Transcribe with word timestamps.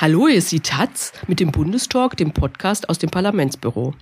Hallo, 0.00 0.28
hier 0.28 0.36
ist 0.36 0.52
die 0.52 0.60
Taz 0.60 1.12
mit 1.26 1.40
dem 1.40 1.50
Bundestalk, 1.50 2.16
dem 2.16 2.30
Podcast 2.30 2.88
aus 2.88 2.98
dem 2.98 3.10
Parlamentsbüro. 3.10 3.94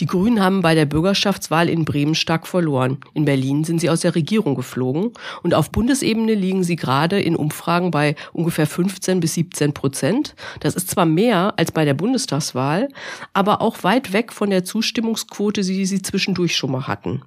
Die 0.00 0.06
Grünen 0.06 0.42
haben 0.42 0.60
bei 0.60 0.74
der 0.74 0.86
Bürgerschaftswahl 0.86 1.68
in 1.68 1.84
Bremen 1.84 2.16
stark 2.16 2.48
verloren. 2.48 2.98
In 3.14 3.26
Berlin 3.26 3.62
sind 3.62 3.80
sie 3.80 3.88
aus 3.88 4.00
der 4.00 4.16
Regierung 4.16 4.56
geflogen 4.56 5.12
und 5.44 5.54
auf 5.54 5.70
Bundesebene 5.70 6.34
liegen 6.34 6.64
sie 6.64 6.74
gerade 6.74 7.20
in 7.20 7.36
Umfragen 7.36 7.92
bei 7.92 8.16
ungefähr 8.32 8.66
15 8.66 9.20
bis 9.20 9.34
17 9.34 9.72
Prozent. 9.72 10.34
Das 10.58 10.74
ist 10.74 10.90
zwar 10.90 11.06
mehr 11.06 11.54
als 11.56 11.70
bei 11.70 11.84
der 11.84 11.94
Bundestagswahl, 11.94 12.88
aber 13.32 13.60
auch 13.60 13.84
weit 13.84 14.12
weg 14.12 14.32
von 14.32 14.50
der 14.50 14.64
Zustimmungsquote, 14.64 15.62
die 15.62 15.86
sie 15.86 16.02
zwischendurch 16.02 16.56
schon 16.56 16.72
mal 16.72 16.88
hatten. 16.88 17.22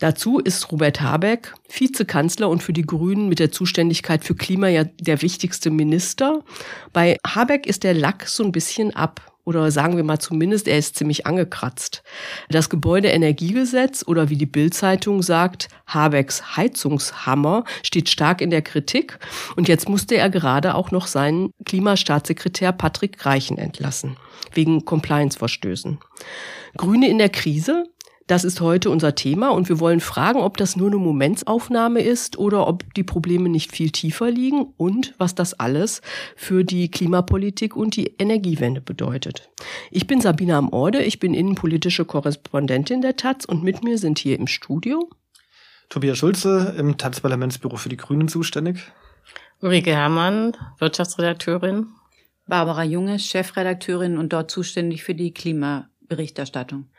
Dazu 0.00 0.38
ist 0.38 0.72
Robert 0.72 1.00
Habeck 1.00 1.54
Vizekanzler 1.68 2.48
und 2.48 2.62
für 2.62 2.72
die 2.72 2.86
Grünen 2.86 3.28
mit 3.28 3.38
der 3.38 3.52
Zuständigkeit 3.52 4.24
für 4.24 4.34
Klima 4.34 4.68
ja 4.68 4.84
der 4.84 5.22
wichtigste 5.22 5.70
Minister. 5.70 6.42
Bei 6.92 7.18
Habeck 7.26 7.66
ist 7.66 7.84
der 7.84 7.94
Lack 7.94 8.26
so 8.26 8.42
ein 8.42 8.50
bisschen 8.50 8.96
ab. 8.96 9.20
Oder 9.44 9.70
sagen 9.70 9.96
wir 9.96 10.04
mal 10.04 10.18
zumindest, 10.18 10.68
er 10.68 10.78
ist 10.78 10.96
ziemlich 10.96 11.26
angekratzt. 11.26 12.02
Das 12.50 12.68
Gebäudeenergiegesetz 12.68 14.04
oder 14.06 14.28
wie 14.28 14.36
die 14.36 14.46
Bildzeitung 14.46 15.22
sagt, 15.22 15.68
Habecks 15.86 16.56
Heizungshammer 16.56 17.64
steht 17.82 18.08
stark 18.08 18.42
in 18.42 18.50
der 18.50 18.62
Kritik. 18.62 19.18
Und 19.56 19.66
jetzt 19.66 19.88
musste 19.88 20.16
er 20.16 20.30
gerade 20.30 20.74
auch 20.74 20.90
noch 20.90 21.06
seinen 21.06 21.50
Klimastaatssekretär 21.64 22.72
Patrick 22.72 23.24
Reichen 23.26 23.58
entlassen. 23.58 24.16
Wegen 24.52 24.84
Compliance-Verstößen. 24.84 25.98
Grüne 26.76 27.08
in 27.08 27.18
der 27.18 27.30
Krise? 27.30 27.84
Das 28.30 28.44
ist 28.44 28.60
heute 28.60 28.90
unser 28.90 29.16
Thema 29.16 29.48
und 29.48 29.68
wir 29.68 29.80
wollen 29.80 29.98
fragen, 29.98 30.38
ob 30.38 30.56
das 30.56 30.76
nur 30.76 30.86
eine 30.86 30.98
Momentsaufnahme 30.98 32.00
ist 32.00 32.38
oder 32.38 32.68
ob 32.68 32.94
die 32.94 33.02
Probleme 33.02 33.48
nicht 33.48 33.72
viel 33.72 33.90
tiefer 33.90 34.30
liegen 34.30 34.72
und 34.76 35.14
was 35.18 35.34
das 35.34 35.58
alles 35.58 36.00
für 36.36 36.62
die 36.62 36.92
Klimapolitik 36.92 37.74
und 37.74 37.96
die 37.96 38.14
Energiewende 38.20 38.80
bedeutet. 38.80 39.50
Ich 39.90 40.06
bin 40.06 40.20
Sabina 40.20 40.58
am 40.58 40.72
Orde, 40.72 41.02
ich 41.02 41.18
bin 41.18 41.34
innenpolitische 41.34 42.04
Korrespondentin 42.04 43.02
der 43.02 43.16
Taz 43.16 43.46
und 43.46 43.64
mit 43.64 43.82
mir 43.82 43.98
sind 43.98 44.20
hier 44.20 44.38
im 44.38 44.46
Studio 44.46 45.10
Tobias 45.88 46.18
Schulze 46.18 46.76
im 46.78 46.98
Taz-Parlamentsbüro 46.98 47.78
für 47.78 47.88
die 47.88 47.96
Grünen 47.96 48.28
zuständig. 48.28 48.92
Ulrike 49.60 49.90
Herrmann, 49.90 50.56
Wirtschaftsredakteurin. 50.78 51.88
Barbara 52.46 52.84
Junge, 52.84 53.18
Chefredakteurin 53.18 54.18
und 54.18 54.32
dort 54.32 54.52
zuständig 54.52 55.02
für 55.02 55.16
die 55.16 55.34
Klimaberichterstattung. 55.34 56.90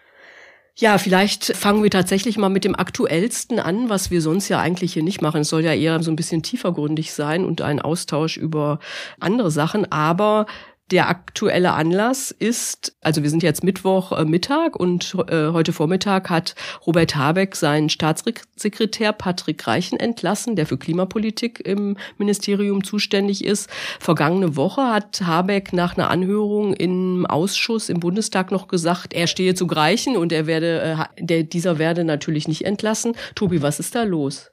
Ja, 0.78 0.98
vielleicht 0.98 1.56
fangen 1.56 1.84
wir 1.84 1.90
tatsächlich 1.90 2.38
mal 2.38 2.50
mit 2.50 2.64
dem 2.64 2.76
aktuellsten 2.76 3.60
an, 3.60 3.90
was 3.90 4.10
wir 4.10 4.22
sonst 4.22 4.48
ja 4.48 4.60
eigentlich 4.60 4.94
hier 4.94 5.04
nicht 5.04 5.22
machen. 5.22 5.42
Es 5.42 5.50
soll 5.50 5.64
ja 5.64 5.74
eher 5.74 6.02
so 6.02 6.12
ein 6.12 6.16
bisschen 6.16 6.44
tiefergründig 6.44 7.14
sein 7.14 7.46
und 7.46 7.62
ein 7.62 7.82
Austausch 7.82 8.38
über 8.38 8.80
andere 9.20 9.52
Sachen. 9.52 9.92
Aber 9.92 10.46
der 10.92 11.08
aktuelle 11.08 11.72
Anlass 11.72 12.32
ist, 12.32 12.96
also 13.02 13.24
wir 13.24 13.30
sind 13.30 13.44
jetzt 13.44 13.64
Mittwoch 13.64 14.12
äh, 14.12 14.26
Mittag 14.26 14.76
und 14.76 15.16
äh, 15.30 15.48
heute 15.52 15.72
Vormittag 15.72 16.30
hat 16.30 16.56
Robert 16.86 17.16
Habeck 17.16 17.56
seinen 17.56 17.90
Staatssekretär 17.90 19.14
Patrick 19.14 19.66
Reichen 19.66 20.00
entlassen, 20.00 20.56
der 20.56 20.66
für 20.66 20.78
Klimapolitik 20.78 21.66
im 21.66 21.98
Ministerium 22.18 22.84
zuständig 22.84 23.46
ist. 23.46 23.70
Vergangene 24.00 24.58
Woche 24.58 24.82
hat 24.82 25.22
Habeck 25.26 25.72
nach 25.72 25.98
einer 25.98 26.10
Anhörung 26.10 26.74
im 26.74 27.26
Ausschuss 27.26 27.88
im 27.88 28.02
Bundestag 28.02 28.52
noch 28.52 28.68
gesagt, 28.68 29.14
er 29.14 29.28
stehe 29.28 29.56
zu 29.56 29.66
Reichen 29.66 30.18
und 30.18 30.34
er 30.34 30.46
werde, 30.46 30.82
äh, 31.18 31.24
der, 31.24 31.44
dieser 31.44 31.80
werde 31.80 32.04
natürlich 32.04 32.50
nicht 32.50 32.66
entlassen. 32.66 33.16
Tobi, 33.36 33.62
was 33.62 33.80
ist 33.80 33.96
da 33.96 34.04
los? 34.04 34.52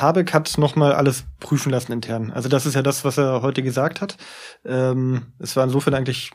Habeck 0.00 0.32
hat 0.34 0.58
nochmal 0.58 0.92
alles 0.92 1.24
prüfen 1.40 1.70
lassen 1.70 1.92
intern. 1.92 2.30
Also 2.30 2.48
das 2.48 2.66
ist 2.66 2.74
ja 2.74 2.82
das, 2.82 3.04
was 3.04 3.18
er 3.18 3.42
heute 3.42 3.62
gesagt 3.62 4.00
hat. 4.00 4.16
Ähm, 4.64 5.32
es 5.38 5.56
war 5.56 5.64
insofern 5.64 5.94
eigentlich 5.94 6.32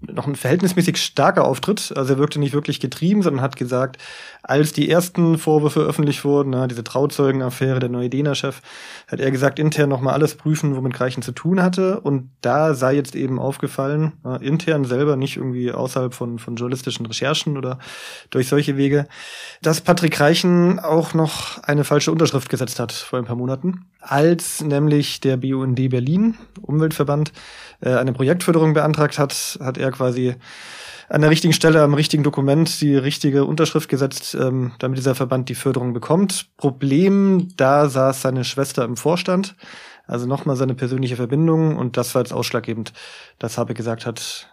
noch 0.00 0.26
ein 0.26 0.36
verhältnismäßig 0.36 0.96
starker 0.98 1.44
Auftritt. 1.44 1.92
Also 1.96 2.14
er 2.14 2.18
wirkte 2.18 2.38
nicht 2.38 2.52
wirklich 2.52 2.80
getrieben, 2.80 3.22
sondern 3.22 3.42
hat 3.42 3.56
gesagt, 3.56 3.98
als 4.42 4.72
die 4.72 4.88
ersten 4.88 5.38
Vorwürfe 5.38 5.80
öffentlich 5.80 6.24
wurden, 6.24 6.50
na, 6.50 6.66
diese 6.66 6.84
Trauzeugenaffäre, 6.84 7.80
der 7.80 7.88
neue 7.88 8.08
Dena-Chef, 8.08 8.60
hat 9.06 9.20
er 9.20 9.30
gesagt, 9.30 9.58
intern 9.58 9.88
nochmal 9.88 10.14
alles 10.14 10.34
prüfen, 10.34 10.76
womit 10.76 10.94
Greichen 10.94 11.22
zu 11.22 11.32
tun 11.32 11.62
hatte. 11.62 12.00
Und 12.00 12.30
da 12.40 12.74
sei 12.74 12.94
jetzt 12.94 13.14
eben 13.14 13.38
aufgefallen, 13.38 14.12
na, 14.22 14.36
intern 14.36 14.84
selber, 14.84 15.16
nicht 15.16 15.36
irgendwie 15.36 15.72
außerhalb 15.72 16.14
von, 16.14 16.38
von 16.38 16.56
journalistischen 16.56 17.06
Recherchen 17.06 17.56
oder 17.56 17.78
durch 18.30 18.48
solche 18.48 18.76
Wege, 18.76 19.06
dass 19.62 19.80
Patrick 19.80 20.18
Reichen 20.20 20.78
auch 20.78 21.14
noch 21.14 21.62
eine 21.62 21.84
falsche 21.84 22.12
Unterschrift 22.12 22.48
gesetzt 22.48 22.78
hat 22.78 22.92
vor 22.92 23.18
ein 23.18 23.24
paar 23.24 23.36
Monaten, 23.36 23.86
als 24.00 24.62
nämlich 24.62 25.20
der 25.20 25.36
BUND 25.36 25.90
Berlin, 25.90 26.36
Umweltverband, 26.62 27.32
äh, 27.80 27.94
eine 27.94 28.12
Projektförderung 28.12 28.74
beantragt 28.74 29.18
hat, 29.18 29.58
hat 29.60 29.78
er 29.78 29.90
quasi 29.90 30.36
an 31.08 31.20
der 31.20 31.30
richtigen 31.30 31.52
Stelle 31.52 31.82
am 31.82 31.94
richtigen 31.94 32.22
Dokument 32.22 32.80
die 32.80 32.96
richtige 32.96 33.44
Unterschrift 33.44 33.88
gesetzt, 33.88 34.34
ähm, 34.34 34.72
damit 34.78 34.98
dieser 34.98 35.14
Verband 35.14 35.48
die 35.48 35.54
Förderung 35.54 35.92
bekommt. 35.92 36.56
Problem, 36.56 37.48
da 37.56 37.88
saß 37.88 38.22
seine 38.22 38.44
Schwester 38.44 38.84
im 38.84 38.96
Vorstand, 38.96 39.54
also 40.06 40.26
nochmal 40.26 40.56
seine 40.56 40.74
persönliche 40.74 41.16
Verbindung 41.16 41.76
und 41.76 41.96
das 41.96 42.14
war 42.14 42.22
jetzt 42.22 42.32
ausschlaggebend, 42.32 42.92
dass 43.38 43.58
Habe 43.58 43.74
gesagt 43.74 44.06
hat, 44.06 44.48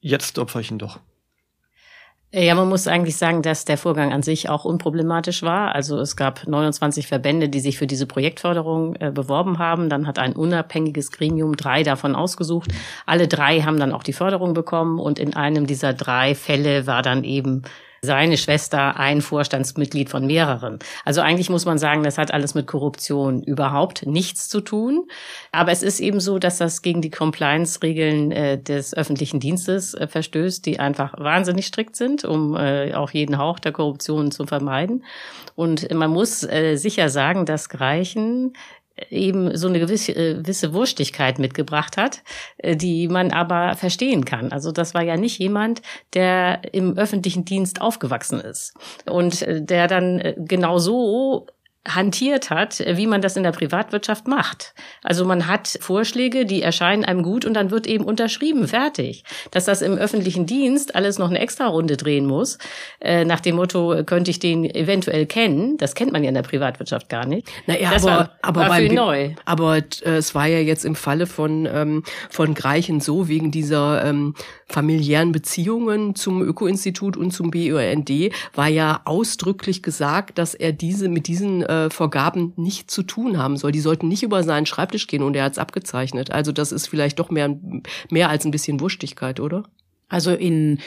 jetzt 0.00 0.38
opfer 0.38 0.60
ich 0.60 0.70
ihn 0.70 0.78
doch. 0.78 1.00
Ja, 2.36 2.56
man 2.56 2.68
muss 2.68 2.88
eigentlich 2.88 3.16
sagen, 3.16 3.42
dass 3.42 3.64
der 3.64 3.78
Vorgang 3.78 4.12
an 4.12 4.24
sich 4.24 4.48
auch 4.48 4.64
unproblematisch 4.64 5.44
war. 5.44 5.72
Also 5.72 6.00
es 6.00 6.16
gab 6.16 6.48
29 6.48 7.06
Verbände, 7.06 7.48
die 7.48 7.60
sich 7.60 7.78
für 7.78 7.86
diese 7.86 8.06
Projektförderung 8.06 8.96
äh, 8.96 9.12
beworben 9.12 9.60
haben. 9.60 9.88
Dann 9.88 10.08
hat 10.08 10.18
ein 10.18 10.32
unabhängiges 10.32 11.12
Gremium 11.12 11.56
drei 11.56 11.84
davon 11.84 12.16
ausgesucht. 12.16 12.72
Alle 13.06 13.28
drei 13.28 13.60
haben 13.60 13.78
dann 13.78 13.92
auch 13.92 14.02
die 14.02 14.12
Förderung 14.12 14.52
bekommen 14.52 14.98
und 14.98 15.20
in 15.20 15.36
einem 15.36 15.68
dieser 15.68 15.92
drei 15.92 16.34
Fälle 16.34 16.88
war 16.88 17.02
dann 17.02 17.22
eben 17.22 17.62
seine 18.04 18.36
Schwester 18.36 18.96
ein 18.98 19.20
Vorstandsmitglied 19.20 20.10
von 20.10 20.26
mehreren. 20.26 20.78
Also 21.04 21.20
eigentlich 21.20 21.50
muss 21.50 21.64
man 21.64 21.78
sagen, 21.78 22.02
das 22.02 22.18
hat 22.18 22.32
alles 22.32 22.54
mit 22.54 22.66
Korruption 22.66 23.42
überhaupt 23.42 24.06
nichts 24.06 24.48
zu 24.48 24.60
tun. 24.60 25.08
Aber 25.50 25.72
es 25.72 25.82
ist 25.82 26.00
eben 26.00 26.20
so, 26.20 26.38
dass 26.38 26.58
das 26.58 26.82
gegen 26.82 27.02
die 27.02 27.10
Compliance-Regeln 27.10 28.30
äh, 28.30 28.58
des 28.58 28.94
öffentlichen 28.94 29.40
Dienstes 29.40 29.94
äh, 29.94 30.06
verstößt, 30.06 30.64
die 30.66 30.78
einfach 30.78 31.14
wahnsinnig 31.18 31.66
strikt 31.66 31.96
sind, 31.96 32.24
um 32.24 32.54
äh, 32.56 32.94
auch 32.94 33.10
jeden 33.10 33.38
Hauch 33.38 33.58
der 33.58 33.72
Korruption 33.72 34.30
zu 34.30 34.46
vermeiden. 34.46 35.04
Und 35.56 35.92
man 35.92 36.10
muss 36.10 36.42
äh, 36.44 36.76
sicher 36.76 37.08
sagen, 37.08 37.46
dass 37.46 37.68
Greichen 37.68 38.52
eben 39.10 39.56
so 39.56 39.68
eine 39.68 39.80
gewisse, 39.80 40.12
äh, 40.12 40.34
gewisse 40.34 40.72
Wurstigkeit 40.72 41.38
mitgebracht 41.38 41.96
hat, 41.96 42.22
äh, 42.58 42.76
die 42.76 43.08
man 43.08 43.32
aber 43.32 43.74
verstehen 43.74 44.24
kann. 44.24 44.52
Also 44.52 44.72
das 44.72 44.94
war 44.94 45.02
ja 45.02 45.16
nicht 45.16 45.38
jemand, 45.38 45.82
der 46.14 46.62
im 46.72 46.96
öffentlichen 46.96 47.44
Dienst 47.44 47.80
aufgewachsen 47.80 48.40
ist 48.40 48.74
und 49.06 49.42
äh, 49.42 49.62
der 49.62 49.88
dann 49.88 50.34
genau 50.36 50.78
so 50.78 51.46
hantiert 51.86 52.50
hat, 52.50 52.82
wie 52.86 53.06
man 53.06 53.20
das 53.20 53.36
in 53.36 53.42
der 53.42 53.52
Privatwirtschaft 53.52 54.26
macht. 54.26 54.74
Also 55.02 55.24
man 55.24 55.46
hat 55.46 55.78
Vorschläge, 55.80 56.46
die 56.46 56.62
erscheinen 56.62 57.04
einem 57.04 57.22
gut 57.22 57.44
und 57.44 57.54
dann 57.54 57.70
wird 57.70 57.86
eben 57.86 58.04
unterschrieben, 58.04 58.66
fertig. 58.68 59.24
Dass 59.50 59.66
das 59.66 59.82
im 59.82 59.94
öffentlichen 59.94 60.46
Dienst 60.46 60.94
alles 60.94 61.18
noch 61.18 61.28
eine 61.28 61.38
extra 61.38 61.66
Runde 61.66 61.96
drehen 61.96 62.26
muss, 62.26 62.58
äh, 63.00 63.24
nach 63.24 63.40
dem 63.40 63.56
Motto, 63.56 64.02
könnte 64.06 64.30
ich 64.30 64.38
den 64.38 64.64
eventuell 64.64 65.26
kennen, 65.26 65.76
das 65.76 65.94
kennt 65.94 66.12
man 66.12 66.22
ja 66.22 66.28
in 66.30 66.34
der 66.34 66.42
Privatwirtschaft 66.42 67.08
gar 67.10 67.26
nicht. 67.26 67.48
Naja, 67.66 67.90
das 67.90 68.04
aber, 68.04 68.16
war, 68.16 68.30
aber 68.40 68.60
war 68.68 68.76
viel 68.76 68.92
neu. 68.92 69.30
Aber 69.44 69.76
äh, 69.76 69.82
es 70.04 70.34
war 70.34 70.46
ja 70.46 70.60
jetzt 70.60 70.86
im 70.86 70.94
Falle 70.94 71.26
von, 71.26 71.68
ähm, 71.70 72.02
von 72.30 72.54
Greichen 72.54 73.00
so, 73.00 73.28
wegen 73.28 73.50
dieser 73.50 74.04
ähm, 74.04 74.34
familiären 74.66 75.32
Beziehungen 75.32 76.14
zum 76.14 76.42
Öko-Institut 76.42 77.16
und 77.16 77.32
zum 77.32 77.50
BUND, 77.50 78.10
war 78.54 78.68
ja 78.68 79.02
ausdrücklich 79.04 79.82
gesagt, 79.82 80.38
dass 80.38 80.54
er 80.54 80.72
diese 80.72 81.08
mit 81.08 81.26
diesen 81.26 81.62
äh, 81.62 81.73
Vorgaben 81.90 82.52
nicht 82.56 82.90
zu 82.90 83.02
tun 83.02 83.38
haben 83.38 83.56
soll. 83.56 83.72
Die 83.72 83.80
sollten 83.80 84.08
nicht 84.08 84.22
über 84.22 84.42
seinen 84.42 84.66
Schreibtisch 84.66 85.06
gehen 85.06 85.22
und 85.22 85.36
er 85.36 85.44
hat 85.44 85.52
es 85.52 85.58
abgezeichnet. 85.58 86.30
Also 86.30 86.52
das 86.52 86.72
ist 86.72 86.88
vielleicht 86.88 87.18
doch 87.18 87.30
mehr, 87.30 87.56
mehr 88.10 88.28
als 88.28 88.44
ein 88.44 88.50
bisschen 88.50 88.80
Wurstigkeit, 88.80 89.40
oder? 89.40 89.64
Also 90.08 90.32
in 90.32 90.78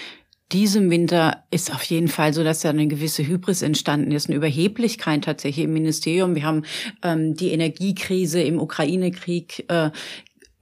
diesem 0.52 0.90
Winter 0.90 1.44
ist 1.52 1.74
auf 1.74 1.84
jeden 1.84 2.08
Fall 2.08 2.34
so, 2.34 2.44
dass 2.44 2.62
da 2.62 2.70
eine 2.70 2.88
gewisse 2.88 3.28
Hybris 3.28 3.62
entstanden 3.62 4.12
ist, 4.12 4.28
eine 4.28 4.38
Überheblichkeit 4.38 5.26
tatsächlich 5.26 5.66
im 5.66 5.74
Ministerium. 5.74 6.36
Wir 6.36 6.44
haben 6.44 6.64
ähm, 7.04 7.36
die 7.36 7.50
Energiekrise 7.50 8.42
im 8.42 8.60
Ukraine-Krieg 8.60 9.66
äh, 9.68 9.92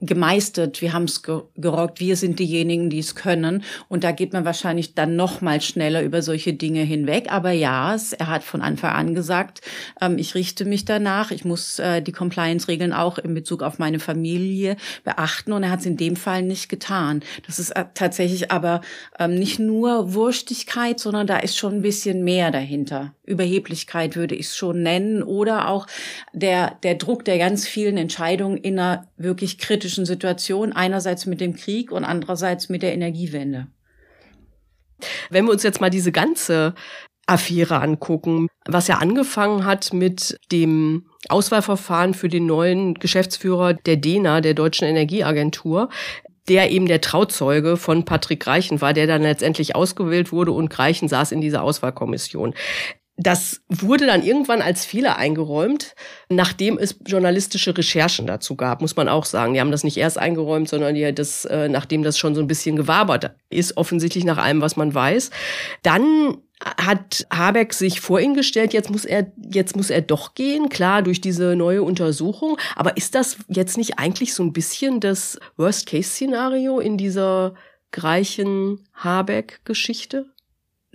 gemeistert, 0.00 0.82
wir 0.82 0.92
haben 0.92 1.04
es 1.04 1.22
gerockt, 1.22 2.00
wir 2.00 2.16
sind 2.16 2.38
diejenigen, 2.38 2.90
die 2.90 2.98
es 2.98 3.14
können. 3.14 3.64
Und 3.88 4.04
da 4.04 4.12
geht 4.12 4.34
man 4.34 4.44
wahrscheinlich 4.44 4.94
dann 4.94 5.16
noch 5.16 5.40
mal 5.40 5.62
schneller 5.62 6.02
über 6.02 6.20
solche 6.20 6.52
Dinge 6.52 6.82
hinweg. 6.82 7.32
Aber 7.32 7.50
ja, 7.50 7.96
er 8.18 8.26
hat 8.26 8.44
von 8.44 8.60
Anfang 8.60 8.92
an 8.92 9.14
gesagt, 9.14 9.62
ähm, 10.02 10.18
ich 10.18 10.34
richte 10.34 10.66
mich 10.66 10.84
danach, 10.84 11.30
ich 11.30 11.46
muss 11.46 11.78
äh, 11.78 12.02
die 12.02 12.12
Compliance-Regeln 12.12 12.92
auch 12.92 13.16
in 13.16 13.32
Bezug 13.32 13.62
auf 13.62 13.78
meine 13.78 13.98
Familie 13.98 14.76
beachten. 15.02 15.52
Und 15.52 15.62
er 15.62 15.70
hat 15.70 15.80
es 15.80 15.86
in 15.86 15.96
dem 15.96 16.16
Fall 16.16 16.42
nicht 16.42 16.68
getan. 16.68 17.22
Das 17.46 17.58
ist 17.58 17.70
äh, 17.70 17.86
tatsächlich 17.94 18.50
aber 18.50 18.82
ähm, 19.18 19.34
nicht 19.34 19.58
nur 19.58 20.12
Wurstigkeit, 20.12 21.00
sondern 21.00 21.26
da 21.26 21.38
ist 21.38 21.56
schon 21.56 21.76
ein 21.76 21.82
bisschen 21.82 22.22
mehr 22.22 22.50
dahinter. 22.50 23.14
Überheblichkeit 23.24 24.14
würde 24.14 24.34
ich 24.34 24.46
es 24.46 24.56
schon 24.56 24.82
nennen. 24.82 25.22
Oder 25.22 25.68
auch 25.68 25.86
der, 26.34 26.76
der 26.82 26.96
Druck 26.96 27.24
der 27.24 27.38
ganz 27.38 27.66
vielen 27.66 27.96
Entscheidungen 27.96 28.58
in 28.58 28.78
einer 28.78 29.06
wirklich 29.16 29.56
kritischen 29.56 29.85
politischen 29.86 30.04
Situation, 30.04 30.72
einerseits 30.72 31.26
mit 31.26 31.40
dem 31.40 31.54
Krieg 31.54 31.92
und 31.92 32.02
andererseits 32.02 32.68
mit 32.68 32.82
der 32.82 32.92
Energiewende. 32.92 33.68
Wenn 35.30 35.44
wir 35.44 35.52
uns 35.52 35.62
jetzt 35.62 35.80
mal 35.80 35.90
diese 35.90 36.10
ganze 36.10 36.74
Affäre 37.26 37.80
angucken, 37.80 38.48
was 38.66 38.88
ja 38.88 38.96
angefangen 38.96 39.64
hat 39.64 39.92
mit 39.92 40.38
dem 40.50 41.06
Auswahlverfahren 41.28 42.14
für 42.14 42.28
den 42.28 42.46
neuen 42.46 42.94
Geschäftsführer 42.94 43.74
der 43.74 43.96
DENA, 43.96 44.40
der 44.40 44.54
Deutschen 44.54 44.88
Energieagentur, 44.88 45.88
der 46.48 46.72
eben 46.72 46.86
der 46.86 47.00
Trauzeuge 47.00 47.76
von 47.76 48.04
Patrick 48.04 48.44
Reichen 48.44 48.80
war, 48.80 48.92
der 48.92 49.06
dann 49.06 49.22
letztendlich 49.22 49.76
ausgewählt 49.76 50.32
wurde 50.32 50.50
und 50.50 50.76
Reichen 50.76 51.06
saß 51.06 51.30
in 51.30 51.40
dieser 51.40 51.62
Auswahlkommission. 51.62 52.54
Das 53.18 53.62
wurde 53.68 54.06
dann 54.06 54.22
irgendwann 54.22 54.60
als 54.60 54.84
Fehler 54.84 55.16
eingeräumt, 55.16 55.94
nachdem 56.28 56.76
es 56.76 56.98
journalistische 57.06 57.76
Recherchen 57.76 58.26
dazu 58.26 58.56
gab, 58.56 58.82
muss 58.82 58.94
man 58.94 59.08
auch 59.08 59.24
sagen. 59.24 59.54
Die 59.54 59.60
haben 59.60 59.70
das 59.70 59.84
nicht 59.84 59.96
erst 59.96 60.18
eingeräumt, 60.18 60.68
sondern 60.68 60.94
die, 60.94 61.14
das, 61.14 61.46
äh, 61.46 61.68
nachdem 61.68 62.02
das 62.02 62.18
schon 62.18 62.34
so 62.34 62.42
ein 62.42 62.46
bisschen 62.46 62.76
gewabert 62.76 63.34
ist, 63.48 63.78
offensichtlich 63.78 64.24
nach 64.24 64.36
allem, 64.36 64.60
was 64.60 64.76
man 64.76 64.94
weiß. 64.94 65.30
Dann 65.82 66.36
hat 66.64 67.26
Habeck 67.32 67.74
sich 67.74 68.00
vor 68.00 68.20
ihn 68.20 68.34
gestellt, 68.34 68.72
jetzt 68.72 68.90
muss 68.90 69.04
er, 69.04 69.30
jetzt 69.36 69.76
muss 69.76 69.90
er 69.90 70.00
doch 70.00 70.34
gehen, 70.34 70.68
klar, 70.68 71.02
durch 71.02 71.20
diese 71.20 71.54
neue 71.56 71.82
Untersuchung. 71.82 72.58
Aber 72.74 72.96
ist 72.96 73.14
das 73.14 73.36
jetzt 73.48 73.76
nicht 73.76 73.98
eigentlich 73.98 74.34
so 74.34 74.42
ein 74.42 74.52
bisschen 74.52 75.00
das 75.00 75.38
Worst-Case-Szenario 75.56 76.80
in 76.80 76.96
dieser 76.96 77.54
Greichen 77.92 78.86
Habeck-Geschichte? 78.94 80.26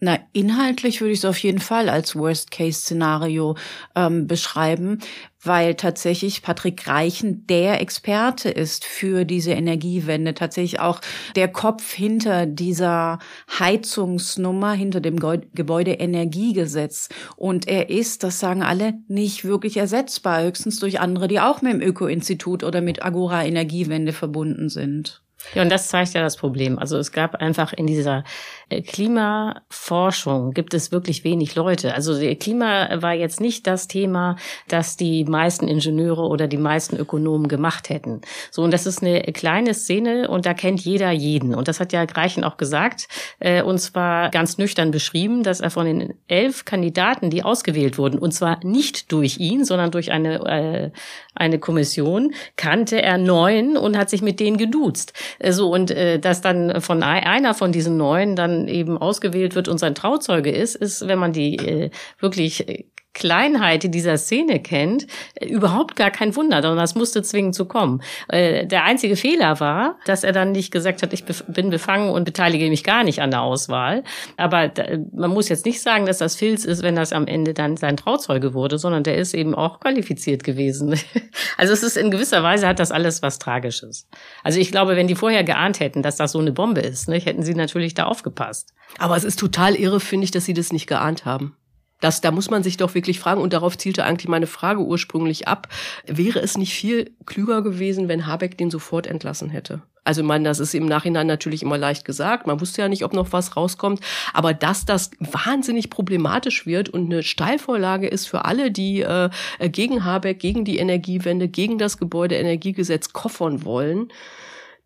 Na, 0.03 0.18
inhaltlich 0.33 1.00
würde 1.00 1.13
ich 1.13 1.19
es 1.19 1.25
auf 1.25 1.38
jeden 1.38 1.59
Fall 1.59 1.88
als 1.88 2.15
Worst-Case-Szenario 2.15 3.56
ähm, 3.95 4.25
beschreiben, 4.25 4.98
weil 5.44 5.75
tatsächlich 5.75 6.42
Patrick 6.42 6.88
Reichen 6.88 7.45
der 7.45 7.80
Experte 7.81 8.50
ist 8.50 8.83
für 8.83 9.25
diese 9.25 9.51
Energiewende, 9.51 10.33
tatsächlich 10.33 10.80
auch 10.80 11.01
der 11.36 11.50
Kopf 11.50 11.94
hinter 11.94 12.48
dieser 12.48 13.19
Heizungsnummer, 13.59 14.74
hinter 14.74 15.01
dem 15.01 15.18
Gebäudeenergiegesetz. 15.19 17.09
Und 17.36 17.68
er 17.68 17.92
ist, 17.92 18.24
das 18.24 18.39
sagen 18.39 18.63
alle, 18.63 18.95
nicht 19.07 19.45
wirklich 19.45 19.77
ersetzbar, 19.77 20.42
höchstens 20.42 20.80
durch 20.80 21.00
andere, 21.00 21.27
die 21.27 21.39
auch 21.39 21.62
mit 21.62 21.74
dem 21.74 21.81
Öko-Institut 21.81 22.63
oder 22.63 22.81
mit 22.81 23.06
Agora 23.06 23.45
Energiewende 23.45 24.13
verbunden 24.13 24.69
sind. 24.69 25.21
Ja, 25.53 25.63
und 25.63 25.69
das 25.69 25.89
zeigt 25.89 26.13
ja 26.13 26.21
das 26.21 26.38
Problem. 26.38 26.79
Also 26.79 26.97
es 26.97 27.11
gab 27.11 27.35
einfach 27.35 27.73
in 27.73 27.88
dieser 27.88 28.23
äh, 28.69 28.81
Klimaforschung 28.81 30.53
gibt 30.53 30.73
es 30.73 30.91
wirklich 30.91 31.23
wenig 31.23 31.55
Leute. 31.55 31.93
Also 31.93 32.17
Klima 32.35 33.01
war 33.01 33.13
jetzt 33.13 33.41
nicht 33.41 33.67
das 33.67 33.88
Thema, 33.88 34.38
das 34.67 34.97
die 34.97 35.25
meisten 35.25 35.67
Ingenieure 35.67 36.23
oder 36.23 36.47
die 36.47 36.57
meisten 36.57 36.95
Ökonomen 36.95 37.47
gemacht 37.47 37.89
hätten. 37.89 38.21
So, 38.49 38.63
und 38.63 38.71
das 38.71 38.85
ist 38.85 39.03
eine 39.03 39.21
kleine 39.21 39.73
Szene 39.73 40.29
und 40.29 40.45
da 40.45 40.53
kennt 40.53 40.81
jeder 40.81 41.11
jeden. 41.11 41.53
Und 41.53 41.67
das 41.67 41.79
hat 41.79 41.91
ja 41.91 42.05
Greichen 42.05 42.43
auch 42.43 42.57
gesagt, 42.57 43.07
äh, 43.39 43.61
und 43.61 43.79
zwar 43.79 44.29
ganz 44.29 44.57
nüchtern 44.57 44.91
beschrieben, 44.91 45.43
dass 45.43 45.59
er 45.59 45.69
von 45.69 45.85
den 45.85 46.13
elf 46.27 46.65
Kandidaten, 46.65 47.29
die 47.29 47.43
ausgewählt 47.43 47.97
wurden, 47.97 48.19
und 48.19 48.31
zwar 48.31 48.63
nicht 48.63 49.11
durch 49.11 49.39
ihn, 49.39 49.65
sondern 49.65 49.91
durch 49.91 50.11
eine, 50.11 50.45
äh, 50.45 50.91
eine 51.35 51.59
Kommission, 51.59 52.33
kannte 52.55 53.01
er 53.01 53.17
neun 53.17 53.77
und 53.77 53.97
hat 53.97 54.09
sich 54.09 54.21
mit 54.21 54.39
denen 54.39 54.57
geduzt. 54.57 55.13
Äh, 55.39 55.51
so, 55.51 55.73
und 55.73 55.91
äh, 55.91 56.19
dass 56.19 56.41
dann 56.41 56.81
von 56.81 57.03
einer 57.03 57.53
von 57.53 57.71
diesen 57.71 57.97
neun 57.97 58.35
dann 58.35 58.67
eben 58.67 58.97
ausgewählt 58.97 59.55
wird 59.55 59.67
und 59.67 59.77
sein 59.77 59.95
Trauzeuge 59.95 60.51
ist, 60.51 60.75
ist, 60.75 61.07
wenn 61.07 61.19
man 61.19 61.33
die 61.33 61.55
äh, 61.55 61.89
wirklich 62.19 62.67
äh, 62.67 62.85
Kleinheit 63.13 63.93
dieser 63.93 64.17
Szene 64.17 64.61
kennt, 64.61 65.07
äh, 65.35 65.45
überhaupt 65.45 65.95
gar 65.95 66.11
kein 66.11 66.35
Wunder, 66.35 66.61
sondern 66.61 66.79
das 66.79 66.95
musste 66.95 67.21
zwingend 67.23 67.55
zu 67.55 67.65
kommen. 67.65 68.01
Äh, 68.29 68.65
der 68.65 68.83
einzige 68.85 69.15
Fehler 69.15 69.59
war, 69.59 69.97
dass 70.05 70.23
er 70.23 70.31
dann 70.31 70.51
nicht 70.53 70.71
gesagt 70.71 71.01
hat, 71.01 71.11
ich 71.13 71.25
bin 71.25 71.69
befangen 71.69 72.09
und 72.09 72.23
beteilige 72.23 72.69
mich 72.69 72.83
gar 72.83 73.03
nicht 73.03 73.21
an 73.21 73.31
der 73.31 73.41
Auswahl. 73.41 74.03
Aber 74.37 74.71
man 75.13 75.31
muss 75.31 75.49
jetzt 75.49 75.65
nicht 75.65 75.81
sagen, 75.81 76.05
dass 76.05 76.19
das 76.19 76.35
Filz 76.35 76.63
ist, 76.63 76.83
wenn 76.83 76.95
das 76.95 77.11
am 77.11 77.27
Ende 77.27 77.53
dann 77.53 77.75
sein 77.77 77.97
Trauzeuge 77.97 78.53
wurde, 78.53 78.77
sondern 78.77 79.03
der 79.03 79.17
ist 79.17 79.33
eben 79.33 79.55
auch 79.55 79.79
qualifiziert 79.79 80.43
gewesen. 80.43 80.99
Also 81.57 81.73
es 81.73 81.83
ist 81.83 81.97
in 81.97 82.09
gewisser 82.09 82.41
Weise 82.43 82.67
hat 82.67 82.79
das 82.79 82.91
alles 82.91 83.21
was 83.21 83.37
Tragisches. 83.37 84.07
Also 84.43 84.59
ich 84.59 84.71
glaube, 84.71 84.95
wenn 84.95 85.07
die 85.07 85.15
vorher 85.15 85.43
geahnt 85.43 85.79
hätten, 85.79 86.01
dass 86.01 86.15
das 86.15 86.31
so 86.31 86.39
eine 86.39 86.51
Bombe 86.51 86.81
ist, 86.81 87.07
hätten 87.07 87.43
sie 87.43 87.53
natürlich 87.53 87.93
da 87.93 88.05
aufgepasst. 88.05 88.73
Aber 88.97 89.15
es 89.15 89.23
ist 89.23 89.39
total 89.39 89.75
irre, 89.75 89.99
finde 89.99 90.25
ich, 90.25 90.31
dass 90.31 90.45
sie 90.45 90.53
das 90.53 90.71
nicht 90.71 90.87
geahnt 90.87 91.25
haben. 91.25 91.55
Das, 92.01 92.19
da 92.19 92.31
muss 92.31 92.50
man 92.50 92.63
sich 92.63 92.75
doch 92.75 92.94
wirklich 92.94 93.19
fragen, 93.19 93.39
und 93.39 93.53
darauf 93.53 93.77
zielte 93.77 94.03
eigentlich 94.03 94.27
meine 94.27 94.48
Frage 94.48 94.81
ursprünglich 94.81 95.48
ab, 95.48 95.69
wäre 96.06 96.39
es 96.39 96.57
nicht 96.57 96.74
viel 96.74 97.12
klüger 97.25 97.62
gewesen, 97.62 98.09
wenn 98.09 98.27
Habeck 98.27 98.57
den 98.57 98.69
sofort 98.69 99.07
entlassen 99.07 99.50
hätte? 99.50 99.81
Also, 100.03 100.21
ich 100.21 100.27
meine, 100.27 100.45
das 100.45 100.59
ist 100.59 100.74
im 100.74 100.88
Nachhinein 100.88 101.27
natürlich 101.27 101.62
immer 101.62 101.77
leicht 101.77 102.06
gesagt. 102.06 102.48
Man 102.48 102.59
wusste 102.59 102.81
ja 102.81 102.89
nicht, 102.89 103.06
ob 103.06 103.13
noch 103.13 103.31
was 103.33 103.56
rauskommt. 103.56 104.00
Aber 104.33 104.53
dass 104.53 104.83
das 104.83 105.12
wahnsinnig 105.19 105.92
problematisch 105.92 106.65
wird 106.65 106.89
und 106.89 107.06
eine 107.06 107.21
Steilvorlage 107.21 108.07
ist 108.07 108.25
für 108.25 108.45
alle, 108.45 108.71
die 108.71 109.01
äh, 109.01 109.30
gegen 109.62 110.03
Habeck, 110.03 110.39
gegen 110.39 110.65
die 110.65 110.80
Energiewende, 110.80 111.48
gegen 111.48 111.77
das 111.77 112.00
Gebäudeenergiegesetz 112.00 113.13
koffern 113.13 113.63
wollen, 113.63 114.12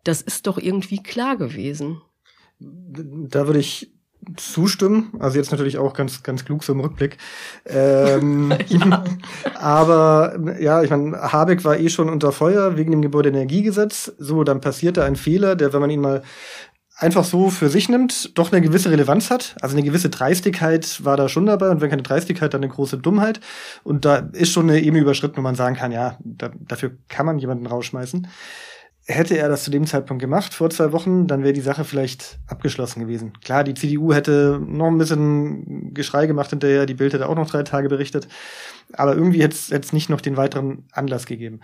das 0.04 0.20
ist 0.20 0.46
doch 0.46 0.58
irgendwie 0.58 1.02
klar 1.02 1.36
gewesen. 1.36 2.02
Da 2.58 3.46
würde 3.46 3.60
ich 3.60 3.95
zustimmen. 4.36 5.12
Also 5.18 5.38
jetzt 5.38 5.50
natürlich 5.50 5.78
auch 5.78 5.94
ganz, 5.94 6.22
ganz 6.22 6.44
klug 6.44 6.64
so 6.64 6.72
im 6.72 6.80
Rückblick. 6.80 7.18
Ähm, 7.64 8.52
ja. 8.66 9.04
Aber 9.54 10.36
ja, 10.60 10.82
ich 10.82 10.90
meine, 10.90 11.32
Habeck 11.32 11.64
war 11.64 11.78
eh 11.78 11.88
schon 11.88 12.08
unter 12.08 12.32
Feuer 12.32 12.76
wegen 12.76 12.90
dem 12.90 13.02
Gebäudeenergiegesetz. 13.02 14.12
So, 14.18 14.44
dann 14.44 14.60
passierte 14.60 15.04
ein 15.04 15.16
Fehler, 15.16 15.56
der, 15.56 15.72
wenn 15.72 15.80
man 15.80 15.90
ihn 15.90 16.00
mal 16.00 16.22
einfach 16.98 17.24
so 17.24 17.50
für 17.50 17.68
sich 17.68 17.88
nimmt, 17.88 18.36
doch 18.38 18.52
eine 18.52 18.62
gewisse 18.62 18.90
Relevanz 18.90 19.30
hat. 19.30 19.54
Also 19.60 19.76
eine 19.76 19.84
gewisse 19.84 20.08
Dreistigkeit 20.08 21.04
war 21.04 21.16
da 21.16 21.28
schon 21.28 21.46
dabei 21.46 21.70
und 21.70 21.80
wenn 21.80 21.90
keine 21.90 22.02
Dreistigkeit, 22.02 22.54
dann 22.54 22.62
eine 22.62 22.72
große 22.72 22.98
Dummheit. 22.98 23.40
Und 23.84 24.04
da 24.04 24.16
ist 24.32 24.52
schon 24.52 24.68
eine 24.68 24.80
Ebene 24.80 25.02
überschritten, 25.02 25.36
wo 25.36 25.42
man 25.42 25.54
sagen 25.54 25.76
kann, 25.76 25.92
ja, 25.92 26.16
da, 26.20 26.50
dafür 26.58 26.92
kann 27.08 27.26
man 27.26 27.38
jemanden 27.38 27.66
rausschmeißen. 27.66 28.26
Hätte 29.08 29.38
er 29.38 29.48
das 29.48 29.62
zu 29.62 29.70
dem 29.70 29.86
Zeitpunkt 29.86 30.20
gemacht, 30.20 30.52
vor 30.52 30.68
zwei 30.68 30.90
Wochen, 30.90 31.28
dann 31.28 31.44
wäre 31.44 31.52
die 31.52 31.60
Sache 31.60 31.84
vielleicht 31.84 32.40
abgeschlossen 32.48 33.00
gewesen. 33.00 33.34
Klar, 33.44 33.62
die 33.62 33.74
CDU 33.74 34.12
hätte 34.12 34.60
noch 34.66 34.88
ein 34.88 34.98
bisschen 34.98 35.94
Geschrei 35.94 36.26
gemacht 36.26 36.50
hinterher, 36.50 36.86
die 36.86 36.94
Bild 36.94 37.12
hätte 37.12 37.28
auch 37.28 37.36
noch 37.36 37.48
drei 37.48 37.62
Tage 37.62 37.88
berichtet, 37.88 38.26
aber 38.92 39.14
irgendwie 39.14 39.42
hätte 39.42 39.56
es 39.76 39.92
nicht 39.92 40.10
noch 40.10 40.20
den 40.20 40.36
weiteren 40.36 40.88
Anlass 40.90 41.26
gegeben. 41.26 41.60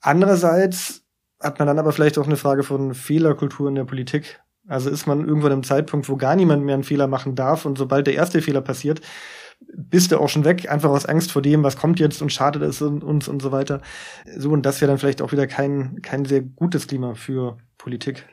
Andererseits 0.00 1.04
hat 1.40 1.60
man 1.60 1.68
dann 1.68 1.78
aber 1.78 1.92
vielleicht 1.92 2.18
auch 2.18 2.26
eine 2.26 2.36
Frage 2.36 2.64
von 2.64 2.92
Fehlerkultur 2.92 3.68
in 3.68 3.76
der 3.76 3.84
Politik. 3.84 4.40
Also 4.66 4.90
ist 4.90 5.06
man 5.06 5.28
irgendwann 5.28 5.52
im 5.52 5.62
Zeitpunkt, 5.62 6.08
wo 6.08 6.16
gar 6.16 6.34
niemand 6.34 6.64
mehr 6.64 6.74
einen 6.74 6.84
Fehler 6.84 7.06
machen 7.06 7.36
darf 7.36 7.66
und 7.66 7.78
sobald 7.78 8.06
der 8.06 8.14
erste 8.14 8.42
Fehler 8.42 8.62
passiert, 8.62 9.00
bist 9.72 10.12
du 10.12 10.18
auch 10.18 10.28
schon 10.28 10.44
weg, 10.44 10.70
einfach 10.70 10.90
aus 10.90 11.06
Angst 11.06 11.32
vor 11.32 11.42
dem, 11.42 11.62
was 11.62 11.76
kommt 11.76 12.00
jetzt 12.00 12.22
und 12.22 12.32
schadet 12.32 12.62
es 12.62 12.82
uns 12.82 13.28
und 13.28 13.42
so 13.42 13.52
weiter. 13.52 13.80
So, 14.36 14.50
und 14.50 14.64
das 14.64 14.80
wäre 14.80 14.90
dann 14.90 14.98
vielleicht 14.98 15.22
auch 15.22 15.32
wieder 15.32 15.46
kein, 15.46 16.02
kein 16.02 16.24
sehr 16.24 16.40
gutes 16.40 16.86
Klima 16.86 17.14
für 17.14 17.58
Politik. 17.78 18.26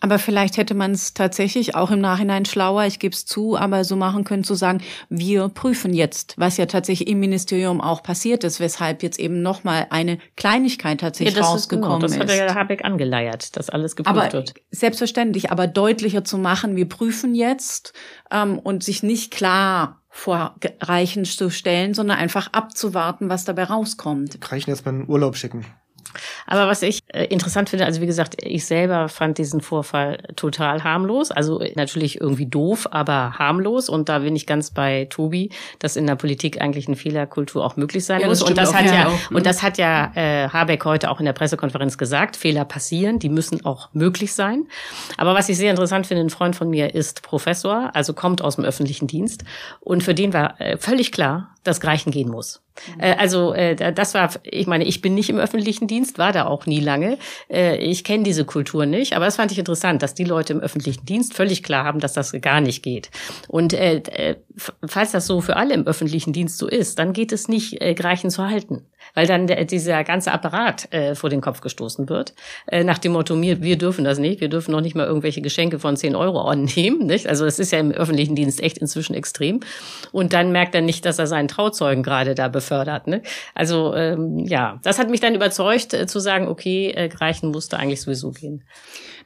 Aber 0.00 0.18
vielleicht 0.18 0.58
hätte 0.58 0.74
man 0.74 0.92
es 0.92 1.14
tatsächlich 1.14 1.74
auch 1.74 1.90
im 1.90 2.00
Nachhinein 2.00 2.44
schlauer, 2.44 2.84
ich 2.84 2.98
gebe 2.98 3.14
es 3.14 3.24
zu, 3.24 3.56
aber 3.56 3.82
so 3.82 3.96
machen 3.96 4.24
können 4.24 4.44
zu 4.44 4.54
sagen, 4.54 4.82
wir 5.08 5.48
prüfen 5.48 5.94
jetzt, 5.94 6.34
was 6.36 6.58
ja 6.58 6.66
tatsächlich 6.66 7.08
im 7.08 7.18
Ministerium 7.18 7.80
auch 7.80 8.02
passiert 8.02 8.44
ist, 8.44 8.60
weshalb 8.60 9.02
jetzt 9.02 9.18
eben 9.18 9.40
nochmal 9.40 9.86
eine 9.88 10.18
Kleinigkeit 10.36 11.00
tatsächlich 11.00 11.34
ja, 11.34 11.40
das 11.40 11.50
rausgekommen 11.50 12.04
ist. 12.04 12.12
Genau, 12.12 12.24
das 12.26 12.38
hat 12.38 12.48
ja 12.48 12.54
Habeck 12.54 12.84
angeleiert, 12.84 13.56
dass 13.56 13.70
alles 13.70 13.96
geprüft 13.96 14.18
aber, 14.18 14.32
wird. 14.32 14.54
Selbstverständlich, 14.70 15.50
aber 15.50 15.66
deutlicher 15.66 16.24
zu 16.24 16.36
machen, 16.36 16.76
wir 16.76 16.88
prüfen 16.88 17.34
jetzt 17.34 17.94
ähm, 18.30 18.58
und 18.58 18.84
sich 18.84 19.02
nicht 19.02 19.32
klar 19.32 20.02
vor 20.16 20.56
Reichen 20.80 21.26
zu 21.26 21.50
stellen, 21.50 21.92
sondern 21.92 22.16
einfach 22.16 22.52
abzuwarten, 22.52 23.28
was 23.28 23.44
dabei 23.44 23.64
rauskommt. 23.64 24.38
Reichen 24.50 24.70
erstmal 24.70 24.94
in 24.94 25.08
Urlaub 25.08 25.36
schicken. 25.36 25.66
Aber 26.46 26.66
was 26.68 26.82
ich 26.82 27.00
äh, 27.08 27.24
interessant 27.24 27.70
finde, 27.70 27.86
also 27.86 28.00
wie 28.00 28.06
gesagt, 28.06 28.36
ich 28.42 28.64
selber 28.64 29.08
fand 29.08 29.38
diesen 29.38 29.60
Vorfall 29.60 30.18
total 30.36 30.84
harmlos. 30.84 31.30
Also 31.30 31.62
natürlich 31.74 32.20
irgendwie 32.20 32.46
doof, 32.46 32.88
aber 32.90 33.38
harmlos. 33.38 33.88
Und 33.88 34.08
da 34.08 34.20
bin 34.20 34.36
ich 34.36 34.46
ganz 34.46 34.70
bei 34.70 35.06
Tobi, 35.10 35.50
dass 35.78 35.96
in 35.96 36.06
der 36.06 36.16
Politik 36.16 36.60
eigentlich 36.60 36.86
eine 36.86 36.96
Fehlerkultur 36.96 37.64
auch 37.64 37.76
möglich 37.76 38.04
sein 38.04 38.20
ja, 38.20 38.26
muss. 38.28 38.42
Und 38.42 38.56
das, 38.56 38.74
hat 38.74 38.86
ja, 38.86 39.08
auch. 39.08 39.30
und 39.30 39.46
das 39.46 39.62
hat 39.62 39.78
ja 39.78 40.12
äh, 40.14 40.48
Habeck 40.48 40.84
heute 40.84 41.10
auch 41.10 41.20
in 41.20 41.26
der 41.26 41.32
Pressekonferenz 41.32 41.98
gesagt. 41.98 42.36
Fehler 42.36 42.64
passieren, 42.64 43.18
die 43.18 43.28
müssen 43.28 43.64
auch 43.64 43.88
möglich 43.92 44.34
sein. 44.34 44.66
Aber 45.16 45.34
was 45.34 45.48
ich 45.48 45.56
sehr 45.56 45.70
interessant 45.70 46.06
finde, 46.06 46.24
ein 46.24 46.30
Freund 46.30 46.56
von 46.56 46.70
mir 46.70 46.94
ist 46.94 47.22
Professor, 47.22 47.90
also 47.94 48.14
kommt 48.14 48.42
aus 48.42 48.56
dem 48.56 48.64
öffentlichen 48.64 49.06
Dienst. 49.06 49.44
Und 49.80 50.02
für 50.02 50.14
den 50.14 50.32
war 50.32 50.60
äh, 50.60 50.76
völlig 50.76 51.12
klar, 51.12 51.54
dass 51.64 51.80
Greichen 51.80 52.10
gehen 52.10 52.30
muss. 52.30 52.62
Äh, 52.98 53.14
also 53.16 53.52
äh, 53.52 53.92
das 53.92 54.14
war, 54.14 54.30
ich 54.42 54.66
meine, 54.66 54.84
ich 54.84 55.02
bin 55.02 55.14
nicht 55.14 55.30
im 55.30 55.38
öffentlichen 55.38 55.86
Dienst, 55.86 56.18
war 56.18 56.32
da 56.32 56.46
auch 56.46 56.66
nie 56.66 56.80
lange. 56.80 57.18
Äh, 57.50 57.76
ich 57.76 58.04
kenne 58.04 58.24
diese 58.24 58.44
Kultur 58.44 58.86
nicht, 58.86 59.14
aber 59.14 59.24
das 59.24 59.36
fand 59.36 59.52
ich 59.52 59.58
interessant, 59.58 60.02
dass 60.02 60.14
die 60.14 60.24
Leute 60.24 60.52
im 60.52 60.60
öffentlichen 60.60 61.04
Dienst 61.04 61.34
völlig 61.34 61.62
klar 61.62 61.84
haben, 61.84 62.00
dass 62.00 62.12
das 62.12 62.32
gar 62.40 62.60
nicht 62.60 62.82
geht. 62.82 63.10
Und 63.48 63.72
äh, 63.72 63.96
äh 63.96 64.36
falls 64.86 65.12
das 65.12 65.26
so 65.26 65.42
für 65.42 65.56
alle 65.56 65.74
im 65.74 65.86
öffentlichen 65.86 66.32
Dienst 66.32 66.58
so 66.58 66.66
ist, 66.66 66.98
dann 66.98 67.12
geht 67.12 67.32
es 67.32 67.46
nicht, 67.46 67.82
äh, 67.82 67.94
Greichen 67.94 68.30
zu 68.30 68.48
halten, 68.48 68.86
weil 69.16 69.26
dann 69.26 69.46
der, 69.46 69.64
dieser 69.64 70.04
ganze 70.04 70.30
Apparat 70.30 70.92
äh, 70.92 71.14
vor 71.14 71.30
den 71.30 71.40
Kopf 71.40 71.62
gestoßen 71.62 72.08
wird. 72.08 72.34
Äh, 72.66 72.84
nach 72.84 72.98
dem 72.98 73.12
Motto, 73.12 73.40
wir, 73.40 73.62
wir 73.62 73.78
dürfen 73.78 74.04
das 74.04 74.18
nicht, 74.18 74.42
wir 74.42 74.50
dürfen 74.50 74.72
noch 74.72 74.82
nicht 74.82 74.94
mal 74.94 75.06
irgendwelche 75.06 75.40
Geschenke 75.40 75.78
von 75.78 75.96
10 75.96 76.14
Euro 76.14 76.42
annehmen. 76.42 77.06
Nicht? 77.06 77.26
Also 77.26 77.46
das 77.46 77.58
ist 77.58 77.72
ja 77.72 77.78
im 77.78 77.92
öffentlichen 77.92 78.36
Dienst 78.36 78.62
echt 78.62 78.78
inzwischen 78.78 79.14
extrem. 79.14 79.60
Und 80.12 80.34
dann 80.34 80.52
merkt 80.52 80.74
er 80.74 80.82
nicht, 80.82 81.06
dass 81.06 81.18
er 81.18 81.26
seinen 81.26 81.48
Trauzeugen 81.48 82.02
gerade 82.02 82.34
da 82.34 82.48
befördert. 82.48 83.06
Ne? 83.06 83.22
Also 83.54 83.94
ähm, 83.94 84.40
ja, 84.40 84.78
das 84.82 84.98
hat 84.98 85.08
mich 85.08 85.20
dann 85.20 85.34
überzeugt 85.34 85.94
äh, 85.94 86.06
zu 86.06 86.20
sagen, 86.20 86.46
okay, 86.46 86.90
äh, 86.90 87.08
Greichen 87.08 87.50
musste 87.50 87.78
eigentlich 87.78 88.02
sowieso 88.02 88.32
gehen. 88.32 88.64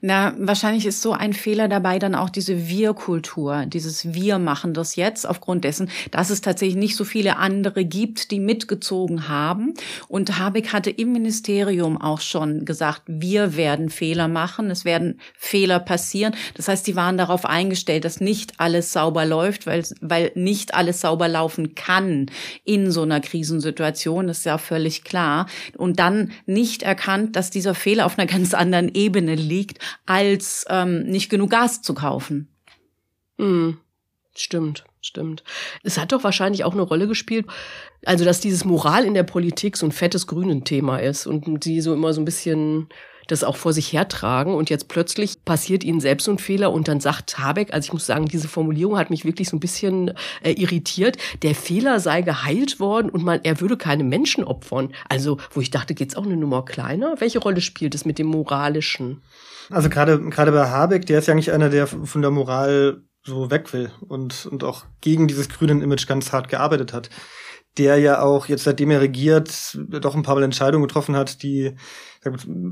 Na, 0.03 0.33
wahrscheinlich 0.39 0.87
ist 0.87 1.03
so 1.03 1.13
ein 1.13 1.35
Fehler 1.35 1.69
dabei 1.69 1.99
dann 1.99 2.15
auch 2.15 2.31
diese 2.31 2.69
Wir-Kultur, 2.69 3.67
dieses 3.67 4.15
Wir 4.15 4.39
machen 4.39 4.73
das 4.73 4.97
jetzt 4.97 5.29
aufgrund 5.29 5.65
dessen, 5.65 5.91
dass 6.11 6.31
es 6.31 6.41
tatsächlich 6.41 6.77
nicht 6.77 6.97
so 6.97 7.05
viele 7.05 7.37
andere 7.37 7.85
gibt, 7.85 8.31
die 8.31 8.41
mitgezogen 8.41 9.29
haben. 9.29 9.75
Und 10.09 10.39
Habeck 10.39 10.73
hatte 10.73 10.89
im 10.89 11.13
Ministerium 11.13 12.01
auch 12.01 12.23
schon 12.23 12.65
gesagt, 12.65 13.03
wir 13.07 13.57
werden 13.57 13.91
Fehler 13.91 14.27
machen, 14.27 14.71
es 14.71 14.87
werden 14.87 15.21
Fehler 15.37 15.79
passieren. 15.79 16.35
Das 16.55 16.69
heißt, 16.69 16.87
die 16.87 16.97
waren 16.97 17.19
darauf 17.19 17.45
eingestellt, 17.45 18.07
dass 18.07 18.23
nicht 18.23 18.59
alles 18.59 18.95
sauber 18.95 19.27
läuft, 19.27 19.67
weil, 19.67 19.85
weil 20.01 20.33
nicht 20.35 20.73
alles 20.73 21.03
sauber 21.03 21.29
laufen 21.29 21.75
kann 21.75 22.31
in 22.65 22.91
so 22.91 23.03
einer 23.03 23.21
Krisensituation, 23.21 24.29
das 24.29 24.39
ist 24.39 24.45
ja 24.47 24.57
völlig 24.57 25.05
klar. 25.05 25.45
Und 25.77 25.99
dann 25.99 26.31
nicht 26.47 26.83
erkannt, 26.83 27.37
dass 27.37 27.51
dieser 27.51 27.75
Fehler 27.75 28.07
auf 28.07 28.19
einer 28.19 28.27
ganz 28.31 28.55
anderen 28.55 28.91
Ebene 28.95 29.35
liegt 29.35 29.79
als 30.07 30.65
ähm, 30.69 31.05
nicht 31.05 31.31
genug 31.31 31.51
Gas 31.51 31.83
zu 31.83 31.95
kaufen. 31.95 32.49
Mhm. 33.39 33.79
Stimmt, 34.37 34.85
stimmt. 35.01 35.43
Es 35.83 35.99
hat 35.99 36.13
doch 36.13 36.23
wahrscheinlich 36.25 36.65
auch 36.65 36.73
eine 36.73 36.83
Rolle 36.83 37.09
gespielt, 37.09 37.47
also 38.07 38.25
dass 38.25 38.41
dieses 38.41 38.65
Moral 38.65 39.05
in 39.05 39.15
der 39.15 39.25
Politik 39.25 39.77
so 39.77 39.87
ein 39.87 39.93
fettes 39.93 40.27
grünen 40.27 40.65
Thema 40.65 40.99
ist 40.99 41.27
und 41.27 41.65
die 41.65 41.81
so 41.81 41.93
immer 41.93 42.13
so 42.13 42.21
ein 42.21 42.25
bisschen 42.25 42.89
das 43.31 43.45
auch 43.45 43.57
vor 43.57 43.73
sich 43.73 43.93
hertragen 43.93 44.55
und 44.55 44.71
jetzt 44.71 44.89
plötzlich 44.89 45.45
passiert 45.45 45.85
ihnen 45.85 46.01
selbst 46.01 46.29
ein 46.29 46.39
Fehler 46.39 46.73
und 46.73 46.89
dann 46.89 47.01
sagt 47.01 47.39
Habeck, 47.39 47.73
also 47.73 47.87
ich 47.87 47.93
muss 47.93 48.07
sagen, 48.07 48.27
diese 48.27 48.49
Formulierung 48.49 48.99
hat 48.99 49.11
mich 49.11 49.25
wirklich 49.25 49.49
so 49.49 49.57
ein 49.57 49.61
bisschen 49.61 50.13
äh, 50.43 50.53
irritiert, 50.53 51.17
der 51.43 51.55
Fehler 51.55 52.01
sei 52.01 52.23
geheilt 52.23 52.81
worden 52.81 53.11
und 53.11 53.25
man, 53.25 53.41
er 53.43 53.61
würde 53.61 53.77
keine 53.77 54.05
Menschen 54.05 54.45
opfern. 54.45 54.93
Also, 55.09 55.39
wo 55.51 55.61
ich 55.61 55.71
dachte, 55.71 55.95
geht's 55.95 56.17
auch 56.17 56.25
eine 56.25 56.37
Nummer 56.37 56.65
kleiner? 56.65 57.15
Welche 57.19 57.39
Rolle 57.39 57.61
spielt 57.61 57.95
es 57.95 58.05
mit 58.05 58.19
dem 58.19 58.27
Moralischen? 58.27 59.23
Also 59.71 59.89
gerade 59.89 60.21
gerade 60.31 60.53
bei 60.53 60.69
Habeck, 60.69 61.07
der 61.07 61.21
ist 61.21 61.27
ja 61.27 61.35
eigentlich 61.35 61.53
einer, 61.53 61.69
der 61.69 61.87
von 61.87 62.23
der 62.23 62.31
Moral 62.31 63.03
so 63.23 63.51
weg 63.51 63.73
will 63.73 63.91
und, 64.09 64.47
und 64.47 64.65
auch 64.65 64.85
gegen 65.01 65.29
dieses 65.29 65.49
grünen 65.49 65.83
Image 65.83 66.07
ganz 66.07 66.33
hart 66.33 66.49
gearbeitet 66.49 66.93
hat. 66.93 67.11
Der 67.79 67.99
ja 67.99 68.21
auch 68.21 68.47
jetzt, 68.47 68.65
seitdem 68.65 68.91
er 68.91 69.01
regiert, 69.01 69.79
doch 69.89 70.15
ein 70.15 70.23
paar 70.23 70.35
Mal 70.35 70.43
Entscheidungen 70.43 70.87
getroffen 70.87 71.17
hat, 71.17 71.43
die 71.43 71.75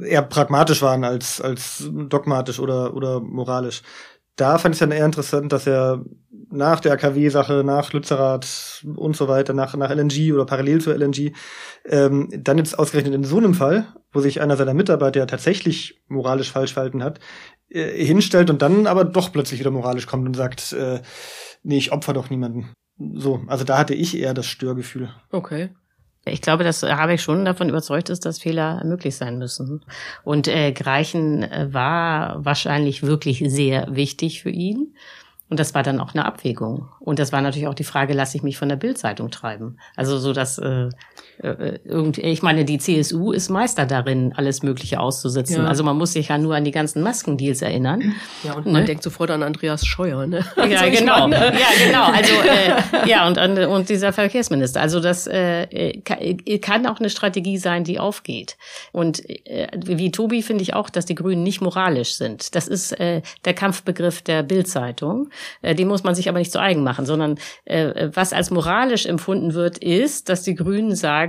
eher 0.05 0.23
pragmatisch 0.23 0.83
waren 0.83 1.05
als, 1.05 1.40
als 1.40 1.88
dogmatisch 1.90 2.59
oder, 2.59 2.95
oder 2.95 3.21
moralisch. 3.21 3.83
Da 4.37 4.59
fand 4.59 4.75
ich 4.75 4.81
es 4.81 4.88
dann 4.88 4.97
eher 4.97 5.05
interessant, 5.05 5.52
dass 5.52 5.67
er 5.67 6.05
nach 6.50 6.81
der 6.81 6.93
AKW-Sache, 6.93 7.64
nach 7.64 7.93
Lützerath 7.93 8.85
und 8.97 9.17
so 9.17 9.28
weiter, 9.28 9.52
nach, 9.52 9.75
nach 9.76 9.90
LNG 9.90 10.33
oder 10.33 10.47
parallel 10.47 10.81
zur 10.81 10.95
LNG, 10.95 11.33
ähm, 11.85 12.28
dann 12.33 12.59
jetzt 12.59 12.78
ausgerechnet 12.78 13.14
in 13.14 13.25
so 13.25 13.38
einem 13.38 13.55
Fall, 13.55 13.88
wo 14.12 14.21
sich 14.21 14.40
einer 14.40 14.57
seiner 14.57 14.75
Mitarbeiter 14.75 15.21
ja 15.21 15.26
tatsächlich 15.26 16.00
moralisch 16.07 16.52
falsch 16.52 16.73
verhalten 16.73 17.02
hat, 17.02 17.19
äh, 17.69 18.05
hinstellt 18.05 18.49
und 18.49 18.62
dann 18.62 18.87
aber 18.87 19.05
doch 19.05 19.33
plötzlich 19.33 19.61
wieder 19.61 19.71
moralisch 19.71 20.07
kommt 20.07 20.26
und 20.26 20.35
sagt, 20.35 20.73
äh, 20.73 21.00
nee, 21.62 21.78
ich 21.78 21.93
opfer 21.93 22.12
doch 22.12 22.31
niemanden. 22.31 22.73
So, 22.99 23.43
also 23.47 23.64
da 23.64 23.78
hatte 23.78 23.95
ich 23.95 24.17
eher 24.17 24.35
das 24.35 24.47
Störgefühl. 24.47 25.11
Okay. 25.31 25.71
Ich 26.25 26.43
glaube, 26.43 26.64
dass 26.64 26.83
Habeck 26.83 27.21
schon 27.21 27.45
davon 27.45 27.69
überzeugt 27.69 28.11
ist, 28.11 28.26
dass 28.26 28.38
Fehler 28.38 28.85
möglich 28.85 29.17
sein 29.17 29.38
müssen. 29.38 29.85
Und 30.25 30.49
äh, 30.49 30.73
Greichen 30.73 31.43
äh, 31.43 31.73
war 31.73 32.45
wahrscheinlich 32.45 33.02
wirklich 33.02 33.43
sehr 33.47 33.95
wichtig 33.95 34.43
für 34.43 34.50
ihn. 34.50 34.95
Und 35.49 35.59
das 35.59 35.75
war 35.75 35.83
dann 35.83 36.00
auch 36.00 36.12
eine 36.12 36.26
Abwägung. 36.26 36.88
Und 37.00 37.19
das 37.19 37.33
war 37.33 37.40
natürlich 37.40 37.69
auch 37.69 37.75
die 37.75 37.85
Frage, 37.85 38.12
lasse 38.12 38.37
ich 38.37 38.43
mich 38.43 38.59
von 38.59 38.69
der 38.69 38.76
Bildzeitung 38.76 39.31
treiben? 39.31 39.78
Also 39.97 40.19
so, 40.19 40.35
dass 40.35 40.59
äh, 40.59 40.90
äh, 41.42 41.78
ich 42.16 42.42
meine, 42.42 42.64
die 42.64 42.78
CSU 42.78 43.33
ist 43.33 43.49
Meister 43.49 43.87
darin, 43.87 44.33
alles 44.37 44.62
Mögliche 44.62 45.00
auszusitzen. 45.00 45.62
Ja. 45.62 45.68
Also 45.68 45.85
man 45.85 45.97
muss 45.97 46.12
sich 46.12 46.28
ja 46.28 46.38
nur 46.38 46.54
an 46.54 46.64
die 46.64 46.71
ganzen 46.71 47.02
Maskendeals 47.02 47.62
erinnern. 47.62 48.14
Ja, 48.42 48.54
und 48.54 48.66
man 48.66 48.83
ne? 48.83 48.85
denkt 48.85 49.02
sofort 49.02 49.30
an 49.30 49.42
Andreas 49.42 49.87
Scheuer, 49.87 50.26
ne? 50.26 50.45
Ja, 50.57 50.62
also 50.80 50.99
genau. 50.99 51.28
Meine, 51.28 51.52
ja, 51.59 51.87
genau. 51.87 52.04
Also 52.04 52.33
äh, 52.33 53.09
ja, 53.09 53.26
und, 53.26 53.38
und 53.38 53.88
dieser 53.88 54.12
Verkehrsminister. 54.12 54.80
Also 54.80 55.00
das 55.00 55.26
äh, 55.26 56.00
kann 56.61 56.87
auch 56.87 56.99
eine 56.99 57.11
Strategie 57.11 57.59
sein, 57.59 57.85
die 57.85 57.99
aufgeht. 57.99 58.57
Und 58.92 59.28
äh, 59.28 59.68
wie 59.85 60.11
Tobi 60.11 60.42
finde 60.42 60.62
ich 60.62 60.75
auch, 60.75 60.90
dass 60.90 61.07
die 61.07 61.14
Grünen 61.14 61.42
nicht 61.42 61.61
moralisch 61.61 62.14
sind. 62.14 62.54
Das 62.54 62.68
ist 62.68 62.92
äh, 62.99 63.23
der 63.45 63.54
Kampfbegriff 63.54 64.23
der 64.23 64.42
Bildzeitung. 64.42 65.30
Äh, 65.62 65.75
den 65.75 65.88
muss 65.88 66.04
man 66.04 66.14
sich 66.14 66.28
aber 66.28 66.38
nicht 66.38 66.52
zu 66.52 66.61
eigen 66.61 66.83
machen, 66.83 67.07
sondern 67.07 67.38
äh, 67.64 68.09
was 68.12 68.33
als 68.33 68.50
moralisch 68.50 69.07
empfunden 69.07 69.54
wird, 69.54 69.78
ist, 69.78 70.28
dass 70.28 70.42
die 70.42 70.54
Grünen 70.54 70.95
sagen, 70.97 71.27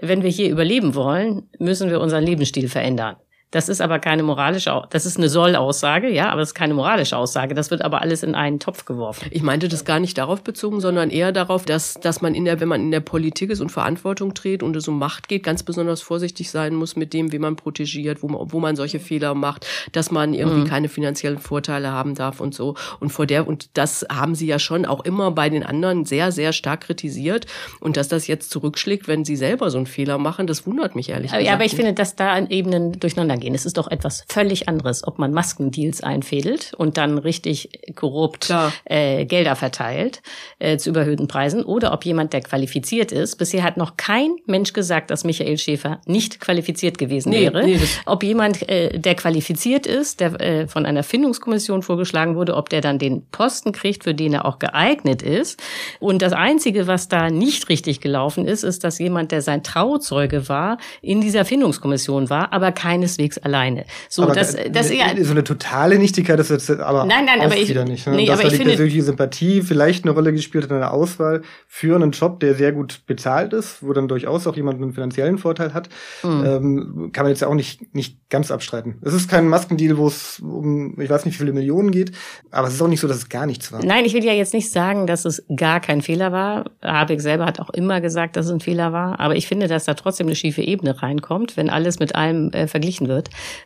wenn 0.00 0.22
wir 0.22 0.30
hier 0.30 0.50
überleben 0.50 0.94
wollen, 0.94 1.48
müssen 1.58 1.90
wir 1.90 2.00
unseren 2.00 2.24
Lebensstil 2.24 2.68
verändern. 2.68 3.16
Das 3.50 3.70
ist 3.70 3.80
aber 3.80 3.98
keine 3.98 4.22
moralische, 4.22 4.82
das 4.90 5.06
ist 5.06 5.16
eine 5.16 5.30
Soll-Aussage, 5.30 6.10
ja, 6.10 6.28
aber 6.30 6.40
das 6.40 6.50
ist 6.50 6.54
keine 6.54 6.74
moralische 6.74 7.16
Aussage. 7.16 7.54
Das 7.54 7.70
wird 7.70 7.80
aber 7.80 8.02
alles 8.02 8.22
in 8.22 8.34
einen 8.34 8.60
Topf 8.60 8.84
geworfen. 8.84 9.26
Ich 9.30 9.42
meinte 9.42 9.68
das 9.68 9.86
gar 9.86 10.00
nicht 10.00 10.18
darauf 10.18 10.42
bezogen, 10.42 10.80
sondern 10.80 11.08
eher 11.08 11.32
darauf, 11.32 11.64
dass, 11.64 11.94
dass 11.94 12.20
man 12.20 12.34
in 12.34 12.44
der, 12.44 12.60
wenn 12.60 12.68
man 12.68 12.82
in 12.82 12.90
der 12.90 13.00
Politik 13.00 13.50
ist 13.50 13.60
und 13.60 13.72
Verantwortung 13.72 14.34
trägt 14.34 14.62
und 14.62 14.76
es 14.76 14.86
um 14.86 14.98
Macht 14.98 15.28
geht, 15.28 15.42
ganz 15.44 15.62
besonders 15.62 16.02
vorsichtig 16.02 16.50
sein 16.50 16.74
muss 16.74 16.94
mit 16.94 17.14
dem, 17.14 17.32
wie 17.32 17.38
man 17.38 17.56
protegiert, 17.56 18.22
wo 18.22 18.28
man, 18.28 18.52
wo 18.52 18.60
man 18.60 18.76
solche 18.76 19.00
Fehler 19.00 19.34
macht, 19.34 19.66
dass 19.92 20.10
man 20.10 20.34
irgendwie 20.34 20.60
mhm. 20.60 20.68
keine 20.68 20.90
finanziellen 20.90 21.38
Vorteile 21.38 21.90
haben 21.90 22.14
darf 22.14 22.40
und 22.40 22.54
so. 22.54 22.74
Und 23.00 23.10
vor 23.10 23.24
der, 23.24 23.48
und 23.48 23.70
das 23.78 24.04
haben 24.12 24.34
sie 24.34 24.46
ja 24.46 24.58
schon 24.58 24.84
auch 24.84 25.04
immer 25.06 25.30
bei 25.30 25.48
den 25.48 25.62
anderen 25.62 26.04
sehr, 26.04 26.32
sehr 26.32 26.52
stark 26.52 26.82
kritisiert. 26.82 27.46
Und 27.80 27.96
dass 27.96 28.08
das 28.08 28.26
jetzt 28.26 28.50
zurückschlägt, 28.50 29.08
wenn 29.08 29.24
sie 29.24 29.36
selber 29.36 29.70
so 29.70 29.78
einen 29.78 29.86
Fehler 29.86 30.18
machen, 30.18 30.46
das 30.46 30.66
wundert 30.66 30.94
mich 30.94 31.08
ehrlich 31.08 31.30
gesagt. 31.30 31.46
Ja, 31.46 31.54
aber 31.54 31.64
ich 31.64 31.74
finde, 31.74 31.94
dass 31.94 32.14
da 32.14 32.32
an 32.32 32.50
Ebenen 32.50 32.92
durcheinander 32.92 33.37
gehen. 33.40 33.54
Es 33.54 33.66
ist 33.66 33.78
doch 33.78 33.90
etwas 33.90 34.24
völlig 34.28 34.68
anderes, 34.68 35.06
ob 35.06 35.18
man 35.18 35.32
Maskendeals 35.32 36.02
einfädelt 36.02 36.74
und 36.76 36.96
dann 36.96 37.18
richtig 37.18 37.70
korrupt 37.94 38.52
äh, 38.84 39.24
Gelder 39.24 39.56
verteilt 39.56 40.22
äh, 40.58 40.76
zu 40.78 40.90
überhöhten 40.90 41.28
Preisen 41.28 41.64
oder 41.64 41.92
ob 41.92 42.04
jemand, 42.04 42.32
der 42.32 42.40
qualifiziert 42.40 43.12
ist. 43.12 43.36
Bisher 43.36 43.62
hat 43.62 43.76
noch 43.76 43.96
kein 43.96 44.36
Mensch 44.46 44.72
gesagt, 44.72 45.10
dass 45.10 45.24
Michael 45.24 45.58
Schäfer 45.58 46.00
nicht 46.06 46.40
qualifiziert 46.40 46.98
gewesen 46.98 47.30
nee, 47.30 47.42
wäre. 47.42 47.64
Nee, 47.64 47.80
ob 48.06 48.22
jemand, 48.22 48.68
äh, 48.68 48.98
der 48.98 49.14
qualifiziert 49.14 49.86
ist, 49.86 50.20
der 50.20 50.40
äh, 50.40 50.66
von 50.66 50.86
einer 50.86 51.02
Findungskommission 51.02 51.82
vorgeschlagen 51.82 52.36
wurde, 52.36 52.56
ob 52.56 52.68
der 52.68 52.80
dann 52.80 52.98
den 52.98 53.26
Posten 53.30 53.72
kriegt, 53.72 54.04
für 54.04 54.14
den 54.14 54.34
er 54.34 54.44
auch 54.44 54.58
geeignet 54.58 55.22
ist. 55.22 55.60
Und 56.00 56.22
das 56.22 56.32
Einzige, 56.32 56.86
was 56.86 57.08
da 57.08 57.30
nicht 57.30 57.68
richtig 57.68 58.00
gelaufen 58.00 58.46
ist, 58.46 58.62
ist, 58.62 58.84
dass 58.84 58.98
jemand, 58.98 59.32
der 59.32 59.42
sein 59.42 59.62
Trauzeuge 59.62 60.48
war, 60.48 60.78
in 61.02 61.20
dieser 61.20 61.44
Findungskommission 61.44 62.30
war, 62.30 62.52
aber 62.52 62.72
keineswegs 62.72 63.27
unterwegs 63.28 63.38
alleine. 63.38 63.84
So, 64.08 64.22
aber 64.22 64.34
das, 64.34 64.56
das 64.70 64.92
ja, 64.92 65.06
so 65.22 65.32
eine 65.32 65.44
totale 65.44 65.98
Nichtigkeit 65.98 66.38
ist 66.40 66.50
jetzt 66.50 66.70
aber 66.70 67.04
nein, 67.04 67.24
nein, 67.24 67.40
auch 67.40 67.46
aber 67.46 67.56
ich, 67.56 67.68
wieder 67.68 67.84
nicht. 67.84 68.06
Ne? 68.06 68.16
Nee, 68.16 68.26
dass 68.26 68.40
aber 68.40 68.48
da 68.48 68.54
ich 68.54 68.60
die 68.60 68.64
persönliche 68.64 69.02
Sympathie 69.02 69.62
vielleicht 69.62 70.04
eine 70.04 70.12
Rolle 70.12 70.32
gespielt 70.32 70.64
hat 70.64 70.70
in 70.70 70.78
der 70.78 70.92
Auswahl 70.92 71.42
für 71.66 71.96
einen 71.96 72.12
Job, 72.12 72.40
der 72.40 72.54
sehr 72.54 72.72
gut 72.72 73.02
bezahlt 73.06 73.52
ist, 73.52 73.82
wo 73.82 73.92
dann 73.92 74.08
durchaus 74.08 74.46
auch 74.46 74.56
jemand 74.56 74.80
einen 74.82 74.92
finanziellen 74.92 75.38
Vorteil 75.38 75.74
hat, 75.74 75.88
mhm. 76.22 76.44
ähm, 76.44 77.10
kann 77.12 77.24
man 77.24 77.30
jetzt 77.30 77.44
auch 77.44 77.54
nicht, 77.54 77.94
nicht 77.94 78.28
ganz 78.30 78.50
abstreiten. 78.50 78.96
Es 79.02 79.12
ist 79.12 79.28
kein 79.28 79.48
Maskendeal, 79.48 79.96
wo 79.96 80.08
es 80.08 80.40
um, 80.40 80.98
ich 81.00 81.10
weiß 81.10 81.24
nicht, 81.24 81.34
wie 81.34 81.38
viele 81.38 81.52
Millionen 81.52 81.90
geht, 81.90 82.12
aber 82.50 82.68
es 82.68 82.74
ist 82.74 82.82
auch 82.82 82.88
nicht 82.88 83.00
so, 83.00 83.08
dass 83.08 83.18
es 83.18 83.28
gar 83.28 83.46
nichts 83.46 83.72
war. 83.72 83.84
Nein, 83.84 84.04
ich 84.04 84.14
will 84.14 84.24
ja 84.24 84.32
jetzt 84.32 84.54
nicht 84.54 84.70
sagen, 84.70 85.06
dass 85.06 85.24
es 85.24 85.44
gar 85.54 85.80
kein 85.80 86.02
Fehler 86.02 86.32
war. 86.32 86.64
Habeck 86.82 87.20
selber 87.20 87.46
hat 87.46 87.60
auch 87.60 87.70
immer 87.70 88.00
gesagt, 88.00 88.36
dass 88.36 88.46
es 88.46 88.52
ein 88.52 88.60
Fehler 88.60 88.92
war, 88.92 89.20
aber 89.20 89.36
ich 89.36 89.46
finde, 89.46 89.68
dass 89.68 89.84
da 89.84 89.94
trotzdem 89.94 90.26
eine 90.26 90.36
schiefe 90.36 90.62
Ebene 90.62 91.02
reinkommt, 91.02 91.56
wenn 91.56 91.70
alles 91.70 91.98
mit 91.98 92.14
allem 92.14 92.50
äh, 92.52 92.66
verglichen 92.66 93.08
wird. 93.08 93.17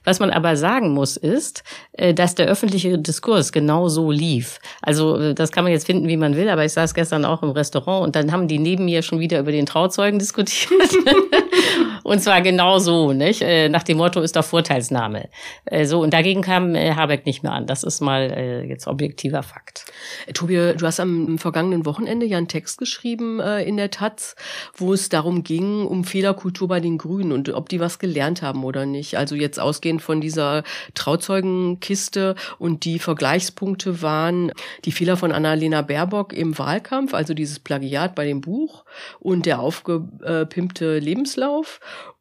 Was 0.04 0.20
man 0.20 0.30
aber 0.30 0.56
sagen 0.56 0.92
muss, 0.92 1.16
ist, 1.16 1.62
äh, 1.92 2.14
dass 2.14 2.34
der 2.34 2.46
öffentliche 2.46 2.98
Diskurs 2.98 3.52
genau 3.52 3.88
so 3.88 4.10
lief. 4.10 4.58
Also 4.80 5.16
äh, 5.18 5.34
das 5.34 5.52
kann 5.52 5.64
man 5.64 5.72
jetzt 5.72 5.86
finden, 5.86 6.08
wie 6.08 6.16
man 6.16 6.36
will, 6.36 6.48
aber 6.48 6.64
ich 6.64 6.72
saß 6.72 6.94
gestern 6.94 7.24
auch 7.24 7.42
im 7.42 7.50
Restaurant 7.50 8.04
und 8.04 8.16
dann 8.16 8.32
haben 8.32 8.48
die 8.48 8.58
neben 8.58 8.84
mir 8.84 9.02
schon 9.02 9.20
wieder 9.20 9.40
über 9.40 9.52
den 9.52 9.66
Trauzeugen 9.66 10.18
diskutiert. 10.18 10.70
und 12.02 12.20
zwar 12.20 12.42
genau 12.42 12.78
so, 12.78 13.12
nicht? 13.12 13.42
Äh, 13.42 13.68
nach 13.68 13.82
dem 13.82 13.98
Motto 13.98 14.20
ist 14.20 14.36
doch 14.36 14.44
Vorteilsnahme. 14.44 15.28
Äh, 15.64 15.86
so, 15.86 16.00
und 16.00 16.12
dagegen 16.12 16.42
kam 16.42 16.74
äh, 16.74 16.94
Habeck 16.94 17.26
nicht 17.26 17.42
mehr 17.42 17.52
an. 17.52 17.66
Das 17.66 17.82
ist 17.82 18.00
mal 18.00 18.22
jetzt 18.66 18.86
objektiver 18.86 19.42
Fakt. 19.42 19.86
Tobi, 20.34 20.54
du 20.76 20.86
hast 20.86 21.00
am 21.00 21.38
vergangenen 21.38 21.86
Wochenende 21.86 22.26
ja 22.26 22.38
einen 22.38 22.48
Text 22.48 22.78
geschrieben 22.78 23.40
in 23.40 23.76
der 23.76 23.90
Taz, 23.90 24.36
wo 24.74 24.92
es 24.92 25.08
darum 25.08 25.42
ging, 25.42 25.86
um 25.86 26.04
Fehlerkultur 26.04 26.68
bei 26.68 26.80
den 26.80 26.98
Grünen 26.98 27.32
und 27.32 27.48
ob 27.50 27.68
die 27.68 27.80
was 27.80 27.98
gelernt 27.98 28.42
haben 28.42 28.64
oder 28.64 28.86
nicht. 28.86 29.16
Also 29.16 29.34
jetzt 29.34 29.60
ausgehend 29.60 30.02
von 30.02 30.20
dieser 30.20 30.62
Trauzeugenkiste 30.94 32.34
und 32.58 32.84
die 32.84 32.98
Vergleichspunkte 32.98 34.02
waren 34.02 34.52
die 34.84 34.92
Fehler 34.92 35.16
von 35.16 35.32
Annalena 35.32 35.82
Baerbock 35.82 36.32
im 36.32 36.58
Wahlkampf, 36.58 37.14
also 37.14 37.34
dieses 37.34 37.58
Plagiat 37.58 38.14
bei 38.14 38.24
dem 38.24 38.40
Buch 38.40 38.84
und 39.20 39.46
der 39.46 39.60
aufgepimpte 39.60 40.98
Lebenslauf 40.98 41.51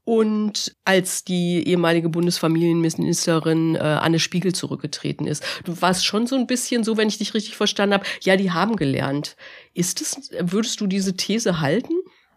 und 0.04 0.76
als 0.84 1.24
die 1.24 1.68
ehemalige 1.68 2.10
Bundesfamilienministerin 2.10 3.76
äh, 3.76 3.80
Anne 3.80 4.20
Spiegel 4.20 4.54
zurückgetreten 4.54 5.28
ist. 5.28 5.44
Du 5.64 5.80
warst 5.82 6.06
schon 6.06 6.28
so 6.28 6.36
ein 6.36 6.48
bisschen 6.48 6.84
so, 6.84 6.98
wenn 6.98 7.08
ich 7.08 7.18
dich 7.18 7.34
richtig 7.34 7.56
verstanden 7.56 7.94
habe, 7.94 8.06
ja, 8.22 8.36
die 8.36 8.52
haben 8.52 8.76
gelernt. 8.76 9.36
Ist 9.74 10.02
es, 10.02 10.32
würdest 10.40 10.82
du 10.82 10.88
diese 10.88 11.16
These 11.16 11.62
halten? 11.62 11.94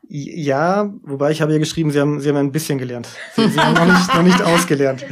Ja, 0.07 0.93
wobei 1.03 1.31
ich 1.31 1.41
habe 1.41 1.53
ja 1.53 1.59
geschrieben, 1.59 1.91
sie 1.91 1.99
haben, 1.99 2.21
sie 2.21 2.29
haben 2.29 2.37
ein 2.37 2.53
bisschen 2.53 2.79
gelernt. 2.79 3.09
Sie, 3.35 3.49
sie 3.49 3.59
haben 3.59 3.75
noch 3.75 3.87
nicht, 3.87 4.15
noch 4.15 4.23
nicht 4.23 4.43
ausgelernt. 4.45 5.05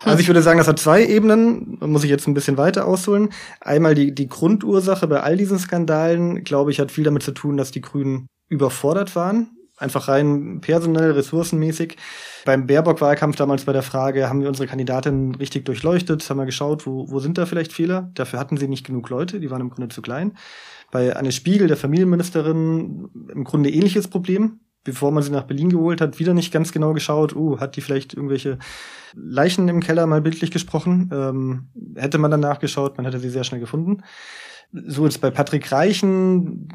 Also 0.00 0.20
ich 0.20 0.28
würde 0.28 0.42
sagen, 0.42 0.58
das 0.58 0.68
hat 0.68 0.78
zwei 0.78 1.04
Ebenen, 1.04 1.78
muss 1.80 2.04
ich 2.04 2.10
jetzt 2.10 2.28
ein 2.28 2.34
bisschen 2.34 2.56
weiter 2.56 2.86
ausholen. 2.86 3.30
Einmal 3.60 3.94
die, 3.96 4.14
die 4.14 4.28
Grundursache 4.28 5.08
bei 5.08 5.20
all 5.20 5.36
diesen 5.36 5.58
Skandalen, 5.58 6.44
glaube 6.44 6.70
ich, 6.70 6.78
hat 6.78 6.92
viel 6.92 7.04
damit 7.04 7.24
zu 7.24 7.32
tun, 7.32 7.56
dass 7.56 7.72
die 7.72 7.80
Grünen 7.80 8.28
überfordert 8.48 9.16
waren 9.16 9.50
einfach 9.76 10.08
rein 10.08 10.60
personell, 10.60 11.12
ressourcenmäßig. 11.12 11.96
Beim 12.44 12.66
Baerbock-Wahlkampf 12.66 13.36
damals 13.36 13.64
bei 13.64 13.72
der 13.72 13.82
Frage, 13.82 14.28
haben 14.28 14.40
wir 14.40 14.48
unsere 14.48 14.68
Kandidatin 14.68 15.34
richtig 15.34 15.64
durchleuchtet, 15.64 16.28
haben 16.28 16.38
wir 16.38 16.46
geschaut, 16.46 16.86
wo, 16.86 17.10
wo 17.10 17.18
sind 17.18 17.38
da 17.38 17.46
vielleicht 17.46 17.72
Fehler? 17.72 18.10
Dafür 18.14 18.38
hatten 18.38 18.56
sie 18.56 18.68
nicht 18.68 18.86
genug 18.86 19.08
Leute, 19.08 19.40
die 19.40 19.50
waren 19.50 19.60
im 19.60 19.70
Grunde 19.70 19.88
zu 19.88 20.02
klein. 20.02 20.36
Bei 20.92 21.16
Anne 21.16 21.32
Spiegel, 21.32 21.66
der 21.66 21.76
Familienministerin, 21.76 23.08
im 23.32 23.44
Grunde 23.44 23.70
ähnliches 23.70 24.08
Problem. 24.08 24.60
Bevor 24.84 25.12
man 25.12 25.22
sie 25.22 25.30
nach 25.30 25.44
Berlin 25.44 25.70
geholt 25.70 26.02
hat, 26.02 26.18
wieder 26.18 26.34
nicht 26.34 26.52
ganz 26.52 26.70
genau 26.70 26.92
geschaut, 26.92 27.34
uh, 27.34 27.58
hat 27.58 27.74
die 27.74 27.80
vielleicht 27.80 28.12
irgendwelche 28.12 28.58
Leichen 29.14 29.66
im 29.68 29.80
Keller 29.80 30.06
mal 30.06 30.20
bildlich 30.20 30.50
gesprochen. 30.50 31.10
Ähm, 31.10 31.68
hätte 31.96 32.18
man 32.18 32.30
dann 32.30 32.40
nachgeschaut, 32.40 32.98
man 32.98 33.06
hätte 33.06 33.18
sie 33.18 33.30
sehr 33.30 33.44
schnell 33.44 33.60
gefunden. 33.60 34.02
So 34.72 35.04
jetzt 35.06 35.22
bei 35.22 35.30
Patrick 35.30 35.72
Reichen, 35.72 36.68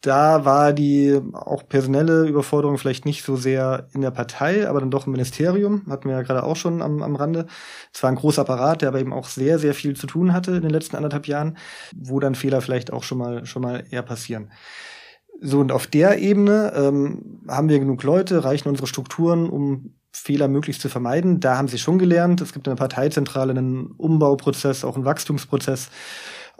da 0.00 0.46
war 0.46 0.72
die 0.72 1.20
auch 1.32 1.68
personelle 1.68 2.26
Überforderung 2.26 2.78
vielleicht 2.78 3.04
nicht 3.04 3.22
so 3.22 3.36
sehr 3.36 3.88
in 3.92 4.00
der 4.00 4.10
Partei, 4.10 4.66
aber 4.68 4.80
dann 4.80 4.90
doch 4.90 5.06
im 5.06 5.12
Ministerium, 5.12 5.82
hatten 5.90 6.08
wir 6.08 6.16
ja 6.16 6.22
gerade 6.22 6.42
auch 6.42 6.56
schon 6.56 6.80
am, 6.80 7.02
am 7.02 7.16
Rande. 7.16 7.46
Es 7.92 8.02
war 8.02 8.10
ein 8.10 8.16
großer 8.16 8.42
Apparat, 8.42 8.80
der 8.80 8.88
aber 8.88 9.00
eben 9.00 9.12
auch 9.12 9.28
sehr, 9.28 9.58
sehr 9.58 9.74
viel 9.74 9.94
zu 9.96 10.06
tun 10.06 10.32
hatte 10.32 10.52
in 10.52 10.62
den 10.62 10.70
letzten 10.70 10.96
anderthalb 10.96 11.26
Jahren, 11.26 11.58
wo 11.94 12.18
dann 12.18 12.34
Fehler 12.34 12.62
vielleicht 12.62 12.92
auch 12.92 13.02
schon 13.02 13.18
mal, 13.18 13.44
schon 13.44 13.62
mal 13.62 13.84
eher 13.90 14.02
passieren. 14.02 14.50
So, 15.42 15.60
und 15.60 15.72
auf 15.72 15.86
der 15.86 16.18
Ebene 16.18 16.72
ähm, 16.74 17.42
haben 17.48 17.68
wir 17.68 17.78
genug 17.78 18.02
Leute, 18.02 18.44
reichen 18.44 18.68
unsere 18.68 18.86
Strukturen, 18.86 19.48
um 19.48 19.94
Fehler 20.12 20.48
möglichst 20.48 20.82
zu 20.82 20.88
vermeiden. 20.88 21.40
Da 21.40 21.56
haben 21.56 21.68
sie 21.68 21.78
schon 21.78 21.98
gelernt. 21.98 22.40
Es 22.40 22.52
gibt 22.52 22.66
in 22.66 22.72
der 22.72 22.76
Parteizentrale 22.76 23.52
einen 23.52 23.92
Umbauprozess, 23.92 24.84
auch 24.84 24.96
einen 24.96 25.04
Wachstumsprozess 25.04 25.90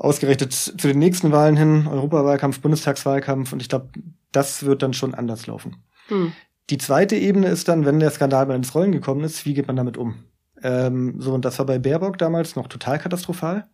ausgerechnet 0.00 0.52
zu 0.52 0.88
den 0.88 0.98
nächsten 0.98 1.30
Wahlen 1.30 1.58
hin, 1.58 1.86
Europawahlkampf, 1.86 2.60
Bundestagswahlkampf 2.60 3.52
und 3.52 3.60
ich 3.60 3.68
glaube, 3.68 3.90
das 4.32 4.64
wird 4.64 4.82
dann 4.82 4.94
schon 4.94 5.14
anders 5.14 5.46
laufen. 5.46 5.76
Hm. 6.08 6.32
Die 6.70 6.78
zweite 6.78 7.16
Ebene 7.16 7.48
ist 7.48 7.68
dann, 7.68 7.84
wenn 7.84 8.00
der 8.00 8.10
Skandal 8.10 8.46
mal 8.46 8.56
ins 8.56 8.74
Rollen 8.74 8.92
gekommen 8.92 9.24
ist, 9.24 9.44
wie 9.44 9.52
geht 9.52 9.66
man 9.66 9.76
damit 9.76 9.98
um? 9.98 10.24
Ähm, 10.62 11.16
so, 11.18 11.34
und 11.34 11.44
das 11.44 11.58
war 11.58 11.66
bei 11.66 11.78
Baerbock 11.78 12.16
damals 12.16 12.56
noch 12.56 12.66
total 12.66 12.98
katastrophal. 12.98 13.68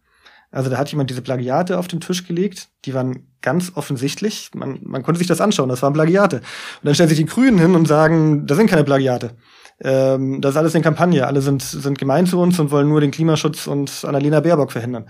Also 0.50 0.68
da 0.68 0.78
hat 0.78 0.90
jemand 0.90 1.10
diese 1.10 1.22
Plagiate 1.22 1.78
auf 1.78 1.86
den 1.86 2.00
Tisch 2.00 2.26
gelegt, 2.26 2.68
die 2.84 2.94
waren 2.94 3.28
ganz 3.40 3.72
offensichtlich, 3.74 4.50
man, 4.54 4.80
man 4.82 5.02
konnte 5.04 5.18
sich 5.18 5.26
das 5.28 5.40
anschauen, 5.40 5.68
das 5.68 5.82
waren 5.82 5.92
Plagiate. 5.92 6.36
Und 6.36 6.44
dann 6.82 6.94
stellen 6.94 7.08
sich 7.08 7.18
die 7.18 7.26
Grünen 7.26 7.58
hin 7.58 7.74
und 7.76 7.86
sagen, 7.86 8.46
das 8.46 8.56
sind 8.56 8.68
keine 8.68 8.84
Plagiate 8.84 9.36
ähm, 9.80 10.40
das 10.40 10.52
ist 10.52 10.56
alles 10.56 10.74
in 10.74 10.82
Kampagne. 10.82 11.26
Alle 11.26 11.42
sind, 11.42 11.62
sind 11.62 11.98
gemein 11.98 12.26
zu 12.26 12.40
uns 12.40 12.58
und 12.58 12.70
wollen 12.70 12.88
nur 12.88 13.00
den 13.00 13.10
Klimaschutz 13.10 13.66
und 13.66 14.04
Annalena 14.04 14.40
Baerbock 14.40 14.72
verhindern. 14.72 15.06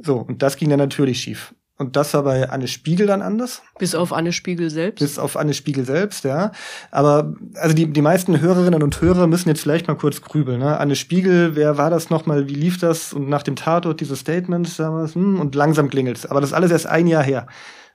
So, 0.00 0.18
und 0.18 0.42
das 0.42 0.56
ging 0.56 0.70
dann 0.70 0.78
natürlich 0.78 1.20
schief. 1.20 1.54
Und 1.76 1.96
das 1.96 2.14
war 2.14 2.22
bei 2.22 2.48
Anne 2.50 2.68
Spiegel 2.68 3.08
dann 3.08 3.20
anders. 3.20 3.62
Bis 3.80 3.96
auf 3.96 4.12
Anne 4.12 4.32
Spiegel 4.32 4.70
selbst? 4.70 5.00
Bis 5.00 5.18
auf 5.18 5.36
Anne 5.36 5.54
Spiegel 5.54 5.84
selbst, 5.84 6.22
ja. 6.22 6.52
Aber 6.92 7.34
also 7.56 7.74
die, 7.74 7.92
die 7.92 8.02
meisten 8.02 8.40
Hörerinnen 8.40 8.80
und 8.80 9.00
Hörer 9.00 9.26
müssen 9.26 9.48
jetzt 9.48 9.62
vielleicht 9.62 9.88
mal 9.88 9.96
kurz 9.96 10.22
grübeln. 10.22 10.60
Ne? 10.60 10.78
Anne 10.78 10.94
Spiegel, 10.94 11.56
wer 11.56 11.76
war 11.76 11.90
das 11.90 12.10
nochmal? 12.10 12.46
Wie 12.46 12.54
lief 12.54 12.78
das? 12.78 13.12
Und 13.12 13.28
nach 13.28 13.42
dem 13.42 13.56
Tatort 13.56 14.00
dieses 14.00 14.20
Statement 14.20 14.78
damals, 14.78 15.16
hm, 15.16 15.40
und 15.40 15.56
langsam 15.56 15.90
klingelt's. 15.90 16.26
Aber 16.26 16.40
das 16.40 16.50
ist 16.50 16.54
alles 16.54 16.70
erst 16.70 16.86
ein 16.86 17.08
Jahr 17.08 17.24
her. 17.24 17.48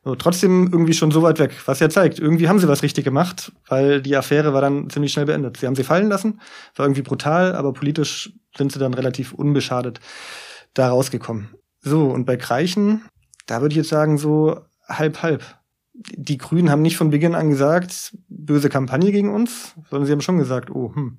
So, 0.03 0.15
trotzdem 0.15 0.69
irgendwie 0.71 0.93
schon 0.93 1.11
so 1.11 1.21
weit 1.21 1.39
weg, 1.39 1.51
was 1.65 1.81
ja 1.81 1.89
zeigt, 1.89 2.19
irgendwie 2.19 2.47
haben 2.47 2.59
sie 2.59 2.69
was 2.69 2.83
richtig 2.83 3.03
gemacht, 3.03 3.51
weil 3.67 4.01
die 4.01 4.15
Affäre 4.15 4.53
war 4.53 4.61
dann 4.61 4.89
ziemlich 4.89 5.11
schnell 5.11 5.25
beendet. 5.25 5.57
Sie 5.57 5.67
haben 5.67 5.75
sie 5.75 5.83
fallen 5.83 6.07
lassen, 6.07 6.39
war 6.75 6.85
irgendwie 6.85 7.01
brutal, 7.01 7.53
aber 7.53 7.73
politisch 7.73 8.31
sind 8.55 8.71
sie 8.71 8.79
dann 8.79 8.93
relativ 8.93 9.33
unbeschadet 9.33 9.99
da 10.73 10.89
rausgekommen. 10.89 11.49
So, 11.81 12.09
und 12.09 12.25
bei 12.25 12.37
Kreichen, 12.37 13.03
da 13.45 13.61
würde 13.61 13.73
ich 13.73 13.77
jetzt 13.77 13.89
sagen, 13.89 14.17
so 14.17 14.61
halb, 14.87 15.21
halb. 15.21 15.43
Die 15.93 16.37
Grünen 16.37 16.69
haben 16.69 16.81
nicht 16.81 16.95
von 16.95 17.09
Beginn 17.09 17.35
an 17.35 17.49
gesagt, 17.49 18.15
böse 18.29 18.69
Kampagne 18.69 19.11
gegen 19.11 19.33
uns, 19.33 19.75
sondern 19.89 20.05
sie 20.05 20.13
haben 20.13 20.21
schon 20.21 20.37
gesagt, 20.37 20.69
oh, 20.69 20.95
hm, 20.95 21.17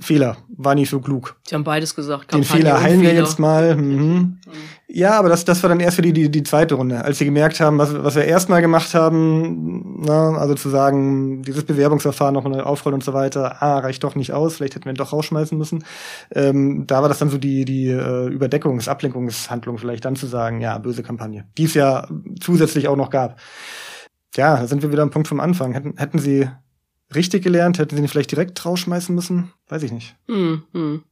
Fehler, 0.00 0.36
war 0.48 0.74
nicht 0.74 0.90
so 0.90 1.00
klug. 1.00 1.36
Sie 1.46 1.54
haben 1.54 1.64
beides 1.64 1.94
gesagt. 1.94 2.32
Den 2.32 2.42
Fehler 2.42 2.80
heilen 2.82 3.02
wir 3.02 3.14
jetzt 3.14 3.38
mal. 3.38 3.76
Mhm. 3.76 4.38
Ja, 4.88 5.18
aber 5.18 5.28
das, 5.28 5.44
das 5.44 5.62
war 5.62 5.70
dann 5.70 5.80
erst 5.80 5.96
für 5.96 6.02
die, 6.02 6.12
die, 6.12 6.30
die 6.30 6.42
zweite 6.42 6.74
Runde, 6.74 7.04
als 7.04 7.18
sie 7.18 7.24
gemerkt 7.24 7.60
haben, 7.60 7.78
was, 7.78 7.94
was 8.02 8.16
wir 8.16 8.24
erstmal 8.24 8.60
gemacht 8.60 8.94
haben, 8.94 10.02
na, 10.04 10.36
also 10.36 10.54
zu 10.54 10.68
sagen, 10.68 11.42
dieses 11.42 11.64
Bewerbungsverfahren 11.64 12.34
noch 12.34 12.44
mal 12.44 12.60
aufrollen 12.60 12.94
und 12.94 13.04
so 13.04 13.12
weiter, 13.12 13.62
ah, 13.62 13.78
reicht 13.78 14.04
doch 14.04 14.14
nicht 14.14 14.32
aus, 14.32 14.56
vielleicht 14.56 14.74
hätten 14.74 14.86
wir 14.86 14.92
ihn 14.92 14.96
doch 14.96 15.12
rausschmeißen 15.12 15.56
müssen. 15.56 15.84
Ähm, 16.32 16.86
da 16.86 17.02
war 17.02 17.08
das 17.08 17.18
dann 17.18 17.30
so 17.30 17.38
die, 17.38 17.64
die 17.64 17.88
äh, 17.88 18.28
Überdeckungs-, 18.28 18.88
Ablenkungshandlung 18.88 19.78
vielleicht 19.78 20.04
dann 20.04 20.16
zu 20.16 20.26
sagen, 20.26 20.60
ja, 20.60 20.78
böse 20.78 21.02
Kampagne, 21.02 21.46
die 21.56 21.64
es 21.64 21.74
ja 21.74 22.08
zusätzlich 22.40 22.88
auch 22.88 22.96
noch 22.96 23.10
gab. 23.10 23.38
Ja, 24.36 24.56
da 24.56 24.66
sind 24.66 24.82
wir 24.82 24.90
wieder 24.90 25.02
am 25.02 25.10
Punkt 25.10 25.28
vom 25.28 25.40
Anfang. 25.40 25.72
Hätten, 25.72 25.94
hätten 25.96 26.18
sie 26.18 26.48
richtig 27.14 27.42
gelernt? 27.42 27.78
Hätten 27.78 27.96
sie 27.96 28.02
ihn 28.02 28.08
vielleicht 28.08 28.30
direkt 28.30 28.64
rausschmeißen 28.64 29.14
müssen? 29.14 29.52
Weiß 29.68 29.82
ich 29.82 29.92
nicht. 29.92 30.16
Hm, 30.28 30.62
hm. 30.72 31.04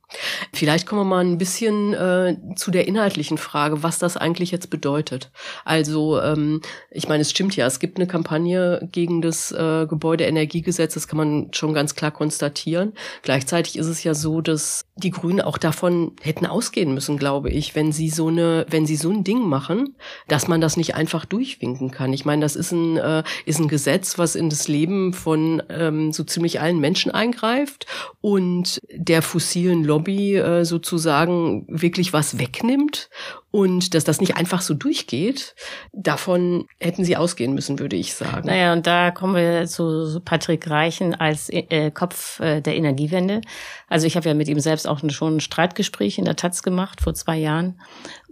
Vielleicht 0.52 0.86
kommen 0.86 1.02
wir 1.02 1.16
mal 1.16 1.24
ein 1.24 1.38
bisschen 1.38 1.94
äh, 1.94 2.36
zu 2.56 2.70
der 2.70 2.86
inhaltlichen 2.86 3.38
Frage, 3.38 3.82
was 3.82 3.98
das 3.98 4.16
eigentlich 4.16 4.50
jetzt 4.50 4.70
bedeutet. 4.70 5.30
Also, 5.64 6.20
ähm, 6.20 6.60
ich 6.90 7.08
meine, 7.08 7.22
es 7.22 7.30
stimmt 7.30 7.56
ja, 7.56 7.66
es 7.66 7.80
gibt 7.80 7.98
eine 7.98 8.06
Kampagne 8.06 8.88
gegen 8.92 9.22
das 9.22 9.52
äh, 9.52 9.86
Gebäudeenergiegesetz, 9.86 10.94
das 10.94 11.08
kann 11.08 11.16
man 11.16 11.48
schon 11.52 11.74
ganz 11.74 11.94
klar 11.94 12.10
konstatieren. 12.10 12.92
Gleichzeitig 13.22 13.76
ist 13.76 13.86
es 13.86 14.04
ja 14.04 14.14
so, 14.14 14.40
dass 14.40 14.84
die 14.96 15.10
Grünen 15.10 15.40
auch 15.40 15.58
davon 15.58 16.12
hätten 16.20 16.46
ausgehen 16.46 16.94
müssen, 16.94 17.16
glaube 17.16 17.50
ich, 17.50 17.74
wenn 17.74 17.92
sie 17.92 18.10
so 18.10 18.28
eine, 18.28 18.66
wenn 18.68 18.86
sie 18.86 18.96
so 18.96 19.10
ein 19.10 19.24
Ding 19.24 19.40
machen, 19.46 19.96
dass 20.28 20.48
man 20.48 20.60
das 20.60 20.76
nicht 20.76 20.94
einfach 20.94 21.24
durchwinken 21.24 21.90
kann. 21.90 22.12
Ich 22.12 22.24
meine, 22.24 22.42
das 22.42 22.56
ist 22.56 22.72
ein 22.72 22.96
äh, 22.98 23.22
ist 23.46 23.58
ein 23.58 23.68
Gesetz, 23.68 24.18
was 24.18 24.34
in 24.34 24.50
das 24.50 24.68
Leben 24.68 25.12
von 25.12 25.62
ähm, 25.68 26.12
so 26.12 26.24
ziemlich 26.24 26.60
allen 26.60 26.78
Menschen 26.78 27.10
eingreift 27.10 27.86
und 28.20 28.80
der 28.92 29.22
fossilen 29.22 29.84
Lobby 29.84 30.01
Lobby 30.02 30.36
äh, 30.36 30.64
sozusagen 30.64 31.64
wirklich 31.68 32.12
was 32.12 32.38
wegnimmt 32.38 33.08
Und 33.52 33.92
dass 33.94 34.04
das 34.04 34.18
nicht 34.18 34.36
einfach 34.36 34.62
so 34.62 34.72
durchgeht, 34.72 35.54
davon 35.92 36.66
hätten 36.80 37.04
sie 37.04 37.18
ausgehen 37.18 37.54
müssen, 37.54 37.78
würde 37.78 37.96
ich 37.96 38.14
sagen. 38.14 38.46
Naja, 38.46 38.72
und 38.72 38.86
da 38.86 39.10
kommen 39.10 39.36
wir 39.36 39.66
zu 39.66 40.20
Patrick 40.24 40.68
Reichen 40.70 41.14
als 41.14 41.50
äh, 41.50 41.90
Kopf 41.90 42.40
äh, 42.40 42.62
der 42.62 42.74
Energiewende. 42.74 43.42
Also 43.88 44.06
ich 44.06 44.16
habe 44.16 44.26
ja 44.26 44.34
mit 44.34 44.48
ihm 44.48 44.58
selbst 44.58 44.88
auch 44.88 45.00
schon 45.10 45.36
ein 45.36 45.40
Streitgespräch 45.40 46.16
in 46.16 46.24
der 46.24 46.36
Taz 46.36 46.62
gemacht 46.62 47.02
vor 47.02 47.12
zwei 47.12 47.36
Jahren. 47.36 47.78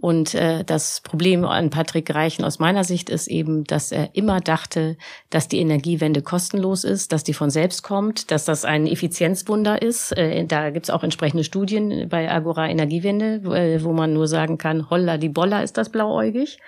Und 0.01 0.33
äh, 0.33 0.63
das 0.63 1.01
Problem 1.01 1.45
an 1.45 1.69
Patrick 1.69 2.13
Reichen 2.13 2.43
aus 2.43 2.57
meiner 2.57 2.83
Sicht 2.83 3.11
ist 3.11 3.27
eben, 3.27 3.63
dass 3.65 3.91
er 3.91 4.15
immer 4.15 4.39
dachte, 4.39 4.97
dass 5.29 5.47
die 5.47 5.59
Energiewende 5.59 6.23
kostenlos 6.23 6.83
ist, 6.83 7.11
dass 7.11 7.23
die 7.23 7.35
von 7.35 7.51
selbst 7.51 7.83
kommt, 7.83 8.31
dass 8.31 8.45
das 8.45 8.65
ein 8.65 8.87
Effizienzwunder 8.87 9.83
ist. 9.83 10.17
Äh, 10.17 10.45
da 10.45 10.71
gibt's 10.71 10.89
auch 10.89 11.03
entsprechende 11.03 11.43
Studien 11.43 12.09
bei 12.09 12.31
Agora 12.31 12.67
Energiewende, 12.67 13.35
äh, 13.55 13.83
wo 13.83 13.93
man 13.93 14.13
nur 14.13 14.27
sagen 14.27 14.57
kann, 14.57 14.89
holla 14.89 15.10
die 15.17 15.29
Bolla 15.29 15.61
ist 15.61 15.77
das 15.77 15.89
blauäugig. 15.89 16.59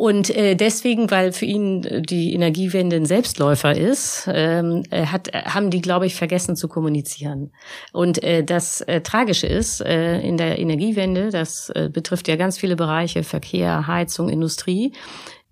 Und 0.00 0.34
äh, 0.34 0.54
deswegen, 0.54 1.10
weil 1.10 1.30
für 1.30 1.44
ihn 1.44 1.84
äh, 1.84 2.00
die 2.00 2.32
Energiewende 2.32 2.96
ein 2.96 3.04
Selbstläufer 3.04 3.76
ist, 3.76 4.26
ähm, 4.32 4.82
äh, 4.90 5.04
hat, 5.04 5.28
haben 5.34 5.70
die, 5.70 5.82
glaube 5.82 6.06
ich, 6.06 6.14
vergessen 6.14 6.56
zu 6.56 6.68
kommunizieren. 6.68 7.52
Und 7.92 8.22
äh, 8.22 8.42
das 8.42 8.80
äh, 8.80 9.02
Tragische 9.02 9.46
ist, 9.46 9.82
äh, 9.82 10.18
in 10.20 10.38
der 10.38 10.58
Energiewende, 10.58 11.28
das 11.28 11.68
äh, 11.74 11.90
betrifft 11.92 12.28
ja 12.28 12.36
ganz 12.36 12.56
viele 12.56 12.76
Bereiche, 12.76 13.24
Verkehr, 13.24 13.86
Heizung, 13.86 14.30
Industrie, 14.30 14.92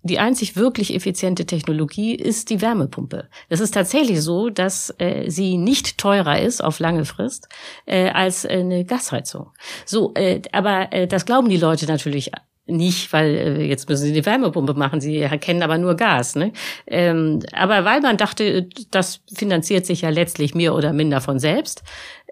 die 0.01 0.19
einzig 0.19 0.55
wirklich 0.55 0.93
effiziente 0.95 1.45
Technologie 1.45 2.15
ist 2.15 2.49
die 2.49 2.61
Wärmepumpe. 2.61 3.27
Das 3.49 3.59
ist 3.59 3.73
tatsächlich 3.73 4.21
so, 4.21 4.49
dass 4.49 4.93
äh, 4.97 5.29
sie 5.29 5.57
nicht 5.57 5.97
teurer 5.97 6.39
ist 6.39 6.63
auf 6.63 6.79
lange 6.79 7.05
Frist 7.05 7.49
äh, 7.85 8.09
als 8.09 8.45
eine 8.45 8.85
Gasheizung. 8.85 9.51
So, 9.85 10.13
äh, 10.15 10.41
aber 10.51 10.93
äh, 10.93 11.07
das 11.07 11.25
glauben 11.25 11.49
die 11.49 11.57
Leute 11.57 11.85
natürlich 11.85 12.31
nicht, 12.69 13.11
weil 13.11 13.35
äh, 13.35 13.63
jetzt 13.63 13.89
müssen 13.89 14.05
sie 14.05 14.13
die 14.13 14.25
Wärmepumpe 14.25 14.73
machen, 14.73 15.01
sie 15.01 15.17
erkennen 15.17 15.63
aber 15.63 15.77
nur 15.77 15.95
Gas. 15.95 16.35
Ne? 16.35 16.53
Ähm, 16.87 17.39
aber 17.51 17.83
weil 17.85 18.01
man 18.01 18.17
dachte, 18.17 18.67
das 18.91 19.21
finanziert 19.33 19.85
sich 19.85 20.01
ja 20.01 20.09
letztlich 20.09 20.55
mehr 20.55 20.75
oder 20.75 20.93
minder 20.93 21.21
von 21.21 21.39
selbst, 21.39 21.83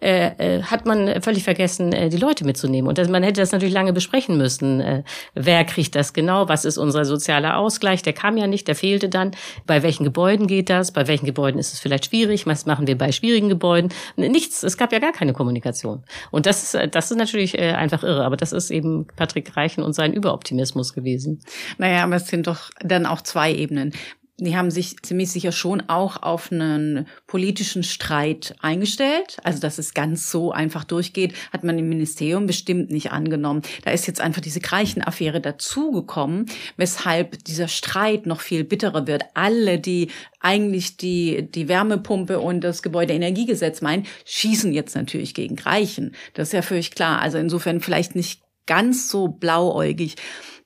äh, 0.01 0.57
äh, 0.57 0.63
hat 0.63 0.85
man 0.85 1.21
völlig 1.21 1.43
vergessen, 1.43 1.91
äh, 1.91 2.09
die 2.09 2.17
Leute 2.17 2.45
mitzunehmen. 2.45 2.87
Und 2.87 2.99
das, 2.99 3.09
man 3.09 3.23
hätte 3.23 3.41
das 3.41 3.51
natürlich 3.51 3.73
lange 3.73 3.93
besprechen 3.93 4.37
müssen. 4.37 4.79
Äh, 4.79 5.03
wer 5.33 5.65
kriegt 5.65 5.95
das 5.95 6.13
genau? 6.13 6.47
Was 6.49 6.65
ist 6.65 6.77
unser 6.77 7.03
sozialer 7.03 7.57
Ausgleich? 7.57 8.03
Der 8.03 8.13
kam 8.13 8.37
ja 8.37 8.45
nicht, 8.45 8.67
der 8.67 8.75
fehlte 8.75 9.09
dann. 9.09 9.31
Bei 9.65 9.81
welchen 9.81 10.03
Gebäuden 10.03 10.45
geht 10.45 10.69
das? 10.69 10.91
Bei 10.91 11.07
welchen 11.07 11.25
Gebäuden 11.25 11.59
ist 11.59 11.73
es 11.73 11.79
vielleicht 11.79 12.05
schwierig? 12.05 12.45
Was 12.45 12.67
machen 12.67 12.85
wir 12.85 12.95
bei 12.95 13.11
schwierigen 13.11 13.49
Gebäuden? 13.49 13.91
Nichts. 14.15 14.61
Es 14.61 14.77
gab 14.77 14.93
ja 14.93 14.99
gar 14.99 15.13
keine 15.13 15.33
Kommunikation. 15.33 16.03
Und 16.29 16.45
das 16.45 16.61
ist, 16.61 16.75
äh, 16.75 16.87
das 16.87 17.09
ist 17.09 17.17
natürlich 17.17 17.57
äh, 17.57 17.71
einfach 17.71 18.03
irre. 18.03 18.23
Aber 18.23 18.37
das 18.37 18.53
ist 18.53 18.69
eben 18.69 19.07
Patrick 19.15 19.57
Reichen 19.57 19.83
und 19.83 19.93
sein 19.93 20.13
Überoptimismus 20.13 20.93
gewesen. 20.93 21.41
Naja, 21.79 22.03
aber 22.03 22.17
es 22.17 22.27
sind 22.27 22.45
doch 22.45 22.69
dann 22.81 23.07
auch 23.07 23.21
zwei 23.21 23.51
Ebenen 23.51 23.93
die 24.39 24.55
haben 24.55 24.69
sich 24.69 25.01
ziemlich 25.01 25.31
sicher 25.31 25.51
schon 25.51 25.81
auch 25.89 26.21
auf 26.21 26.51
einen 26.51 27.07
politischen 27.25 27.81
Streit 27.81 28.55
eingestellt. 28.61 29.37
Also, 29.43 29.59
dass 29.59 29.79
es 29.79 29.95
ganz 29.95 30.29
so 30.29 30.51
einfach 30.51 30.83
durchgeht, 30.83 31.33
hat 31.51 31.63
man 31.63 31.79
im 31.79 31.89
Ministerium 31.89 32.45
bestimmt 32.45 32.91
nicht 32.91 33.11
angenommen. 33.11 33.63
Da 33.83 33.91
ist 33.91 34.05
jetzt 34.05 34.21
einfach 34.21 34.41
diese 34.41 34.59
Greichen-Affäre 34.59 35.41
dazugekommen, 35.41 36.45
weshalb 36.77 37.43
dieser 37.45 37.67
Streit 37.67 38.27
noch 38.27 38.41
viel 38.41 38.63
bitterer 38.63 39.07
wird. 39.07 39.23
Alle, 39.33 39.79
die 39.79 40.09
eigentlich 40.39 40.97
die, 40.97 41.49
die 41.51 41.67
Wärmepumpe 41.67 42.39
und 42.39 42.61
das 42.61 42.83
Gebäudeenergiegesetz 42.83 43.81
meinen, 43.81 44.05
schießen 44.25 44.71
jetzt 44.71 44.95
natürlich 44.95 45.33
gegen 45.33 45.55
Greichen. 45.55 46.13
Das 46.35 46.49
ist 46.49 46.53
ja 46.53 46.61
völlig 46.61 46.91
klar. 46.91 47.21
Also 47.21 47.39
insofern 47.39 47.81
vielleicht 47.81 48.15
nicht 48.15 48.41
ganz 48.67 49.09
so 49.09 49.29
blauäugig. 49.29 50.15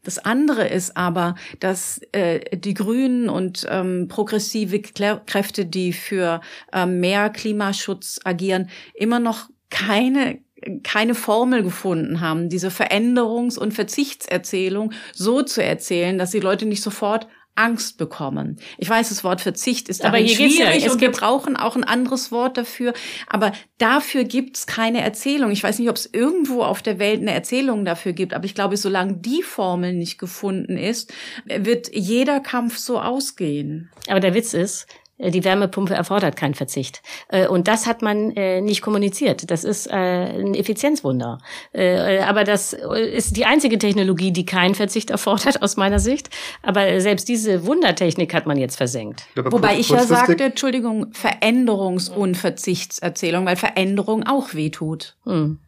Das 0.03 0.17
andere 0.17 0.67
ist 0.67 0.97
aber, 0.97 1.35
dass 1.59 2.01
äh, 2.11 2.57
die 2.57 2.73
Grünen 2.73 3.29
und 3.29 3.67
ähm, 3.69 4.07
progressive 4.07 4.81
Kräfte, 4.81 5.65
die 5.65 5.93
für 5.93 6.41
äh, 6.73 6.85
mehr 6.85 7.29
Klimaschutz 7.29 8.19
agieren, 8.23 8.69
immer 8.93 9.19
noch 9.19 9.49
keine 9.69 10.39
keine 10.83 11.15
Formel 11.15 11.63
gefunden 11.63 12.21
haben, 12.21 12.47
diese 12.47 12.69
Veränderungs- 12.69 13.57
und 13.57 13.73
Verzichtserzählung 13.73 14.93
so 15.11 15.41
zu 15.41 15.63
erzählen, 15.63 16.19
dass 16.19 16.29
die 16.29 16.39
Leute 16.39 16.67
nicht 16.67 16.83
sofort 16.83 17.27
Angst 17.55 17.97
bekommen. 17.97 18.57
Ich 18.77 18.89
weiß, 18.89 19.09
das 19.09 19.23
Wort 19.23 19.41
Verzicht 19.41 19.89
ist 19.89 20.03
aber 20.05 20.17
hier 20.17 20.35
schwierig 20.35 20.85
ja, 20.85 20.91
und 20.91 21.01
wir 21.01 21.11
brauchen 21.11 21.57
auch 21.57 21.75
ein 21.75 21.83
anderes 21.83 22.31
Wort 22.31 22.57
dafür. 22.57 22.93
Aber 23.27 23.51
dafür 23.77 24.23
gibt's 24.23 24.67
keine 24.67 25.01
Erzählung. 25.01 25.51
Ich 25.51 25.63
weiß 25.63 25.79
nicht, 25.79 25.89
ob 25.89 25.97
es 25.97 26.09
irgendwo 26.11 26.63
auf 26.63 26.81
der 26.81 26.97
Welt 26.97 27.21
eine 27.21 27.33
Erzählung 27.33 27.83
dafür 27.83 28.13
gibt, 28.13 28.33
aber 28.33 28.45
ich 28.45 28.55
glaube, 28.55 28.77
solange 28.77 29.15
die 29.17 29.43
Formel 29.43 29.93
nicht 29.93 30.17
gefunden 30.17 30.77
ist, 30.77 31.13
wird 31.45 31.93
jeder 31.93 32.39
Kampf 32.39 32.77
so 32.77 32.99
ausgehen. 32.99 33.91
Aber 34.07 34.19
der 34.19 34.33
Witz 34.33 34.53
ist, 34.53 34.87
die 35.29 35.43
Wärmepumpe 35.43 35.93
erfordert 35.93 36.35
keinen 36.35 36.55
Verzicht. 36.55 37.01
Äh, 37.29 37.47
und 37.47 37.67
das 37.67 37.85
hat 37.85 38.01
man 38.01 38.31
äh, 38.31 38.61
nicht 38.61 38.81
kommuniziert. 38.81 39.51
Das 39.51 39.63
ist 39.63 39.89
ein 39.91 40.53
Effizienzwunder. 40.55 41.39
Aber 41.73 42.43
das 42.43 42.73
ist 42.73 43.37
die 43.37 43.45
einzige 43.45 43.77
Technologie, 43.77 44.31
die 44.31 44.45
keinen 44.45 44.75
Verzicht 44.75 45.09
erfordert, 45.09 45.61
aus 45.61 45.77
meiner 45.77 45.99
Sicht. 45.99 46.29
Aber 46.63 46.99
selbst 47.01 47.27
diese 47.27 47.65
Wundertechnik 47.65 48.33
hat 48.33 48.45
man 48.45 48.57
jetzt 48.57 48.77
versenkt. 48.77 49.25
Wobei 49.35 49.77
ich 49.77 49.89
ja 49.89 50.03
sagte, 50.03 50.43
Entschuldigung, 50.43 51.07
Veränderungs- 51.13 52.09
und 52.09 52.35
Verzichtserzählung, 52.35 53.45
weil 53.45 53.55
Veränderung 53.55 54.25
auch 54.25 54.53
wehtut. 54.53 55.15
Hm. 55.25 55.59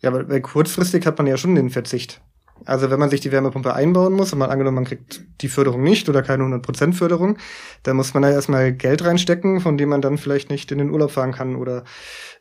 Ja, 0.00 0.10
aber 0.10 0.40
kurzfristig 0.40 1.06
hat 1.06 1.18
man 1.18 1.26
ja 1.26 1.36
schon 1.36 1.54
den 1.54 1.70
Verzicht. 1.70 2.20
Also 2.64 2.90
wenn 2.90 2.98
man 2.98 3.10
sich 3.10 3.20
die 3.20 3.32
Wärmepumpe 3.32 3.74
einbauen 3.74 4.14
muss 4.14 4.32
und 4.32 4.38
man 4.38 4.50
angenommen, 4.50 4.76
man 4.76 4.84
kriegt 4.84 5.22
die 5.40 5.48
Förderung 5.48 5.82
nicht 5.82 6.08
oder 6.08 6.22
keine 6.22 6.44
100% 6.44 6.94
Förderung, 6.94 7.36
dann 7.82 7.96
muss 7.96 8.14
man 8.14 8.22
da 8.22 8.30
erstmal 8.30 8.72
Geld 8.72 9.04
reinstecken, 9.04 9.60
von 9.60 9.76
dem 9.76 9.90
man 9.90 10.00
dann 10.00 10.18
vielleicht 10.18 10.50
nicht 10.50 10.72
in 10.72 10.78
den 10.78 10.90
Urlaub 10.90 11.10
fahren 11.10 11.32
kann 11.32 11.56
oder 11.56 11.84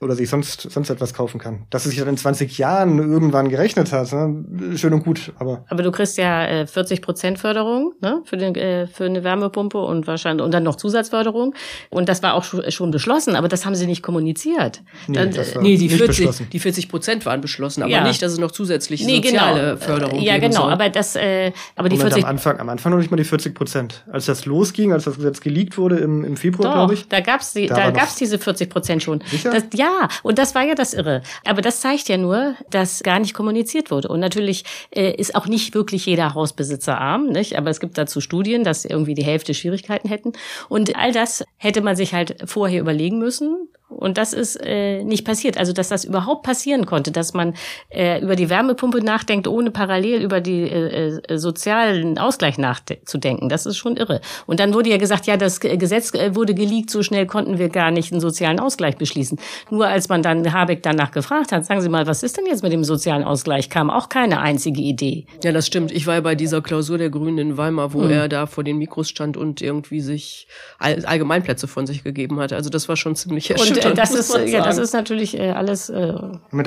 oder 0.04 0.16
sich 0.16 0.30
sonst, 0.30 0.62
sonst 0.62 0.90
etwas 0.90 1.14
kaufen 1.14 1.40
kann. 1.40 1.66
Dass 1.70 1.86
es 1.86 1.92
sich 1.92 2.00
dann 2.00 2.10
in 2.10 2.18
20 2.18 2.58
Jahren 2.58 3.00
irgendwann 3.00 3.50
gerechnet 3.50 3.92
hat, 3.92 4.12
ne? 4.12 4.78
schön 4.78 4.94
und 4.94 5.04
gut. 5.04 5.32
Aber, 5.40 5.66
aber 5.70 5.84
du 5.84 5.92
kriegst 5.92 6.18
ja 6.18 6.46
äh, 6.46 6.68
40 6.68 7.02
Prozent 7.02 7.40
Förderung 7.40 7.94
ne? 8.02 8.22
für, 8.26 8.38
den, 8.38 8.56
äh, 8.56 8.88
für 8.88 9.06
eine 9.06 9.24
Wärmepumpe 9.24 9.78
und 9.78 10.08
wahrscheinlich 10.08 10.44
und 10.44 10.54
dann 10.54 10.64
noch 10.64 10.76
Zusatzförderung. 10.76 11.54
Und 11.90 12.10
das 12.10 12.24
war 12.24 12.34
auch 12.34 12.44
schon 12.44 12.92
beschlossen, 12.92 13.36
aber 13.36 13.48
das 13.48 13.66
haben 13.66 13.76
sie 13.76 13.88
nicht 13.88 14.04
kommuniziert. 14.04 14.82
Nee, 15.08 15.18
dann, 15.18 15.30
äh, 15.34 15.46
nee 15.62 15.78
die, 15.78 15.90
40, 15.90 16.50
die 16.50 16.60
40 16.60 16.90
Prozent 16.90 17.26
waren 17.26 17.42
beschlossen, 17.42 17.84
aber 17.84 17.92
ja. 17.92 18.04
nicht, 18.04 18.22
dass 18.22 18.32
es 18.32 18.40
noch 18.40 18.52
zusätzlich 18.52 19.06
nee, 19.06 19.18
soziale 19.18 19.62
genau. 19.62 19.78
Förderung 19.78 20.20
Ja, 20.22 20.38
genau, 20.38 20.64
soll. 20.64 20.72
aber 20.72 20.90
das, 20.90 21.16
äh, 21.16 21.52
aber 21.76 21.90
die 21.90 21.98
Moment, 21.98 22.14
40 22.14 22.24
am 22.24 22.30
Anfang, 22.30 22.60
am 22.60 22.70
Anfang 22.70 22.92
noch 22.92 23.00
nicht 23.00 23.12
mal 23.12 23.18
die 23.18 23.24
40 23.24 23.56
Prozent. 23.56 24.04
Als 24.12 24.26
das 24.26 24.46
losging, 24.46 24.94
als 24.94 25.06
das 25.06 25.16
Gesetz 25.16 25.42
geleakt 25.42 25.78
wurde 25.78 25.98
im, 25.98 26.24
im 26.24 26.38
Februar, 26.38 26.74
glaube 26.74 26.94
ich. 26.96 27.08
Da 27.08 27.20
gab's 27.20 27.54
die, 27.54 27.68
da, 27.68 27.76
da 27.76 27.92
gab's 27.92 28.16
diese 28.16 28.40
40 28.40 28.70
Prozent 28.70 29.04
schon. 29.04 29.24
Sicher? 29.30 29.52
Das, 29.52 29.64
ja, 29.74 29.93
und 30.24 30.38
das 30.38 30.56
war 30.56 30.64
ja 30.64 30.76
das 30.76 30.94
Irre. 30.94 31.22
Aber 31.46 31.62
das 31.62 31.82
zeigt 31.82 32.10
ja 32.10 32.18
nur, 32.18 32.56
dass 32.70 33.04
gar 33.04 33.20
nicht 33.20 33.34
kommuniziert 33.34 33.92
wurde. 33.92 34.08
Und 34.08 34.20
natürlich 34.20 34.64
äh, 34.92 35.12
ist 35.16 35.36
auch 35.36 35.48
nicht 35.48 35.74
wirklich 35.74 36.06
jeder 36.06 36.34
Hausbesitzer 36.34 37.00
arm, 37.00 37.28
nicht? 37.28 37.58
Aber 37.58 37.70
es 37.70 37.80
gibt 37.80 37.98
dazu 37.98 38.22
Studien, 38.22 38.64
dass 38.64 38.86
irgendwie 38.86 39.14
die 39.14 39.24
Hälfte 39.24 39.54
Schwierigkeiten 39.54 40.08
hätten. 40.08 40.34
Und 40.70 40.96
all 40.96 41.12
das 41.12 41.44
hätte 41.58 41.82
man 41.82 41.96
sich 41.96 42.14
halt 42.14 42.36
vorher 42.46 42.82
überlegen 42.82 43.20
müssen. 43.20 43.70
Und 43.96 44.18
das 44.18 44.34
ist 44.34 44.60
äh, 44.64 45.04
nicht 45.04 45.26
passiert. 45.26 45.58
Also, 45.58 45.74
dass 45.74 45.90
das 45.90 46.06
überhaupt 46.06 46.44
passieren 46.44 46.86
konnte, 46.86 47.12
dass 47.12 47.34
man 47.34 47.54
äh, 47.90 48.22
über 48.22 48.36
die 48.36 48.50
Wärmepumpe 48.50 49.04
nachdenkt, 49.04 49.48
ohne 49.48 49.72
parallel 49.72 50.22
über 50.22 50.42
die 50.42 50.62
äh, 50.64 51.20
äh, 51.28 51.38
sozialen 51.38 52.18
Ausgleich 52.18 52.58
nachzudenken, 52.58 53.50
das 53.50 53.66
ist 53.66 53.78
schon 53.78 53.98
irre. 53.98 54.22
Und 54.46 54.60
dann 54.60 54.74
wurde 54.74 54.90
ja 54.90 54.98
gesagt, 54.98 55.26
ja, 55.26 55.38
das 55.38 55.60
Gesetz 55.60 56.14
äh, 56.14 56.36
wurde 56.36 56.54
geleakt, 56.54 56.90
so 56.90 57.04
schnell 57.04 57.26
konnten 57.26 57.58
wir 57.60 57.70
gar 57.70 57.92
nicht 57.92 58.12
einen 58.12 58.22
sozialen 58.22 58.60
Ausgleich 58.60 58.98
beschließen. 58.98 59.40
Nur 59.70 59.88
als 59.88 60.10
man 60.10 60.22
dann 60.22 60.54
Habeck 60.54 60.84
danach 60.84 61.12
gefragt 61.12 61.52
hat, 61.52 61.66
sagen 61.66 61.82
Sie 61.82 61.90
mal, 61.90 62.08
was 62.08 62.24
ist 62.24 62.38
denn 62.38 62.46
jetzt 62.46 62.64
mit 62.64 62.72
dem 62.72 62.84
sozialen 62.84 63.24
Ausgleich, 63.24 63.70
kam 63.70 63.90
auch 63.90 64.10
keine 64.10 64.40
einzige 64.40 64.82
Idee. 64.82 65.26
Ja, 65.44 65.52
das 65.52 65.68
stimmt. 65.68 65.92
Ich 65.92 66.08
war 66.08 66.16
ja 66.16 66.22
bei 66.22 66.36
dieser 66.36 66.62
Klausur 66.62 66.98
der 66.98 67.10
Grünen 67.10 67.38
in 67.38 67.58
Weimar, 67.58 67.94
wo 67.94 68.02
mhm. 68.02 68.12
er 68.12 68.30
da 68.30 68.46
vor 68.46 68.64
den 68.64 68.78
Mikros 68.78 69.10
stand 69.10 69.38
und 69.38 69.62
irgendwie 69.62 70.02
sich 70.02 70.48
Allgemeinplätze 70.80 71.68
von 71.68 71.86
sich 71.88 72.04
gegeben 72.04 72.40
hat. 72.40 72.54
Also 72.54 72.70
das 72.70 72.90
war 72.90 72.96
schon 72.96 73.16
ziemlich 73.16 73.50
erschütternd. 73.50 73.83
Äh, 73.92 73.94
das 73.94 74.14
ist, 74.14 74.38
ja, 74.48 74.64
das 74.64 74.78
ist 74.78 74.94
natürlich 74.94 75.38
äh, 75.38 75.52
alles 75.52 75.90
äh, 75.90 76.14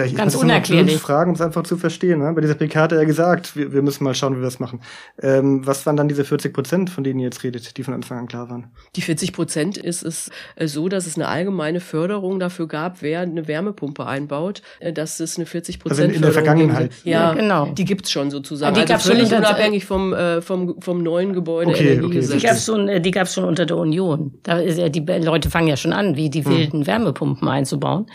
ich 0.04 0.14
ganz 0.14 0.34
unerklärlich. 0.34 0.98
Fragen, 0.98 1.30
um 1.30 1.34
es 1.34 1.40
einfach 1.40 1.62
zu 1.62 1.76
verstehen. 1.76 2.20
Ne? 2.20 2.32
Bei 2.32 2.40
dieser 2.40 2.54
PK 2.54 2.82
hat 2.82 2.92
er 2.92 2.98
ja 2.98 3.04
gesagt, 3.04 3.56
wir, 3.56 3.72
wir 3.72 3.82
müssen 3.82 4.04
mal 4.04 4.14
schauen, 4.14 4.34
wie 4.34 4.40
wir 4.40 4.44
das 4.44 4.58
machen. 4.58 4.80
Ähm, 5.20 5.66
was 5.66 5.86
waren 5.86 5.96
dann 5.96 6.08
diese 6.08 6.24
40 6.24 6.52
Prozent, 6.52 6.90
von 6.90 7.04
denen 7.04 7.20
ihr 7.20 7.26
jetzt 7.26 7.42
redet, 7.44 7.76
die 7.76 7.82
von 7.82 7.94
Anfang 7.94 8.18
an 8.18 8.28
klar 8.28 8.50
waren? 8.50 8.72
Die 8.94 9.02
40 9.02 9.32
Prozent 9.32 9.76
ist 9.76 10.02
es 10.02 10.30
äh, 10.56 10.66
so, 10.66 10.88
dass 10.88 11.06
es 11.06 11.16
eine 11.16 11.28
allgemeine 11.28 11.80
Förderung 11.80 12.40
dafür 12.40 12.68
gab, 12.68 13.02
wer 13.02 13.20
eine 13.20 13.48
Wärmepumpe 13.48 14.06
einbaut, 14.06 14.62
äh, 14.80 14.92
dass 14.92 15.20
es 15.20 15.36
eine 15.36 15.46
40 15.46 15.78
Prozent 15.80 16.00
also 16.00 16.10
in, 16.10 16.16
in 16.16 16.22
der 16.22 16.32
Vergangenheit. 16.32 16.92
Ja, 17.04 17.12
ja, 17.12 17.34
genau. 17.34 17.66
Die 17.66 17.84
gibt's 17.84 18.10
schon 18.10 18.30
sozusagen. 18.30 18.74
Die 18.74 18.80
also 18.80 18.92
gab's 18.92 19.06
völlig 19.06 19.28
schon 19.28 19.38
unabhängig 19.38 19.84
vom, 19.84 20.12
äh, 20.12 20.40
vom, 20.40 20.80
vom 20.80 21.02
neuen 21.02 21.32
Gebäude. 21.32 21.70
Okay, 21.70 22.00
okay. 22.02 22.20
Die 22.20 22.38
gab's 22.38 22.66
schon, 22.66 22.88
äh, 22.88 23.00
die 23.00 23.10
gab's 23.10 23.34
schon 23.34 23.44
unter 23.44 23.66
der 23.66 23.76
Union. 23.76 24.32
Da 24.42 24.58
ist 24.58 24.78
ja, 24.78 24.88
die 24.88 25.00
Leute 25.00 25.50
fangen 25.50 25.68
ja 25.68 25.76
schon 25.76 25.92
an, 25.92 26.16
wie 26.16 26.30
die 26.30 26.44
hm. 26.44 26.50
wilden 26.50 26.80
hm. 26.80 26.86
Wärmepumpen 27.06 27.48
einzubauen. 27.48 28.06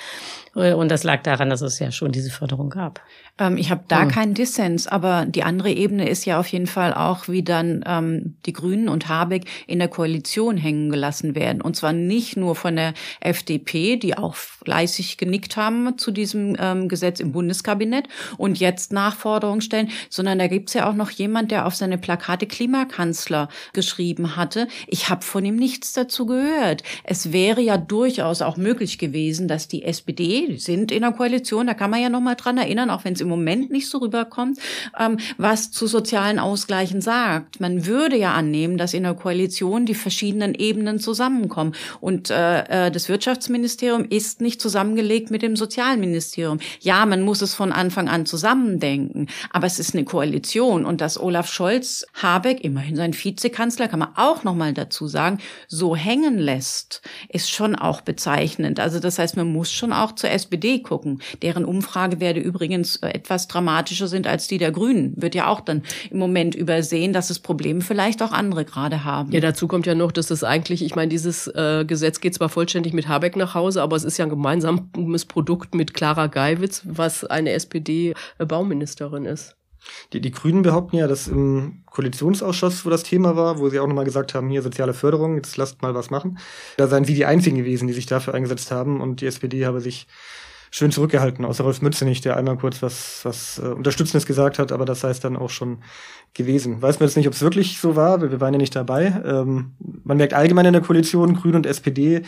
Äh, 0.55 0.73
und 0.73 0.89
das 0.89 1.03
lag 1.03 1.23
daran, 1.23 1.49
dass 1.49 1.61
es 1.61 1.79
ja 1.79 1.91
schon 1.91 2.11
diese 2.11 2.29
Förderung 2.29 2.69
gab. 2.69 3.01
Ähm, 3.37 3.57
ich 3.57 3.71
habe 3.71 3.83
da 3.87 4.03
hm. 4.03 4.09
keinen 4.09 4.33
Dissens, 4.33 4.87
aber 4.87 5.25
die 5.25 5.43
andere 5.43 5.71
Ebene 5.71 6.07
ist 6.07 6.25
ja 6.25 6.39
auf 6.39 6.47
jeden 6.47 6.67
Fall 6.67 6.93
auch, 6.93 7.27
wie 7.27 7.43
dann 7.43 7.83
ähm, 7.85 8.35
die 8.45 8.53
Grünen 8.53 8.89
und 8.89 9.09
Habeck 9.09 9.45
in 9.67 9.79
der 9.79 9.87
Koalition 9.87 10.57
hängen 10.57 10.89
gelassen 10.89 11.35
werden. 11.35 11.61
Und 11.61 11.75
zwar 11.75 11.93
nicht 11.93 12.37
nur 12.37 12.55
von 12.55 12.75
der 12.75 12.93
FDP, 13.19 13.97
die 13.97 14.17
auch 14.17 14.35
fleißig 14.35 15.17
genickt 15.17 15.57
haben 15.57 15.97
zu 15.97 16.11
diesem 16.11 16.55
ähm, 16.59 16.87
Gesetz 16.87 17.19
im 17.19 17.31
Bundeskabinett 17.31 18.07
und 18.37 18.59
jetzt 18.59 18.93
Nachforderungen 18.93 19.61
stellen, 19.61 19.89
sondern 20.09 20.39
da 20.39 20.47
gibt's 20.47 20.73
ja 20.73 20.89
auch 20.89 20.93
noch 20.93 21.09
jemand, 21.09 21.51
der 21.51 21.65
auf 21.65 21.75
seine 21.75 21.97
Plakate 21.97 22.45
Klimakanzler 22.45 23.49
geschrieben 23.73 24.35
hatte. 24.35 24.67
Ich 24.87 25.09
habe 25.09 25.23
von 25.23 25.43
ihm 25.45 25.55
nichts 25.55 25.93
dazu 25.93 26.25
gehört. 26.25 26.83
Es 27.03 27.31
wäre 27.31 27.61
ja 27.61 27.77
durchaus 27.77 28.41
auch 28.41 28.57
möglich 28.57 28.97
gewesen, 28.97 29.47
dass 29.47 29.67
die 29.67 29.83
SPD, 29.83 30.47
die 30.47 30.57
sind 30.57 30.91
in 30.91 31.01
der 31.01 31.11
Koalition, 31.11 31.67
da 31.67 31.73
kann 31.73 31.89
man 31.89 32.01
ja 32.01 32.09
noch 32.09 32.21
mal 32.21 32.35
dran 32.35 32.57
erinnern, 32.57 32.89
auch 32.89 33.03
wenn 33.03 33.13
es 33.13 33.21
im 33.21 33.30
Moment 33.31 33.71
nicht 33.71 33.89
so 33.89 33.97
rüberkommt, 33.97 34.59
ähm, 34.99 35.17
was 35.37 35.71
zu 35.71 35.87
sozialen 35.87 36.37
Ausgleichen 36.37 37.01
sagt. 37.01 37.59
Man 37.59 37.85
würde 37.85 38.17
ja 38.17 38.33
annehmen, 38.33 38.77
dass 38.77 38.93
in 38.93 39.03
der 39.03 39.13
Koalition 39.13 39.85
die 39.85 39.95
verschiedenen 39.95 40.53
Ebenen 40.53 40.99
zusammenkommen. 40.99 41.73
Und 41.99 42.29
äh, 42.29 42.87
äh 42.87 42.91
das 42.91 43.09
Wirtschaftsministerium 43.09 44.05
ist 44.09 44.41
nicht 44.41 44.61
zusammengelegt 44.61 45.31
mit 45.31 45.41
dem 45.41 45.55
Sozialministerium. 45.55 46.59
Ja, 46.81 47.05
man 47.05 47.21
muss 47.21 47.41
es 47.41 47.55
von 47.55 47.71
Anfang 47.71 48.09
an 48.09 48.25
zusammendenken, 48.25 49.27
aber 49.49 49.65
es 49.65 49.79
ist 49.79 49.95
eine 49.95 50.03
Koalition 50.03 50.85
und 50.85 51.01
dass 51.01 51.19
Olaf 51.19 51.51
Scholz 51.51 52.05
Habeck, 52.21 52.63
immerhin 52.63 52.95
sein 52.95 53.13
Vizekanzler, 53.13 53.87
kann 53.87 53.99
man 53.99 54.09
auch 54.15 54.43
noch 54.43 54.55
mal 54.55 54.73
dazu 54.73 55.07
sagen, 55.07 55.39
so 55.67 55.95
hängen 55.95 56.37
lässt, 56.37 57.01
ist 57.29 57.49
schon 57.49 57.75
auch 57.75 58.01
bezeichnend. 58.01 58.79
Also 58.79 58.99
das 58.99 59.19
heißt, 59.19 59.37
man 59.37 59.51
muss 59.51 59.71
schon 59.71 59.93
auch 59.93 60.13
zur 60.13 60.29
SPD 60.29 60.79
gucken. 60.79 61.21
Deren 61.41 61.65
Umfragewerte 61.65 62.39
übrigens 62.39 62.97
äh, 62.97 63.10
etwas 63.15 63.47
dramatischer 63.47 64.07
sind 64.07 64.27
als 64.27 64.47
die 64.47 64.57
der 64.57 64.71
Grünen. 64.71 65.13
Wird 65.15 65.35
ja 65.35 65.47
auch 65.47 65.61
dann 65.61 65.83
im 66.09 66.19
Moment 66.19 66.55
übersehen, 66.55 67.13
dass 67.13 67.27
das 67.27 67.39
Problem 67.39 67.81
vielleicht 67.81 68.21
auch 68.21 68.31
andere 68.31 68.65
gerade 68.65 69.03
haben. 69.03 69.31
Ja, 69.31 69.39
dazu 69.39 69.67
kommt 69.67 69.85
ja 69.85 69.95
noch, 69.95 70.11
dass 70.11 70.27
das 70.27 70.43
eigentlich, 70.43 70.83
ich 70.83 70.95
meine, 70.95 71.09
dieses 71.09 71.47
äh, 71.47 71.85
Gesetz 71.85 72.21
geht 72.21 72.33
zwar 72.33 72.49
vollständig 72.49 72.93
mit 72.93 73.07
Habeck 73.07 73.35
nach 73.35 73.55
Hause, 73.55 73.81
aber 73.81 73.95
es 73.95 74.03
ist 74.03 74.17
ja 74.17 74.25
ein 74.25 74.29
gemeinsames 74.29 75.25
Produkt 75.25 75.75
mit 75.75 75.93
Clara 75.93 76.27
Geiwitz, 76.27 76.81
was 76.85 77.25
eine 77.25 77.51
SPD-Bauministerin 77.51 79.25
ist. 79.25 79.55
Die, 80.13 80.21
die 80.21 80.31
Grünen 80.31 80.61
behaupten 80.61 80.97
ja, 80.97 81.07
dass 81.07 81.27
im 81.27 81.83
Koalitionsausschuss, 81.87 82.85
wo 82.85 82.89
das 82.89 83.03
Thema 83.03 83.35
war, 83.35 83.59
wo 83.59 83.69
sie 83.69 83.79
auch 83.79 83.87
nochmal 83.87 84.05
gesagt 84.05 84.33
haben, 84.33 84.49
hier 84.49 84.61
soziale 84.61 84.93
Förderung, 84.93 85.35
jetzt 85.35 85.57
lasst 85.57 85.81
mal 85.81 85.95
was 85.95 86.09
machen. 86.09 86.37
Da 86.77 86.87
seien 86.87 87.05
sie 87.05 87.15
die 87.15 87.25
Einzigen 87.25 87.57
gewesen, 87.57 87.87
die 87.87 87.93
sich 87.93 88.05
dafür 88.05 88.33
eingesetzt 88.33 88.71
haben 88.71 89.01
und 89.01 89.21
die 89.21 89.25
SPD 89.25 89.65
habe 89.65 89.81
sich 89.81 90.07
schön 90.71 90.91
zurückgehalten, 90.91 91.45
außer 91.45 91.65
Rolf 91.65 91.81
Mützenich, 91.81 92.21
der 92.21 92.37
einmal 92.37 92.57
kurz 92.57 92.81
was, 92.81 93.19
was 93.23 93.59
äh, 93.59 93.67
Unterstützendes 93.67 94.25
gesagt 94.25 94.57
hat, 94.57 94.71
aber 94.71 94.85
das 94.85 95.01
sei 95.01 95.09
es 95.09 95.19
dann 95.19 95.35
auch 95.35 95.49
schon 95.49 95.79
gewesen. 96.33 96.81
Weiß 96.81 96.99
man 96.99 97.07
jetzt 97.07 97.17
nicht, 97.17 97.27
ob 97.27 97.33
es 97.33 97.41
wirklich 97.41 97.79
so 97.79 97.97
war, 97.97 98.21
weil 98.21 98.31
wir 98.31 98.39
waren 98.39 98.53
ja 98.53 98.57
nicht 98.57 98.75
dabei. 98.75 99.21
Ähm, 99.25 99.73
man 100.03 100.17
merkt 100.17 100.33
allgemein 100.33 100.65
in 100.65 100.73
der 100.73 100.81
Koalition, 100.81 101.35
Grüne 101.35 101.57
und 101.57 101.65
SPD 101.65 102.23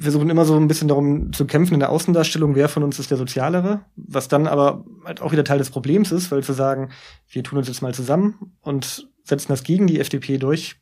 versuchen 0.00 0.30
immer 0.30 0.44
so 0.44 0.56
ein 0.56 0.68
bisschen 0.68 0.88
darum 0.88 1.32
zu 1.32 1.46
kämpfen 1.46 1.74
in 1.74 1.80
der 1.80 1.90
Außendarstellung, 1.90 2.54
wer 2.54 2.68
von 2.68 2.84
uns 2.84 2.98
ist 2.98 3.10
der 3.10 3.18
Sozialere, 3.18 3.80
was 3.96 4.28
dann 4.28 4.46
aber 4.46 4.84
halt 5.04 5.20
auch 5.20 5.32
wieder 5.32 5.44
Teil 5.44 5.58
des 5.58 5.70
Problems 5.70 6.10
ist, 6.12 6.30
weil 6.30 6.42
zu 6.42 6.52
sagen, 6.52 6.90
wir 7.28 7.42
tun 7.42 7.58
uns 7.58 7.68
jetzt 7.68 7.82
mal 7.82 7.92
zusammen 7.92 8.52
und 8.62 9.08
setzen 9.24 9.48
das 9.48 9.64
gegen 9.64 9.86
die 9.86 10.00
FDP 10.00 10.38
durch, 10.38 10.76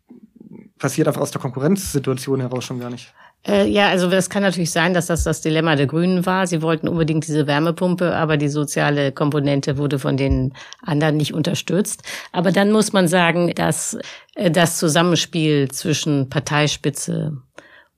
passiert 0.79 1.09
einfach 1.09 1.21
aus 1.21 1.31
der 1.31 1.41
Konkurrenzsituation 1.41 2.41
heraus 2.41 2.65
schon 2.65 2.79
gar 2.79 2.91
nicht. 2.91 3.13
Äh, 3.47 3.69
ja, 3.69 3.89
also 3.89 4.11
es 4.11 4.29
kann 4.29 4.43
natürlich 4.43 4.71
sein, 4.71 4.95
dass 4.95 5.07
das 5.07 5.23
das 5.25 5.41
Dilemma 5.41 5.77
der 5.77 5.87
Grünen 5.87 6.27
war. 6.27 6.47
Sie 6.47 6.63
wollten 6.63 6.89
unbedingt 6.89 7.27
diese 7.27 7.47
Wärmepumpe, 7.47 8.15
aber 8.15 8.37
die 8.37 8.49
soziale 8.49 9.13
Komponente 9.13 9.79
wurde 9.79 9.99
von 9.99 10.17
den 10.17 10.53
anderen 10.83 11.17
nicht 11.17 11.33
unterstützt. 11.33 12.03
Aber 12.33 12.51
dann 12.51 12.73
muss 12.73 12.93
man 12.93 13.09
sagen, 13.09 13.53
dass 13.55 13.99
äh, 14.35 14.51
das 14.51 14.79
Zusammenspiel 14.79 15.71
zwischen 15.71 16.29
Parteispitze 16.29 17.37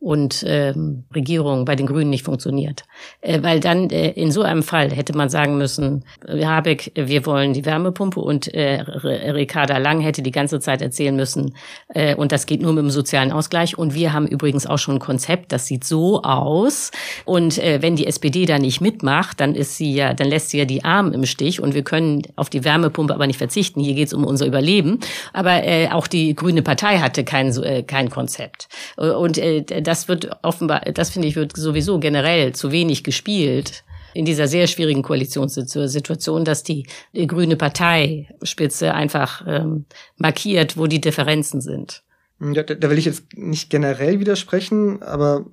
und 0.00 0.44
ähm, 0.46 1.04
Regierung 1.14 1.64
bei 1.64 1.74
den 1.74 1.87
Grünen 1.87 2.11
nicht 2.11 2.24
funktioniert. 2.24 2.84
Äh, 3.20 3.42
weil 3.42 3.58
dann 3.58 3.90
äh, 3.90 4.11
in 4.11 4.30
so 4.30 4.42
einem 4.42 4.62
Fall 4.62 4.90
hätte 4.90 5.16
man 5.16 5.28
sagen 5.28 5.58
müssen, 5.58 6.04
äh, 6.26 6.44
Habeck, 6.44 6.92
wir 6.94 7.26
wollen 7.26 7.52
die 7.52 7.64
Wärmepumpe 7.64 8.20
und 8.20 8.52
äh, 8.54 8.80
Ricarda 8.80 9.78
Lang 9.78 10.00
hätte 10.00 10.22
die 10.22 10.30
ganze 10.30 10.61
Zeit 10.61 10.82
erzählen 10.82 11.16
müssen, 11.16 11.54
äh, 11.88 12.14
und 12.14 12.30
das 12.30 12.46
geht 12.46 12.62
nur 12.62 12.72
mit 12.72 12.84
dem 12.84 12.90
sozialen 12.90 13.32
Ausgleich. 13.32 13.76
Und 13.76 13.94
wir 13.94 14.12
haben 14.12 14.28
übrigens 14.28 14.66
auch 14.66 14.78
schon 14.78 14.96
ein 14.96 15.00
Konzept, 15.00 15.50
das 15.50 15.66
sieht 15.66 15.82
so 15.82 16.22
aus. 16.22 16.92
Und 17.24 17.58
äh, 17.58 17.82
wenn 17.82 17.96
die 17.96 18.06
SPD 18.06 18.46
da 18.46 18.58
nicht 18.58 18.80
mitmacht, 18.80 19.40
dann 19.40 19.56
ist 19.56 19.76
sie 19.76 19.92
ja, 19.92 20.14
dann 20.14 20.28
lässt 20.28 20.50
sie 20.50 20.58
ja 20.58 20.64
die 20.64 20.84
Armen 20.84 21.12
im 21.12 21.26
Stich 21.26 21.61
und 21.61 21.74
wir 21.74 21.82
können 21.82 22.22
auf 22.37 22.50
die 22.50 22.64
Wärmepumpe 22.64 23.14
aber 23.14 23.26
nicht 23.26 23.38
verzichten. 23.38 23.80
Hier 23.80 23.94
geht 23.94 24.08
es 24.08 24.14
um 24.14 24.24
unser 24.24 24.46
Überleben. 24.46 25.00
Aber 25.32 25.64
äh, 25.64 25.88
auch 25.88 26.06
die 26.06 26.37
Grüne 26.37 26.62
Partei 26.62 26.98
hatte 26.98 27.24
kein, 27.24 27.52
äh, 27.62 27.82
kein 27.82 28.11
Konzept. 28.11 28.68
Und 28.96 29.38
äh, 29.38 29.64
das 29.88 30.07
wird 30.07 30.29
offenbar, 30.42 30.81
das 30.92 31.09
finde 31.09 31.29
ich, 31.29 31.37
wird 31.37 31.57
sowieso 31.57 31.98
generell 31.98 32.53
zu 32.53 32.70
wenig 32.70 33.05
gespielt 33.05 33.85
in 34.12 34.27
dieser 34.27 34.46
sehr 34.46 34.66
schwierigen 34.66 35.03
Koalitionssituation, 35.03 36.44
dass 36.44 36.62
die, 36.62 36.87
die 37.14 37.27
grüne 37.27 37.57
Parteispitze 37.57 38.92
einfach 38.92 39.44
ähm, 39.46 39.87
markiert, 40.16 40.77
wo 40.77 40.87
die 40.87 41.01
Differenzen 41.01 41.62
sind. 41.62 42.03
Ja, 42.40 42.62
da, 42.62 42.74
da 42.74 42.90
will 42.90 42.98
ich 42.98 43.07
jetzt 43.07 43.24
nicht 43.35 43.70
generell 43.70 44.20
widersprechen, 44.20 45.03
aber 45.03 45.46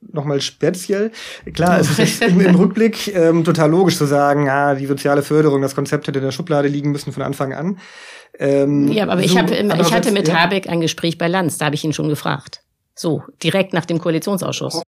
nochmal 0.00 0.40
speziell. 0.40 1.10
Klar, 1.52 1.80
es 1.80 1.98
ist 1.98 2.22
im, 2.22 2.40
im 2.40 2.54
Rückblick 2.54 3.12
ähm, 3.14 3.42
total 3.42 3.70
logisch 3.70 3.96
zu 3.96 4.06
sagen, 4.06 4.48
ah, 4.48 4.76
die 4.76 4.86
soziale 4.86 5.22
Förderung, 5.22 5.60
das 5.60 5.74
Konzept 5.74 6.06
hätte 6.06 6.20
in 6.20 6.24
der 6.24 6.32
Schublade 6.32 6.68
liegen 6.68 6.92
müssen 6.92 7.12
von 7.12 7.24
Anfang 7.24 7.52
an. 7.52 7.78
Ähm, 8.38 8.92
ja, 8.92 9.04
aber 9.04 9.18
so, 9.18 9.24
ich, 9.24 9.36
hab, 9.36 9.50
ich 9.50 9.92
hatte 9.92 10.12
mit 10.12 10.28
ja. 10.28 10.34
Habeck 10.34 10.68
ein 10.68 10.80
Gespräch 10.80 11.18
bei 11.18 11.26
Lanz, 11.26 11.58
da 11.58 11.66
habe 11.66 11.74
ich 11.74 11.84
ihn 11.84 11.92
schon 11.92 12.08
gefragt. 12.08 12.61
So, 12.94 13.22
direkt 13.42 13.72
nach 13.72 13.86
dem 13.86 13.98
Koalitionsausschuss. 13.98 14.82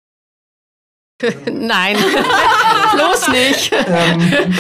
Nein, 1.51 1.95
bloß 2.93 3.29
nicht. 3.29 3.71
ähm, 3.87 4.53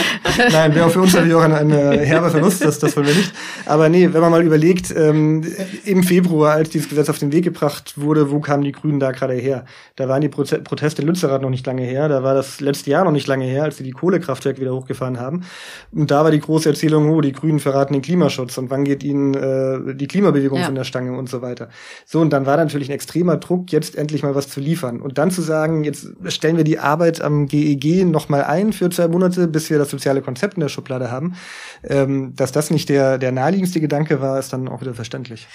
nein, 0.51 0.73
wäre 0.75 0.89
für 0.89 1.01
uns 1.01 1.13
natürlich 1.13 1.35
auch 1.35 1.41
ein, 1.41 1.53
ein 1.53 1.71
herber 1.99 2.29
Verlust, 2.29 2.63
das, 2.63 2.79
das 2.79 2.95
wollen 2.95 3.07
wir 3.07 3.15
nicht. 3.15 3.33
Aber 3.65 3.89
nee, 3.89 4.09
wenn 4.11 4.21
man 4.21 4.31
mal 4.31 4.43
überlegt, 4.43 4.93
ähm, 4.95 5.43
im 5.85 6.03
Februar, 6.03 6.53
als 6.53 6.69
dieses 6.69 6.89
Gesetz 6.89 7.09
auf 7.09 7.19
den 7.19 7.31
Weg 7.31 7.43
gebracht 7.43 7.93
wurde, 7.97 8.31
wo 8.31 8.39
kamen 8.39 8.63
die 8.63 8.71
Grünen 8.71 8.99
da 8.99 9.11
gerade 9.11 9.33
her? 9.33 9.65
Da 9.95 10.07
waren 10.07 10.21
die 10.21 10.29
Proteste 10.29 11.01
in 11.01 11.07
Lützerath 11.07 11.41
noch 11.41 11.49
nicht 11.49 11.65
lange 11.65 11.83
her, 11.83 12.07
da 12.07 12.23
war 12.23 12.33
das 12.33 12.61
letzte 12.61 12.89
Jahr 12.89 13.03
noch 13.03 13.11
nicht 13.11 13.27
lange 13.27 13.45
her, 13.45 13.63
als 13.63 13.77
sie 13.77 13.83
die 13.83 13.91
Kohlekraftwerke 13.91 14.61
wieder 14.61 14.73
hochgefahren 14.73 15.19
haben. 15.19 15.43
Und 15.91 16.11
da 16.11 16.23
war 16.23 16.31
die 16.31 16.39
große 16.39 16.69
Erzählung, 16.69 17.09
oh, 17.09 17.21
die 17.21 17.33
Grünen 17.33 17.59
verraten 17.59 17.93
den 17.93 18.01
Klimaschutz 18.01 18.57
und 18.57 18.69
wann 18.69 18.83
geht 18.83 19.03
ihnen 19.03 19.33
äh, 19.33 19.95
die 19.95 20.07
Klimabewegung 20.07 20.59
ja. 20.59 20.65
von 20.65 20.75
der 20.75 20.83
Stange 20.83 21.17
und 21.17 21.29
so 21.29 21.41
weiter. 21.41 21.69
So, 22.05 22.21
und 22.21 22.31
dann 22.31 22.45
war 22.45 22.57
da 22.57 22.63
natürlich 22.63 22.89
ein 22.89 22.93
extremer 22.93 23.37
Druck, 23.37 23.71
jetzt 23.71 23.95
endlich 23.95 24.23
mal 24.23 24.35
was 24.35 24.47
zu 24.49 24.59
liefern. 24.59 25.01
Und 25.01 25.17
dann 25.17 25.31
zu 25.31 25.41
sagen, 25.41 25.83
jetzt 25.83 26.07
stellen 26.27 26.52
wir 26.57 26.63
die 26.63 26.79
Arbeit 26.79 27.21
am 27.21 27.47
GEG 27.47 28.05
nochmal 28.05 28.43
ein 28.43 28.73
für 28.73 28.89
zwei 28.89 29.07
Monate, 29.07 29.47
bis 29.47 29.69
wir 29.69 29.77
das 29.77 29.89
soziale 29.89 30.21
Konzept 30.21 30.55
in 30.55 30.61
der 30.61 30.69
Schublade 30.69 31.11
haben. 31.11 31.35
Ähm, 31.83 32.33
dass 32.35 32.51
das 32.51 32.71
nicht 32.71 32.89
der, 32.89 33.17
der 33.17 33.31
naheliegendste 33.31 33.79
Gedanke 33.79 34.21
war, 34.21 34.39
ist 34.39 34.53
dann 34.53 34.67
auch 34.67 34.81
wieder 34.81 34.93
verständlich 34.93 35.47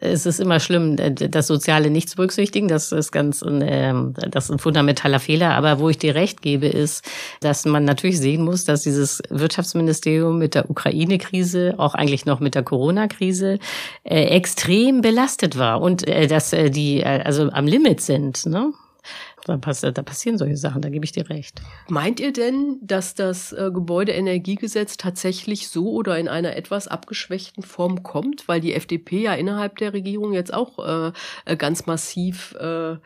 es 0.00 0.26
ist 0.26 0.40
immer 0.40 0.60
schlimm, 0.60 0.96
das 0.96 1.46
Soziale 1.46 1.90
nicht 1.90 2.08
zu 2.10 2.16
berücksichtigen. 2.16 2.68
Das 2.68 2.92
ist 2.92 3.12
ganz 3.12 3.42
ähm, 3.46 4.14
das 4.30 4.44
ist 4.44 4.50
ein 4.50 4.58
fundamentaler 4.58 5.20
Fehler. 5.20 5.54
Aber 5.54 5.78
wo 5.78 5.88
ich 5.88 5.98
dir 5.98 6.14
recht 6.14 6.42
gebe, 6.42 6.66
ist, 6.66 7.04
dass 7.40 7.64
man 7.64 7.84
natürlich 7.84 8.18
sehen 8.18 8.44
muss, 8.44 8.64
dass 8.64 8.82
dieses 8.82 9.22
Wirtschaftsministerium 9.30 10.38
mit 10.38 10.54
der 10.54 10.70
Ukraine-Krise, 10.70 11.74
auch 11.78 11.94
eigentlich 11.94 12.26
noch 12.26 12.40
mit 12.40 12.54
der 12.54 12.62
Corona-Krise, 12.62 13.58
äh, 14.04 14.24
extrem 14.24 15.00
belastet 15.00 15.58
war 15.58 15.80
und 15.80 16.06
äh, 16.06 16.26
dass 16.26 16.52
äh, 16.52 16.70
die 16.70 17.04
also 17.04 17.50
am 17.50 17.66
Limit 17.66 18.00
sind. 18.00 18.46
Ne? 18.46 18.72
Da, 19.46 19.56
pass 19.58 19.80
da 19.80 19.90
passieren 19.92 20.38
solche 20.38 20.56
Sachen, 20.56 20.82
da 20.82 20.88
gebe 20.88 21.04
ich 21.04 21.12
dir 21.12 21.28
recht. 21.30 21.62
Meint 21.88 22.18
ihr 22.18 22.32
denn, 22.32 22.78
dass 22.82 23.14
das 23.14 23.52
äh, 23.52 23.70
Gebäudeenergiegesetz 23.72 24.96
tatsächlich 24.96 25.68
so 25.68 25.92
oder 25.92 26.18
in 26.18 26.26
einer 26.28 26.56
etwas 26.56 26.88
abgeschwächten 26.88 27.62
Form 27.62 28.02
kommt? 28.02 28.48
Weil 28.48 28.60
die 28.60 28.74
FDP 28.74 29.22
ja 29.22 29.34
innerhalb 29.34 29.78
der 29.78 29.92
Regierung 29.92 30.32
jetzt 30.32 30.52
auch 30.52 30.78
äh, 30.78 31.12
äh 31.44 31.56
ganz 31.56 31.86
massiv 31.86 32.54
äh, 32.58 32.96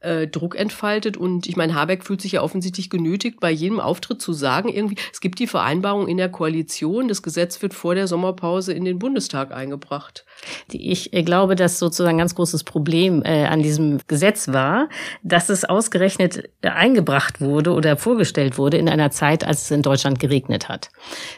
äh, 0.00 0.26
Druck 0.26 0.56
entfaltet. 0.56 1.16
Und 1.16 1.46
ich 1.46 1.56
meine, 1.56 1.74
Habeck 1.74 2.04
fühlt 2.04 2.20
sich 2.20 2.32
ja 2.32 2.42
offensichtlich 2.42 2.90
genötigt, 2.90 3.40
bei 3.40 3.50
jedem 3.50 3.80
Auftritt 3.80 4.22
zu 4.22 4.32
sagen, 4.32 4.68
irgendwie, 4.68 4.96
es 5.12 5.20
gibt 5.20 5.38
die 5.38 5.46
Vereinbarung 5.46 6.08
in 6.08 6.16
der 6.16 6.28
Koalition, 6.28 7.08
das 7.08 7.22
Gesetz 7.22 7.60
wird 7.62 7.74
vor 7.74 7.94
der 7.94 8.06
Sommerpause 8.06 8.72
in 8.72 8.84
den 8.84 8.98
Bundestag 8.98 9.52
eingebracht. 9.52 10.24
Ich 10.70 11.12
äh, 11.12 11.22
glaube, 11.22 11.56
dass 11.56 11.78
sozusagen 11.78 12.16
ein 12.16 12.18
ganz 12.18 12.34
großes 12.34 12.64
Problem 12.64 13.22
äh, 13.24 13.46
an 13.46 13.62
diesem 13.62 13.98
Gesetz 14.06 14.48
war, 14.48 14.88
dass 15.22 15.48
es 15.48 15.64
ausgerechnet 15.64 16.48
eingebracht 16.62 17.40
wurde 17.40 17.72
oder 17.72 17.96
vorgestellt 17.96 18.58
wurde 18.58 18.78
in 18.78 18.88
einer 18.88 19.10
Zeit, 19.10 19.44
als 19.44 19.62
es 19.62 19.70
in 19.70 19.82
Deutschland 19.82 20.20
geregnet 20.20 20.68
hat. 20.68 20.90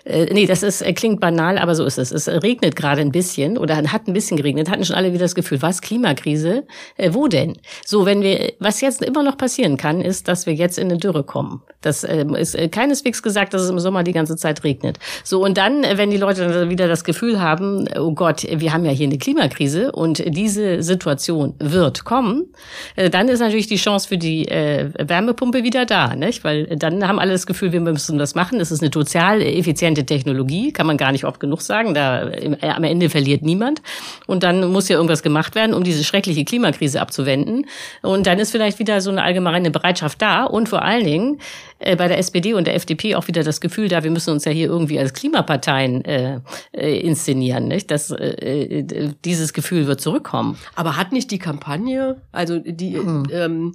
Äh, 0.05 0.27
nee, 0.33 0.46
das 0.46 0.62
ist, 0.62 0.83
äh, 0.83 0.92
klingt 0.92 1.20
banal, 1.20 1.59
aber 1.59 1.75
so 1.75 1.85
ist 1.85 1.99
es. 1.99 2.12
Es 2.12 2.29
regnet 2.29 2.77
gerade 2.77 3.01
ein 3.01 3.12
bisschen 3.12 3.57
oder 3.59 3.77
hat 3.77 4.07
ein 4.07 4.12
bisschen 4.12 4.37
geregnet, 4.37 4.70
hatten 4.70 4.85
schon 4.85 4.96
alle 4.96 5.12
wieder 5.12 5.25
das 5.25 5.35
Gefühl, 5.35 5.62
was, 5.62 5.81
Klimakrise? 5.81 6.66
Äh, 6.96 7.14
wo 7.14 7.29
denn? 7.29 7.59
So, 7.85 8.05
wenn 8.07 8.23
wir 8.23 8.49
was 8.58 8.80
jetzt 8.80 9.02
immer 9.02 9.22
noch 9.22 9.36
passieren 9.36 9.76
kann, 9.76 10.00
ist, 10.00 10.28
dass 10.28 10.46
wir 10.46 10.54
jetzt 10.54 10.78
in 10.78 10.88
eine 10.88 10.98
Dürre 10.98 11.24
kommen. 11.24 11.62
Das 11.80 12.04
ähm, 12.04 12.34
ist 12.34 12.54
äh, 12.54 12.68
keineswegs 12.68 13.22
gesagt, 13.22 13.54
dass 13.54 13.62
es 13.62 13.70
im 13.70 13.78
Sommer 13.78 14.02
die 14.02 14.12
ganze 14.12 14.36
Zeit 14.36 14.64
regnet. 14.64 14.98
So, 15.24 15.42
und 15.44 15.56
dann, 15.56 15.84
äh, 15.84 15.96
wenn 15.96 16.10
die 16.10 16.16
Leute 16.16 16.46
dann 16.46 16.70
wieder 16.70 16.88
das 16.88 17.04
Gefühl 17.04 17.40
haben, 17.40 17.88
oh 17.98 18.12
Gott, 18.12 18.46
wir 18.50 18.72
haben 18.72 18.84
ja 18.84 18.90
hier 18.90 19.06
eine 19.06 19.18
Klimakrise 19.18 19.92
und 19.92 20.22
diese 20.26 20.82
Situation 20.82 21.54
wird 21.58 22.04
kommen, 22.04 22.48
äh, 22.96 23.08
dann 23.08 23.28
ist 23.28 23.40
natürlich 23.40 23.66
die 23.66 23.76
Chance 23.76 24.08
für 24.08 24.18
die 24.18 24.48
äh, 24.48 24.90
Wärmepumpe 24.98 25.62
wieder 25.62 25.86
da, 25.86 26.14
nicht? 26.16 26.44
Weil 26.44 26.66
dann 26.76 27.06
haben 27.06 27.18
alle 27.18 27.32
das 27.32 27.46
Gefühl, 27.46 27.72
wir 27.72 27.80
müssen 27.80 28.18
das 28.18 28.34
machen. 28.34 28.58
Das 28.58 28.70
ist 28.70 28.82
eine 28.82 28.90
total 28.90 29.40
effiziente 29.40 30.04
Technologie, 30.04 30.72
kann 30.72 30.86
man 30.86 30.96
gar 30.96 31.12
nicht 31.12 31.24
oft 31.24 31.40
genug 31.40 31.62
sagen. 31.62 31.94
Da 31.94 32.28
äh, 32.28 32.56
am 32.68 32.84
Ende 32.84 33.08
verliert 33.08 33.42
niemand. 33.42 33.82
Und 34.26 34.42
dann 34.42 34.70
muss 34.70 34.88
ja 34.88 34.96
irgendwas 34.96 35.22
gemacht 35.22 35.54
werden, 35.54 35.74
um 35.74 35.84
diese 35.84 36.04
schreckliche 36.04 36.44
Klimakrise 36.44 37.00
abzuwenden. 37.00 37.66
Und 38.02 38.26
dann 38.26 38.38
ist 38.40 38.50
vielleicht 38.50 38.79
wieder 38.79 39.00
so 39.00 39.11
eine 39.11 39.22
allgemeine 39.22 39.70
Bereitschaft 39.70 40.20
da 40.20 40.44
und 40.44 40.68
vor 40.68 40.83
allen 40.83 41.05
Dingen 41.05 41.38
äh, 41.79 41.96
bei 41.96 42.09
der 42.09 42.18
SPD 42.18 42.55
und 42.55 42.66
der 42.66 42.74
FDP 42.74 43.14
auch 43.14 43.29
wieder 43.29 43.42
das 43.42 43.61
Gefühl 43.61 43.88
da, 43.88 44.03
wir 44.03 44.11
müssen 44.11 44.31
uns 44.31 44.44
ja 44.44 44.53
hier 44.53 44.66
irgendwie 44.66 44.98
als 44.98 45.12
Klimaparteien 45.12 46.05
äh, 46.05 46.40
äh, 46.72 47.00
inszenieren. 47.00 47.68
Nicht? 47.68 47.90
Das, 47.90 48.11
äh, 48.11 48.24
äh 48.24 49.12
dieses 49.24 49.53
Gefühl 49.53 49.87
wird 49.87 50.00
zurückkommen. 50.00 50.59
Aber 50.74 50.96
hat 50.96 51.12
nicht 51.12 51.31
die 51.31 51.38
Kampagne, 51.38 52.20
also 52.33 52.59
die 52.59 52.96
hm. 52.96 53.26
ähm, 53.33 53.74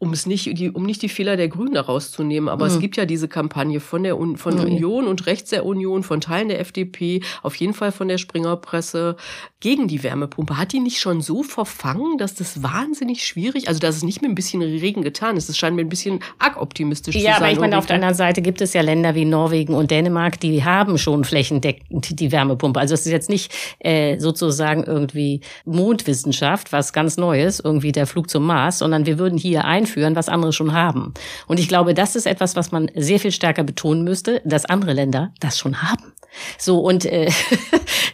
um 0.00 0.12
es 0.12 0.26
nicht, 0.26 0.56
die, 0.56 0.70
um 0.70 0.84
nicht 0.84 1.02
die 1.02 1.08
Fehler 1.08 1.36
der 1.36 1.48
Grünen 1.48 1.74
herauszunehmen. 1.74 2.48
Aber 2.48 2.66
mhm. 2.66 2.70
es 2.70 2.78
gibt 2.78 2.96
ja 2.96 3.04
diese 3.04 3.26
Kampagne 3.26 3.80
von 3.80 4.04
der 4.04 4.18
Un 4.18 4.36
von 4.36 4.54
mhm. 4.54 4.60
Union 4.60 5.06
und 5.08 5.26
rechts 5.26 5.50
der 5.50 5.66
Union, 5.66 6.04
von 6.04 6.20
Teilen 6.20 6.48
der 6.48 6.60
FDP, 6.60 7.20
auf 7.42 7.56
jeden 7.56 7.74
Fall 7.74 7.90
von 7.90 8.06
der 8.06 8.18
Springerpresse 8.18 9.16
gegen 9.58 9.88
die 9.88 10.04
Wärmepumpe. 10.04 10.56
Hat 10.56 10.72
die 10.72 10.78
nicht 10.78 11.00
schon 11.00 11.20
so 11.20 11.42
verfangen, 11.42 12.16
dass 12.16 12.36
das 12.36 12.62
wahnsinnig 12.62 13.26
schwierig, 13.26 13.66
also 13.66 13.80
dass 13.80 13.96
es 13.96 14.04
nicht 14.04 14.22
mit 14.22 14.30
ein 14.30 14.36
bisschen 14.36 14.62
Regen 14.62 15.02
getan 15.02 15.36
ist? 15.36 15.48
Es 15.48 15.58
scheint 15.58 15.74
mir 15.74 15.82
ein 15.82 15.88
bisschen 15.88 16.20
arg 16.38 16.60
optimistisch 16.60 17.16
ja, 17.16 17.20
zu 17.20 17.24
sein. 17.24 17.32
Ja, 17.32 17.36
aber 17.38 17.50
ich 17.50 17.58
meine, 17.58 17.76
auf 17.76 17.86
der 17.86 17.96
anderen 17.96 18.14
Seite 18.14 18.40
gibt 18.40 18.60
es 18.60 18.74
ja 18.74 18.82
Länder 18.82 19.16
wie 19.16 19.24
Norwegen 19.24 19.74
und 19.74 19.90
Dänemark, 19.90 20.38
die 20.38 20.64
haben 20.64 20.96
schon 20.96 21.24
flächendeckend 21.24 22.20
die 22.20 22.30
Wärmepumpe. 22.30 22.78
Also 22.78 22.94
es 22.94 23.04
ist 23.04 23.10
jetzt 23.10 23.28
nicht 23.28 23.52
äh, 23.80 24.20
sozusagen 24.20 24.84
irgendwie 24.84 25.40
Mondwissenschaft, 25.64 26.70
was 26.70 26.92
ganz 26.92 27.16
Neues, 27.16 27.58
irgendwie 27.58 27.90
der 27.90 28.06
Flug 28.06 28.30
zum 28.30 28.46
Mars, 28.46 28.78
sondern 28.78 29.06
wir 29.06 29.18
würden 29.18 29.38
hier 29.38 29.64
ein 29.64 29.87
einführen, 29.88 30.16
was 30.16 30.28
andere 30.28 30.52
schon 30.52 30.72
haben. 30.72 31.14
Und 31.46 31.58
ich 31.58 31.68
glaube, 31.68 31.94
das 31.94 32.16
ist 32.16 32.26
etwas, 32.26 32.56
was 32.56 32.72
man 32.72 32.90
sehr 32.94 33.20
viel 33.20 33.32
stärker 33.32 33.64
betonen 33.64 34.04
müsste, 34.04 34.42
dass 34.44 34.66
andere 34.66 34.92
Länder 34.92 35.32
das 35.40 35.58
schon 35.58 35.82
haben. 35.82 36.12
So 36.58 36.80
und 36.80 37.04
äh, 37.06 37.30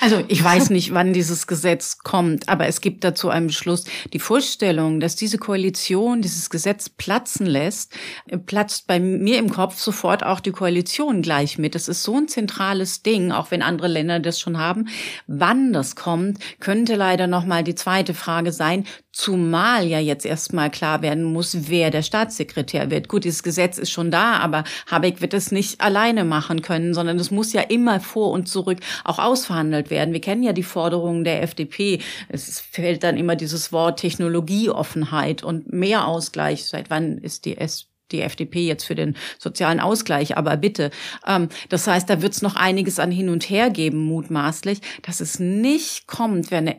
Also 0.00 0.22
ich 0.28 0.42
weiß 0.42 0.70
nicht, 0.70 0.94
wann 0.94 1.12
dieses 1.12 1.46
Gesetz 1.46 1.98
kommt, 1.98 2.48
aber 2.48 2.66
es 2.66 2.80
gibt 2.80 3.04
dazu 3.04 3.28
einen 3.28 3.48
Beschluss. 3.48 3.84
Die 4.12 4.18
Vorstellung, 4.18 5.00
dass 5.00 5.16
diese 5.16 5.38
Koalition 5.38 6.22
dieses 6.22 6.50
Gesetz 6.50 6.88
platzen 6.88 7.46
lässt, 7.46 7.92
äh, 8.26 8.38
platzt 8.38 8.86
bei 8.86 9.00
mir 9.00 9.38
im 9.38 9.50
Kopf 9.50 9.78
sofort 9.78 10.24
auch 10.24 10.40
die 10.40 10.52
Koalition 10.52 11.22
gleich 11.22 11.58
mit. 11.58 11.74
Das 11.74 11.88
ist 11.88 12.02
so 12.02 12.16
ein 12.16 12.28
zentrales 12.28 13.02
Ding, 13.02 13.32
auch 13.32 13.50
wenn 13.50 13.62
andere 13.62 13.88
Länder 13.88 14.20
das 14.20 14.40
schon 14.40 14.58
haben. 14.58 14.88
Wann 15.26 15.72
das 15.72 15.96
kommt, 15.96 16.38
könnte 16.60 16.96
leider 16.96 17.26
noch 17.26 17.44
mal 17.44 17.64
die 17.64 17.74
zweite 17.74 18.14
Frage 18.14 18.52
sein. 18.52 18.84
Zumal 19.12 19.86
ja 19.86 19.98
jetzt 19.98 20.24
erstmal 20.24 20.70
klar 20.70 21.02
werden 21.02 21.24
muss, 21.24 21.68
wer 21.68 21.90
der 21.90 22.02
Staatssekretär 22.02 22.90
wird. 22.90 23.08
Gut, 23.08 23.24
dieses 23.24 23.42
Gesetz 23.42 23.76
ist 23.76 23.90
schon 23.90 24.10
da, 24.10 24.38
aber 24.38 24.64
Habeck 24.86 25.20
wird 25.20 25.34
es 25.34 25.50
nicht 25.50 25.80
alleine 25.80 26.24
machen 26.24 26.62
können, 26.62 26.94
sondern 26.94 27.18
es 27.18 27.30
muss 27.30 27.52
ja 27.52 27.62
immer 27.62 28.00
vor 28.00 28.30
und 28.30 28.48
zurück 28.48 28.78
auch 29.04 29.18
ausverhandelt 29.60 29.90
werden. 29.90 30.12
Wir 30.14 30.20
kennen 30.20 30.42
ja 30.42 30.52
die 30.52 30.62
Forderungen 30.62 31.24
der 31.24 31.42
FDP. 31.42 32.00
Es 32.28 32.60
fällt 32.60 33.02
dann 33.02 33.16
immer 33.16 33.36
dieses 33.36 33.72
Wort 33.72 34.00
Technologieoffenheit 34.00 35.42
und 35.42 35.72
mehr 35.72 36.06
Ausgleich. 36.06 36.64
Seit 36.64 36.90
wann 36.90 37.18
ist 37.18 37.44
die 37.44 37.56
S 37.56 37.86
die 38.12 38.22
FDP 38.22 38.66
jetzt 38.66 38.82
für 38.82 38.96
den 38.96 39.14
sozialen 39.38 39.78
Ausgleich, 39.78 40.36
aber 40.36 40.56
bitte. 40.56 40.90
Ähm, 41.24 41.48
das 41.68 41.86
heißt, 41.86 42.10
da 42.10 42.20
wird 42.20 42.32
es 42.32 42.42
noch 42.42 42.56
einiges 42.56 42.98
an 42.98 43.12
hin 43.12 43.28
und 43.28 43.48
her 43.48 43.70
geben, 43.70 43.98
mutmaßlich. 43.98 44.80
Dass 45.02 45.20
es 45.20 45.38
nicht 45.38 46.08
kommt, 46.08 46.50
wäre 46.50 46.60
eine 46.60 46.76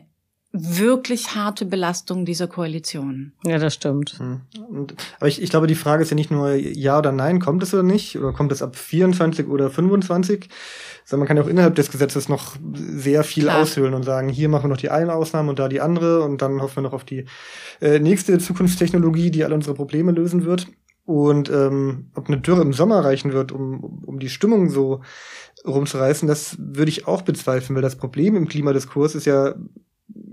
wirklich 0.52 1.34
harte 1.34 1.64
Belastung 1.64 2.26
dieser 2.26 2.46
Koalition. 2.46 3.32
Ja, 3.44 3.58
das 3.58 3.72
stimmt. 3.72 4.18
Hm. 4.18 4.42
Und, 4.68 4.94
aber 5.16 5.28
ich, 5.28 5.40
ich 5.40 5.48
glaube, 5.48 5.66
die 5.66 5.74
Frage 5.74 6.02
ist 6.02 6.10
ja 6.10 6.14
nicht 6.14 6.30
nur 6.30 6.52
ja 6.52 6.98
oder 6.98 7.12
nein, 7.12 7.40
kommt 7.40 7.62
es 7.62 7.72
oder 7.72 7.82
nicht, 7.82 8.18
oder 8.18 8.32
kommt 8.32 8.52
es 8.52 8.62
ab 8.62 8.76
24 8.76 9.48
oder 9.48 9.70
25, 9.70 10.50
sondern 11.04 11.20
man 11.20 11.28
kann 11.28 11.36
ja 11.36 11.42
auch 11.42 11.48
innerhalb 11.48 11.74
des 11.74 11.90
Gesetzes 11.90 12.28
noch 12.28 12.56
sehr 12.74 13.24
viel 13.24 13.44
Klar. 13.44 13.62
aushöhlen 13.62 13.94
und 13.94 14.04
sagen, 14.04 14.28
hier 14.28 14.48
machen 14.48 14.64
wir 14.64 14.68
noch 14.68 14.76
die 14.76 14.90
eine 14.90 15.14
Ausnahme 15.14 15.50
und 15.50 15.58
da 15.58 15.68
die 15.68 15.80
andere 15.80 16.22
und 16.22 16.42
dann 16.42 16.60
hoffen 16.60 16.76
wir 16.76 16.82
noch 16.82 16.92
auf 16.92 17.04
die 17.04 17.26
äh, 17.80 17.98
nächste 17.98 18.38
Zukunftstechnologie, 18.38 19.30
die 19.30 19.44
alle 19.44 19.54
unsere 19.54 19.74
Probleme 19.74 20.12
lösen 20.12 20.44
wird. 20.44 20.68
Und 21.04 21.50
ähm, 21.50 22.10
ob 22.14 22.28
eine 22.28 22.40
Dürre 22.40 22.62
im 22.62 22.72
Sommer 22.72 23.04
reichen 23.04 23.32
wird, 23.32 23.50
um, 23.50 24.02
um 24.04 24.20
die 24.20 24.28
Stimmung 24.28 24.70
so 24.70 25.00
rumzureißen, 25.66 26.28
das 26.28 26.56
würde 26.58 26.90
ich 26.90 27.08
auch 27.08 27.22
bezweifeln, 27.22 27.74
weil 27.74 27.82
das 27.82 27.96
Problem 27.96 28.36
im 28.36 28.46
Klimadiskurs 28.46 29.14
ist 29.14 29.26
ja 29.26 29.54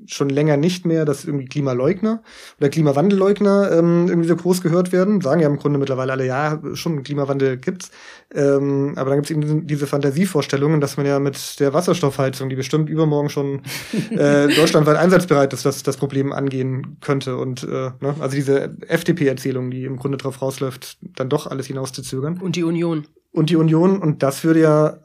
schon 0.10 0.30
länger 0.30 0.58
nicht 0.58 0.86
mehr, 0.86 1.06
dass 1.06 1.24
irgendwie 1.24 1.46
Klimaleugner 1.46 2.22
oder 2.60 2.70
Klimawandelleugner 2.70 3.72
ähm, 3.72 4.08
irgendwie 4.08 4.28
so 4.28 4.36
groß 4.36 4.62
gehört 4.62 4.92
werden. 4.92 5.22
Sagen 5.22 5.42
ja 5.42 5.48
im 5.48 5.58
Grunde 5.58 5.80
mittlerweile 5.80 6.12
alle, 6.12 6.26
ja, 6.26 6.60
schon 6.74 7.04
Klimawandel 7.04 7.58
gibt's. 7.58 7.92
Ähm, 8.34 8.94
aber 8.96 9.12
dann 9.12 9.20
gibt's 9.20 9.32
eben 9.32 9.68
diese 9.68 9.88
Fantasievorstellungen, 9.88 10.82
dass 10.82 10.98
man 10.98 11.06
ja 11.06 11.20
mit 11.20 11.60
der 11.60 11.74
Wasserstoffheizung, 11.74 12.50
die 12.50 12.56
bestimmt 12.56 12.90
übermorgen 12.90 13.30
schon 13.30 13.62
äh, 14.10 14.48
deutschlandweit 14.48 14.98
einsatzbereit 14.98 15.54
ist, 15.54 15.66
dass 15.66 15.84
das 15.84 15.98
Problem 15.98 16.34
angehen 16.34 16.98
könnte. 17.02 17.38
Und 17.38 17.64
äh, 17.64 17.92
ne? 18.00 18.16
also 18.20 18.36
diese 18.36 18.76
FDP-Erzählung, 18.88 19.70
die 19.70 19.86
im 19.86 19.98
Grunde 19.98 20.18
darauf 20.18 20.42
rausläuft, 20.42 20.98
dann 21.02 21.30
doch 21.30 21.48
alles 21.48 21.68
hinauszuzögern. 21.68 22.40
Und 22.42 22.56
die 22.56 22.64
Union. 22.64 23.06
Und 23.32 23.52
die 23.52 23.56
Union. 23.56 24.00
Und 24.00 24.24
das 24.24 24.44
würde 24.44 24.62
ja 24.62 24.98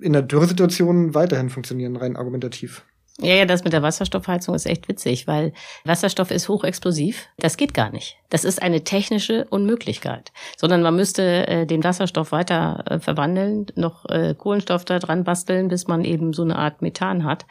in 0.00 0.12
der 0.12 0.22
Dürresituation 0.22 1.14
weiterhin 1.14 1.50
funktionieren, 1.50 1.96
rein 1.96 2.16
argumentativ. 2.16 2.84
Ja, 3.22 3.34
ja, 3.34 3.44
das 3.44 3.64
mit 3.64 3.74
der 3.74 3.82
Wasserstoffheizung 3.82 4.54
ist 4.54 4.64
echt 4.64 4.88
witzig, 4.88 5.26
weil 5.26 5.52
Wasserstoff 5.84 6.30
ist 6.30 6.48
hochexplosiv. 6.48 7.28
Das 7.36 7.58
geht 7.58 7.74
gar 7.74 7.90
nicht. 7.90 8.16
Das 8.30 8.44
ist 8.44 8.62
eine 8.62 8.82
technische 8.82 9.44
Unmöglichkeit. 9.50 10.32
Sondern 10.56 10.80
man 10.80 10.96
müsste 10.96 11.46
äh, 11.46 11.66
den 11.66 11.84
Wasserstoff 11.84 12.32
weiter 12.32 12.82
äh, 12.88 12.98
verwandeln, 12.98 13.66
noch 13.74 14.06
äh, 14.08 14.34
Kohlenstoff 14.34 14.86
da 14.86 14.98
dran 14.98 15.24
basteln, 15.24 15.68
bis 15.68 15.86
man 15.86 16.02
eben 16.04 16.32
so 16.32 16.42
eine 16.42 16.56
Art 16.56 16.80
Methan 16.80 17.24
hat. 17.24 17.44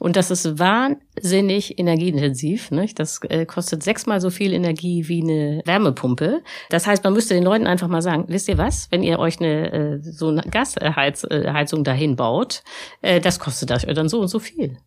Und 0.00 0.16
das 0.16 0.32
ist 0.32 0.58
wahnsinnig 0.58 1.78
energieintensiv. 1.78 2.72
Nicht? 2.72 2.98
Das 2.98 3.20
äh, 3.28 3.46
kostet 3.46 3.84
sechsmal 3.84 4.20
so 4.20 4.30
viel 4.30 4.52
Energie 4.52 5.06
wie 5.06 5.22
eine 5.22 5.62
Wärmepumpe. 5.64 6.42
Das 6.70 6.88
heißt, 6.88 7.04
man 7.04 7.12
müsste 7.12 7.34
den 7.34 7.44
Leuten 7.44 7.68
einfach 7.68 7.88
mal 7.88 8.02
sagen, 8.02 8.24
wisst 8.26 8.48
ihr 8.48 8.58
was, 8.58 8.88
wenn 8.90 9.04
ihr 9.04 9.20
euch 9.20 9.38
eine 9.38 9.72
äh, 9.72 9.98
so 10.02 10.28
eine 10.28 10.42
Gasheizung 10.42 11.80
äh, 11.80 11.84
dahin 11.84 12.16
baut, 12.16 12.64
äh, 13.02 13.20
das 13.20 13.38
kostet 13.38 13.70
euch 13.70 13.86
dann 13.94 14.08
so 14.08 14.20
und 14.20 14.28
so 14.28 14.40
viel. 14.40 14.78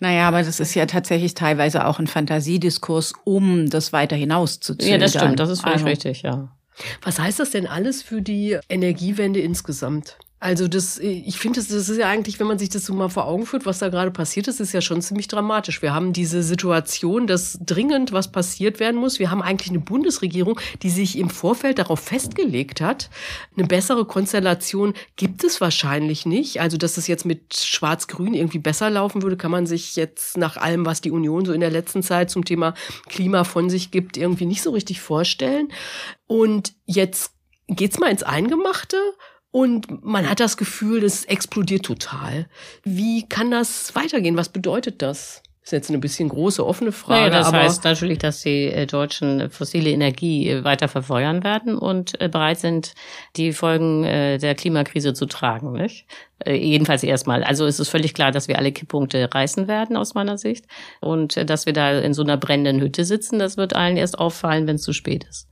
Naja, 0.00 0.28
aber 0.28 0.42
das 0.42 0.60
ist 0.60 0.74
ja 0.74 0.86
tatsächlich 0.86 1.34
teilweise 1.34 1.86
auch 1.86 1.98
ein 1.98 2.06
Fantasiediskurs, 2.06 3.12
um 3.24 3.70
das 3.70 3.92
weiter 3.92 4.16
hinauszuzögern. 4.16 4.92
Ja, 4.92 4.98
das 4.98 5.12
stimmt, 5.12 5.38
das 5.38 5.50
ist 5.50 5.62
völlig 5.62 5.76
also. 5.76 5.86
richtig, 5.86 6.22
ja. 6.22 6.48
Was 7.02 7.18
heißt 7.18 7.40
das 7.40 7.50
denn 7.50 7.66
alles 7.66 8.02
für 8.02 8.22
die 8.22 8.58
Energiewende 8.68 9.40
insgesamt? 9.40 10.16
Also 10.42 10.68
das, 10.68 10.98
ich 10.98 11.38
finde, 11.38 11.60
das, 11.60 11.70
ist 11.70 11.98
ja 11.98 12.08
eigentlich, 12.08 12.40
wenn 12.40 12.46
man 12.46 12.58
sich 12.58 12.70
das 12.70 12.86
so 12.86 12.94
mal 12.94 13.10
vor 13.10 13.26
Augen 13.26 13.44
führt, 13.44 13.66
was 13.66 13.78
da 13.78 13.90
gerade 13.90 14.10
passiert 14.10 14.48
ist, 14.48 14.58
ist 14.58 14.72
ja 14.72 14.80
schon 14.80 15.02
ziemlich 15.02 15.28
dramatisch. 15.28 15.82
Wir 15.82 15.92
haben 15.92 16.14
diese 16.14 16.42
Situation, 16.42 17.26
dass 17.26 17.58
dringend 17.60 18.12
was 18.12 18.32
passiert 18.32 18.80
werden 18.80 18.98
muss. 18.98 19.18
Wir 19.18 19.30
haben 19.30 19.42
eigentlich 19.42 19.68
eine 19.68 19.80
Bundesregierung, 19.80 20.58
die 20.82 20.88
sich 20.88 21.18
im 21.18 21.28
Vorfeld 21.28 21.78
darauf 21.78 22.00
festgelegt 22.00 22.80
hat. 22.80 23.10
Eine 23.54 23.66
bessere 23.66 24.06
Konstellation 24.06 24.94
gibt 25.16 25.44
es 25.44 25.60
wahrscheinlich 25.60 26.24
nicht. 26.24 26.58
Also, 26.58 26.78
dass 26.78 26.96
es 26.96 27.06
jetzt 27.06 27.26
mit 27.26 27.54
Schwarz-Grün 27.54 28.32
irgendwie 28.32 28.60
besser 28.60 28.88
laufen 28.88 29.20
würde, 29.20 29.36
kann 29.36 29.50
man 29.50 29.66
sich 29.66 29.94
jetzt 29.94 30.38
nach 30.38 30.56
allem, 30.56 30.86
was 30.86 31.02
die 31.02 31.10
Union 31.10 31.44
so 31.44 31.52
in 31.52 31.60
der 31.60 31.70
letzten 31.70 32.02
Zeit 32.02 32.30
zum 32.30 32.46
Thema 32.46 32.72
Klima 33.10 33.44
von 33.44 33.68
sich 33.68 33.90
gibt, 33.90 34.16
irgendwie 34.16 34.46
nicht 34.46 34.62
so 34.62 34.70
richtig 34.70 35.02
vorstellen. 35.02 35.68
Und 36.26 36.72
jetzt 36.86 37.34
geht's 37.68 37.98
mal 37.98 38.10
ins 38.10 38.22
Eingemachte. 38.22 38.96
Und 39.52 40.04
man 40.04 40.28
hat 40.28 40.40
das 40.40 40.56
Gefühl, 40.56 41.00
das 41.00 41.24
explodiert 41.24 41.84
total. 41.84 42.46
Wie 42.84 43.28
kann 43.28 43.50
das 43.50 43.94
weitergehen? 43.94 44.36
Was 44.36 44.48
bedeutet 44.48 45.02
das? 45.02 45.42
Das 45.62 45.68
ist 45.68 45.72
jetzt 45.72 45.90
eine 45.90 45.98
bisschen 45.98 46.30
große, 46.30 46.66
offene 46.66 46.90
Frage. 46.90 47.30
Naja, 47.30 47.42
das 47.42 47.52
heißt 47.52 47.84
natürlich, 47.84 48.18
dass 48.18 48.40
die 48.40 48.66
äh, 48.66 48.86
Deutschen 48.86 49.50
fossile 49.50 49.90
Energie 49.90 50.48
äh, 50.48 50.64
weiter 50.64 50.88
verfeuern 50.88 51.44
werden 51.44 51.76
und 51.76 52.18
äh, 52.18 52.28
bereit 52.28 52.60
sind, 52.60 52.94
die 53.36 53.52
Folgen 53.52 54.02
der 54.02 54.54
Klimakrise 54.54 55.12
zu 55.12 55.26
tragen. 55.26 55.72
Nicht? 55.72 56.06
Jedenfalls 56.46 57.02
erstmal. 57.02 57.44
Also 57.44 57.66
es 57.66 57.78
ist 57.78 57.90
völlig 57.90 58.14
klar, 58.14 58.32
dass 58.32 58.48
wir 58.48 58.56
alle 58.56 58.72
Kipppunkte 58.72 59.28
reißen 59.34 59.68
werden, 59.68 59.96
aus 59.96 60.14
meiner 60.14 60.38
Sicht. 60.38 60.64
Und 61.00 61.36
dass 61.50 61.66
wir 61.66 61.74
da 61.74 61.98
in 61.98 62.14
so 62.14 62.22
einer 62.22 62.38
brennenden 62.38 62.80
Hütte 62.80 63.04
sitzen, 63.04 63.38
das 63.38 63.58
wird 63.58 63.76
allen 63.76 63.98
erst 63.98 64.18
auffallen, 64.18 64.66
wenn 64.66 64.76
es 64.76 64.82
zu 64.82 64.94
spät 64.94 65.24
ist. 65.24 65.49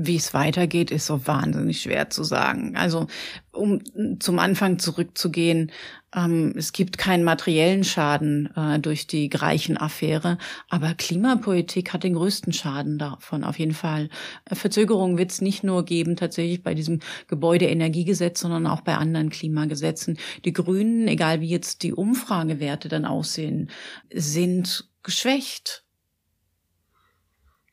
Wie 0.00 0.14
es 0.14 0.32
weitergeht, 0.32 0.92
ist 0.92 1.06
so 1.06 1.26
wahnsinnig 1.26 1.82
schwer 1.82 2.08
zu 2.08 2.22
sagen. 2.22 2.76
Also 2.76 3.08
um 3.50 3.80
zum 4.20 4.38
Anfang 4.38 4.78
zurückzugehen, 4.78 5.72
ähm, 6.14 6.54
es 6.56 6.72
gibt 6.72 6.98
keinen 6.98 7.24
materiellen 7.24 7.82
Schaden 7.82 8.48
äh, 8.54 8.78
durch 8.78 9.08
die 9.08 9.28
Greichen-Affäre, 9.28 10.38
aber 10.68 10.94
Klimapolitik 10.94 11.92
hat 11.92 12.04
den 12.04 12.14
größten 12.14 12.52
Schaden 12.52 12.98
davon 12.98 13.42
auf 13.42 13.58
jeden 13.58 13.74
Fall. 13.74 14.08
Äh, 14.44 14.54
Verzögerungen 14.54 15.18
wird 15.18 15.32
es 15.32 15.40
nicht 15.40 15.64
nur 15.64 15.84
geben 15.84 16.14
tatsächlich 16.14 16.62
bei 16.62 16.74
diesem 16.74 17.00
Gebäudeenergiegesetz, 17.26 18.38
sondern 18.38 18.68
auch 18.68 18.82
bei 18.82 18.96
anderen 18.96 19.30
Klimagesetzen. 19.30 20.16
Die 20.44 20.52
Grünen, 20.52 21.08
egal 21.08 21.40
wie 21.40 21.48
jetzt 21.48 21.82
die 21.82 21.92
Umfragewerte 21.92 22.88
dann 22.88 23.04
aussehen, 23.04 23.68
sind 24.14 24.88
geschwächt 25.02 25.82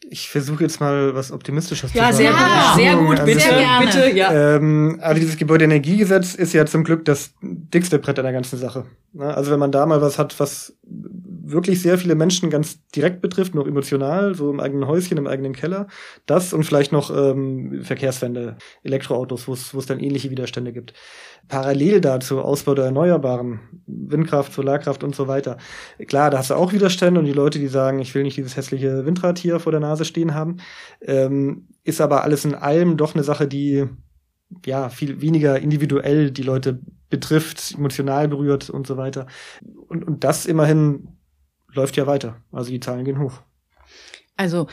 ich 0.10 0.30
versuche 0.30 0.64
jetzt 0.64 0.80
mal 0.80 1.16
was 1.16 1.32
Optimistisches 1.32 1.94
ja, 1.94 2.12
zu 2.12 2.18
sagen. 2.18 2.36
Ja, 2.36 2.74
sehr 2.76 2.96
gut, 2.96 3.20
also, 3.20 3.26
bitte, 3.26 3.40
sehr 3.40 3.58
gerne. 3.58 3.86
bitte, 3.86 4.12
ja. 4.12 4.56
Ähm, 4.56 5.00
also 5.02 5.20
dieses 5.20 5.38
Gebäudeenergiegesetz 5.38 6.36
ist 6.36 6.54
ja 6.54 6.66
zum 6.66 6.84
Glück 6.84 7.06
das 7.06 7.34
dickste 7.42 8.00
Brett 8.00 8.20
an 8.20 8.26
der 8.26 8.34
ganzen 8.34 8.58
Sache. 8.60 8.86
Ne? 9.14 9.34
Also 9.34 9.52
wenn 9.52 9.60
man 9.60 9.72
da 9.72 9.86
mal 9.86 10.02
was 10.02 10.20
hat, 10.20 10.40
was 10.40 10.74
wirklich 11.48 11.82
sehr 11.82 11.98
viele 11.98 12.16
Menschen 12.16 12.50
ganz 12.50 12.86
direkt 12.90 13.22
betrifft, 13.22 13.56
noch 13.56 13.68
emotional, 13.68 14.36
so 14.36 14.50
im 14.50 14.60
eigenen 14.60 14.88
Häuschen, 14.88 15.18
im 15.18 15.28
eigenen 15.28 15.54
Keller, 15.54 15.88
das 16.26 16.54
und 16.54 16.64
vielleicht 16.64 16.92
noch 16.92 17.16
ähm, 17.16 17.82
Verkehrswende, 17.84 18.58
Elektroautos, 18.84 19.48
wo 19.48 19.54
es 19.54 19.86
dann 19.86 20.00
ähnliche 20.00 20.32
Widerstände 20.32 20.74
gibt. 20.74 20.94
Parallel 21.48 22.02
dazu 22.02 22.42
Ausbau 22.42 22.74
der 22.74 22.86
Erneuerbaren, 22.86 23.60
Windkraft, 23.86 24.54
Solarkraft 24.54 25.04
und 25.04 25.16
so 25.16 25.28
weiter. 25.28 25.58
Klar, 26.08 26.32
da 26.32 26.40
hast 26.40 26.50
du 26.50 26.56
auch 26.56 26.74
Widerstände 26.74 27.20
und 27.20 27.26
die 27.26 27.34
Leute, 27.34 27.60
die 27.60 27.68
sagen, 27.68 28.00
ich 28.00 28.16
will 28.16 28.24
nicht 28.24 28.38
dieses 28.38 28.58
hässliche 28.58 29.06
Windrad 29.06 29.38
hier 29.38 29.60
vor 29.60 29.72
der 29.72 29.82
Nase 29.82 30.06
stehen 30.06 30.34
haben, 30.34 30.58
ähm, 31.02 31.68
ist 31.84 32.02
aber 32.02 32.24
alles 32.24 32.46
in 32.46 32.56
allem 32.56 32.98
doch 32.98 33.14
eine 33.14 33.24
Sache, 33.24 33.48
die 33.48 33.86
ja 34.66 34.90
viel 34.90 35.22
weniger 35.22 35.60
individuell 35.60 36.32
die 36.32 36.44
Leute 36.44 36.80
betrifft, 37.10 37.76
emotional 37.78 38.28
berührt 38.28 38.70
und 38.70 38.88
so 38.88 38.98
weiter. 38.98 39.28
Und, 39.88 40.04
und 40.04 40.24
das 40.24 40.46
immerhin 40.46 41.15
läuft 41.76 41.98
ja 41.98 42.08
weiter. 42.08 42.42
Also 42.52 42.72
die 42.72 42.80
Zahlen 42.80 43.06
gehen 43.06 43.20
hoch. 43.20 43.42
Also 44.38 44.68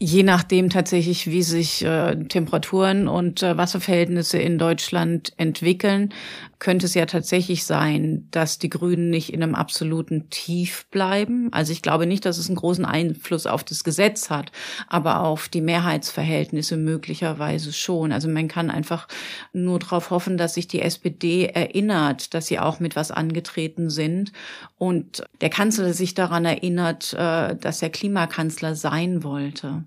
Je 0.00 0.22
nachdem 0.22 0.70
tatsächlich, 0.70 1.26
wie 1.26 1.42
sich 1.42 1.84
äh, 1.84 2.14
Temperaturen 2.26 3.08
und 3.08 3.42
äh, 3.42 3.56
Wasserverhältnisse 3.56 4.38
in 4.38 4.56
Deutschland 4.56 5.32
entwickeln, 5.38 6.14
könnte 6.58 6.86
es 6.86 6.94
ja 6.94 7.06
tatsächlich 7.06 7.64
sein, 7.64 8.26
dass 8.30 8.58
die 8.58 8.68
Grünen 8.68 9.10
nicht 9.10 9.32
in 9.32 9.42
einem 9.42 9.54
absoluten 9.54 10.28
Tief 10.30 10.86
bleiben. 10.90 11.48
Also 11.52 11.72
ich 11.72 11.82
glaube 11.82 12.06
nicht, 12.06 12.24
dass 12.24 12.38
es 12.38 12.48
einen 12.48 12.56
großen 12.56 12.84
Einfluss 12.84 13.46
auf 13.46 13.62
das 13.62 13.84
Gesetz 13.84 14.30
hat, 14.30 14.50
aber 14.88 15.20
auf 15.20 15.48
die 15.48 15.60
Mehrheitsverhältnisse 15.60 16.76
möglicherweise 16.76 17.72
schon. 17.72 18.10
Also 18.12 18.28
man 18.28 18.48
kann 18.48 18.70
einfach 18.70 19.06
nur 19.52 19.78
darauf 19.78 20.10
hoffen, 20.10 20.36
dass 20.36 20.54
sich 20.54 20.66
die 20.66 20.82
SPD 20.82 21.46
erinnert, 21.46 22.34
dass 22.34 22.48
sie 22.48 22.58
auch 22.58 22.80
mit 22.80 22.96
was 22.96 23.10
angetreten 23.10 23.88
sind 23.88 24.32
und 24.78 25.24
der 25.40 25.50
Kanzler 25.50 25.94
sich 25.94 26.14
daran 26.14 26.44
erinnert, 26.44 27.12
äh, 27.12 27.54
dass 27.54 27.82
er 27.82 27.90
Klimakanzler 27.90 28.74
sein 28.74 29.22
wollte. 29.22 29.84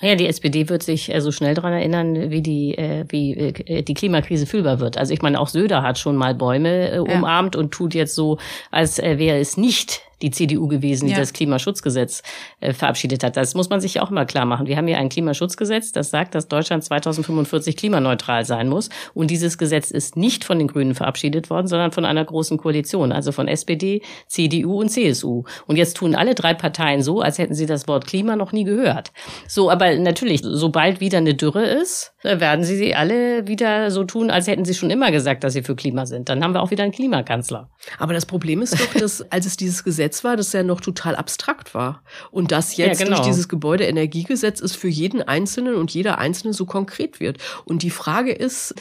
Ja, 0.00 0.14
die 0.14 0.26
SPD 0.26 0.68
wird 0.68 0.82
sich 0.82 1.12
äh, 1.14 1.20
so 1.20 1.32
schnell 1.32 1.54
dran 1.54 1.72
erinnern, 1.72 2.30
wie 2.30 2.42
die, 2.42 2.76
äh, 2.76 3.04
wie 3.08 3.32
äh, 3.32 3.82
die 3.82 3.94
Klimakrise 3.94 4.46
fühlbar 4.46 4.78
wird. 4.78 4.98
Also 4.98 5.14
ich 5.14 5.22
meine, 5.22 5.40
auch 5.40 5.48
Söder 5.48 5.82
hat 5.82 5.98
schon 5.98 6.16
mal 6.16 6.34
Bäume 6.34 7.02
umarmt 7.02 7.54
ja. 7.54 7.60
und 7.60 7.70
tut 7.70 7.94
jetzt 7.94 8.14
so, 8.14 8.38
als 8.70 8.98
wäre 8.98 9.38
es 9.38 9.56
nicht 9.56 10.02
die 10.22 10.30
CDU 10.30 10.66
gewesen, 10.68 11.06
die 11.06 11.12
ja. 11.12 11.18
das 11.18 11.32
Klimaschutzgesetz 11.32 12.22
äh, 12.60 12.72
verabschiedet 12.72 13.22
hat. 13.22 13.36
Das 13.36 13.54
muss 13.54 13.68
man 13.68 13.80
sich 13.80 14.00
auch 14.00 14.10
mal 14.10 14.26
klar 14.26 14.46
machen. 14.46 14.66
Wir 14.66 14.76
haben 14.76 14.86
hier 14.86 14.98
ein 14.98 15.08
Klimaschutzgesetz, 15.08 15.92
das 15.92 16.10
sagt, 16.10 16.34
dass 16.34 16.48
Deutschland 16.48 16.84
2045 16.84 17.76
klimaneutral 17.76 18.44
sein 18.44 18.68
muss. 18.68 18.88
Und 19.14 19.30
dieses 19.30 19.58
Gesetz 19.58 19.90
ist 19.90 20.16
nicht 20.16 20.44
von 20.44 20.58
den 20.58 20.68
Grünen 20.68 20.94
verabschiedet 20.94 21.50
worden, 21.50 21.66
sondern 21.66 21.92
von 21.92 22.04
einer 22.04 22.24
großen 22.24 22.56
Koalition, 22.56 23.12
also 23.12 23.32
von 23.32 23.48
SPD, 23.48 24.02
CDU 24.26 24.80
und 24.80 24.88
CSU. 24.88 25.44
Und 25.66 25.76
jetzt 25.76 25.96
tun 25.98 26.14
alle 26.14 26.34
drei 26.34 26.54
Parteien 26.54 27.02
so, 27.02 27.20
als 27.20 27.38
hätten 27.38 27.54
sie 27.54 27.66
das 27.66 27.86
Wort 27.88 28.06
Klima 28.06 28.36
noch 28.36 28.52
nie 28.52 28.64
gehört. 28.64 29.12
So, 29.48 29.70
aber 29.70 29.96
natürlich, 29.96 30.40
sobald 30.42 31.00
wieder 31.00 31.18
eine 31.18 31.34
Dürre 31.34 31.64
ist, 31.64 32.14
werden 32.26 32.64
sie 32.64 32.94
alle 32.94 33.46
wieder 33.46 33.90
so 33.90 34.04
tun, 34.04 34.30
als 34.30 34.46
hätten 34.46 34.64
sie 34.64 34.74
schon 34.74 34.90
immer 34.90 35.10
gesagt, 35.10 35.44
dass 35.44 35.52
sie 35.52 35.62
für 35.62 35.76
Klima 35.76 36.06
sind. 36.06 36.28
Dann 36.28 36.42
haben 36.42 36.54
wir 36.54 36.62
auch 36.62 36.70
wieder 36.70 36.84
einen 36.84 36.92
Klimakanzler. 36.92 37.68
Aber 37.98 38.12
das 38.14 38.26
Problem 38.26 38.62
ist 38.62 38.74
doch, 38.74 38.94
dass 39.00 39.30
als 39.30 39.46
es 39.46 39.56
dieses 39.56 39.84
Gesetz 39.84 40.06
Gesetz 40.16 40.24
war, 40.24 40.36
das 40.36 40.52
ja 40.52 40.62
noch 40.62 40.80
total 40.80 41.16
abstrakt 41.16 41.74
war. 41.74 42.02
Und 42.30 42.52
das 42.52 42.76
jetzt 42.76 43.00
ja, 43.00 43.06
genau. 43.06 43.16
durch 43.16 43.28
dieses 43.28 43.48
Gebäudeenergiegesetz 43.48 44.60
ist 44.60 44.76
für 44.76 44.88
jeden 44.88 45.22
Einzelnen 45.22 45.74
und 45.74 45.92
jeder 45.92 46.18
Einzelne 46.18 46.52
so 46.52 46.64
konkret 46.64 47.18
wird. 47.18 47.38
Und 47.64 47.82
die 47.82 47.90
Frage 47.90 48.32
ist, 48.32 48.74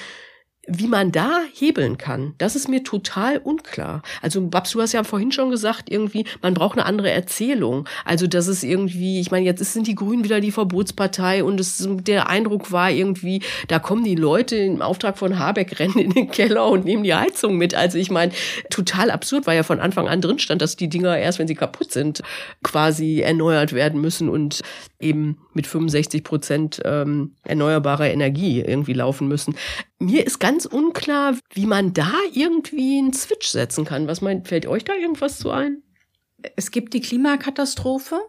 wie 0.68 0.88
man 0.88 1.12
da 1.12 1.42
hebeln 1.54 1.98
kann, 1.98 2.34
das 2.38 2.56
ist 2.56 2.68
mir 2.68 2.84
total 2.84 3.38
unklar. 3.38 4.02
Also 4.22 4.42
Babs, 4.42 4.72
du 4.72 4.82
hast 4.82 4.94
ja 4.94 5.04
vorhin 5.04 5.32
schon 5.32 5.52
gesagt, 5.52 5.92
irgendwie, 5.92 6.26
man 6.42 6.54
braucht 6.54 6.78
eine 6.78 6.86
andere 6.86 7.12
Erzählung. 7.12 7.88
Also 8.04 8.28
das 8.28 8.48
ist 8.48 8.64
irgendwie, 8.64 9.20
ich 9.20 9.32
meine, 9.32 9.46
jetzt 9.46 9.64
sind 9.74 9.88
die 9.88 9.96
Grünen 9.96 10.24
wieder 10.24 10.40
die 10.40 10.52
Verbotspartei 10.52 11.44
und 11.44 11.60
es, 11.60 11.88
der 11.88 12.30
Eindruck 12.30 12.72
war 12.72 12.90
irgendwie, 12.90 13.42
da 13.68 13.80
kommen 13.80 14.04
die 14.04 14.16
Leute 14.16 14.56
im 14.56 14.82
Auftrag 14.82 15.18
von 15.18 15.38
Habeck, 15.38 15.80
rennen 15.80 16.00
in 16.00 16.12
den 16.12 16.32
Keller 16.32 16.68
und 16.68 16.86
nehmen 16.86 17.04
die 17.04 17.14
Heizung 17.14 17.58
mit. 17.58 17.76
Also 17.76 17.98
ich 17.98 18.10
meine, 18.10 18.32
total 18.70 19.12
absurd, 19.12 19.48
weil 19.48 19.58
ja 19.58 19.64
von 19.64 19.80
Anfang 19.80 20.08
an 20.08 20.22
drin 20.22 20.40
stand, 20.40 20.62
dass 20.62 20.76
die 20.76 20.90
Dinger 20.90 21.18
erst, 21.18 21.40
wenn 21.40 21.48
sie 21.48 21.56
kaputt 21.56 21.92
sind, 21.92 22.22
quasi 22.64 23.22
erneuert 23.22 23.74
werden 23.74 24.02
müssen 24.02 24.30
und 24.30 24.62
eben 25.00 25.40
mit 25.54 25.68
65 25.68 26.24
Prozent 26.24 26.82
ähm, 26.86 27.36
erneuerbarer 27.44 28.10
Energie 28.10 28.62
irgendwie 28.62 28.94
laufen 28.94 29.28
müssen. 29.28 29.56
Mir 30.00 30.26
ist 30.26 30.40
ganz 30.40 30.66
unklar, 30.66 31.36
wie 31.54 31.66
man 31.66 31.94
da 31.94 32.12
irgendwie 32.34 33.00
einen 33.00 33.14
Switch 33.14 33.48
setzen 33.48 33.86
kann. 33.86 34.08
Was 34.08 34.22
meint, 34.22 34.48
fällt 34.48 34.66
euch 34.66 34.86
da 34.86 34.94
irgendwas 34.94 35.40
zu 35.40 35.52
ein? 35.52 35.84
Es 36.56 36.72
gibt 36.72 36.94
die 36.94 37.02
Klimakatastrophe. 37.02 38.20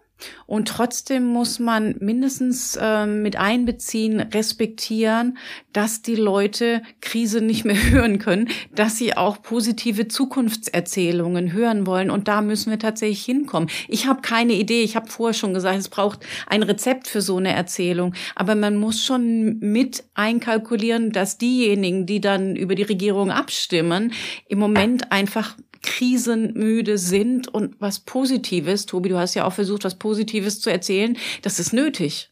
Und 0.47 0.69
trotzdem 0.69 1.25
muss 1.25 1.59
man 1.59 1.97
mindestens 1.99 2.79
ähm, 2.81 3.23
mit 3.23 3.37
einbeziehen, 3.37 4.21
respektieren, 4.21 5.39
dass 5.73 6.03
die 6.03 6.15
Leute 6.15 6.83
Krise 7.01 7.41
nicht 7.41 7.65
mehr 7.65 7.77
hören 7.91 8.19
können, 8.19 8.49
dass 8.75 8.97
sie 8.97 9.17
auch 9.17 9.43
positive 9.43 10.09
Zukunftserzählungen 10.09 11.53
hören 11.53 11.87
wollen. 11.87 12.11
Und 12.11 12.29
da 12.29 12.41
müssen 12.41 12.71
wir 12.71 12.79
tatsächlich 12.79 13.25
hinkommen. 13.25 13.69
Ich 13.89 14.07
habe 14.07 14.23
keine 14.23 14.55
Idee. 14.55 14.83
Ich 14.83 14.97
habe 14.97 15.09
vorher 15.09 15.35
schon 15.35 15.55
gesagt, 15.55 15.79
es 15.79 15.89
braucht 15.89 16.21
ein 16.47 16.63
Rezept 16.63 17.09
für 17.09 17.21
so 17.21 17.37
eine 17.37 17.53
Erzählung. 17.53 18.15
Aber 18.35 18.55
man 18.55 18.77
muss 18.77 19.05
schon 19.05 19.59
mit 19.59 20.05
einkalkulieren, 20.15 21.13
dass 21.13 21.39
diejenigen, 21.39 22.07
die 22.07 22.21
dann 22.21 22.57
über 22.57 22.75
die 22.75 22.83
Regierung 22.83 23.31
abstimmen, 23.31 24.13
im 24.49 24.59
Moment 24.59 25.13
einfach 25.13 25.57
krisenmüde 25.87 26.99
sind 26.99 27.49
und 27.49 27.77
was 27.81 28.01
Positives, 28.01 28.85
Tobi, 28.85 29.09
du 29.09 29.19
hast 29.19 29.35
ja 29.35 29.45
auch 29.45 29.53
versucht, 29.55 29.85
was 29.85 29.99
Positives 29.99 30.61
zu 30.61 30.71
erzählen, 30.71 31.17
das 31.43 31.59
ist 31.59 31.73
nötig. 31.73 32.31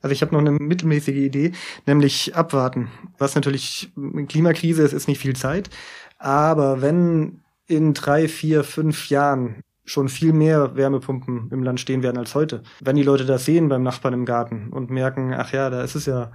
Also 0.00 0.12
ich 0.12 0.22
habe 0.22 0.32
noch 0.32 0.40
eine 0.40 0.52
mittelmäßige 0.52 1.16
Idee, 1.16 1.52
nämlich 1.86 2.34
abwarten. 2.34 2.90
Was 3.18 3.34
natürlich 3.34 3.90
Klimakrise 4.28 4.82
ist, 4.82 4.92
ist 4.92 5.08
nicht 5.08 5.20
viel 5.20 5.36
Zeit. 5.36 5.70
Aber 6.18 6.82
wenn 6.82 7.42
in 7.66 7.94
drei, 7.94 8.28
vier, 8.28 8.64
fünf 8.64 9.10
Jahren 9.10 9.62
schon 9.84 10.08
viel 10.08 10.32
mehr 10.32 10.76
Wärmepumpen 10.76 11.50
im 11.50 11.62
Land 11.62 11.80
stehen 11.80 12.02
werden 12.02 12.18
als 12.18 12.34
heute, 12.34 12.62
wenn 12.80 12.96
die 12.96 13.02
Leute 13.02 13.24
das 13.24 13.44
sehen 13.44 13.68
beim 13.68 13.82
Nachbarn 13.82 14.14
im 14.14 14.24
Garten 14.24 14.68
und 14.70 14.90
merken, 14.90 15.32
ach 15.32 15.52
ja, 15.52 15.70
da 15.70 15.82
ist 15.82 15.94
es 15.94 16.06
ja 16.06 16.32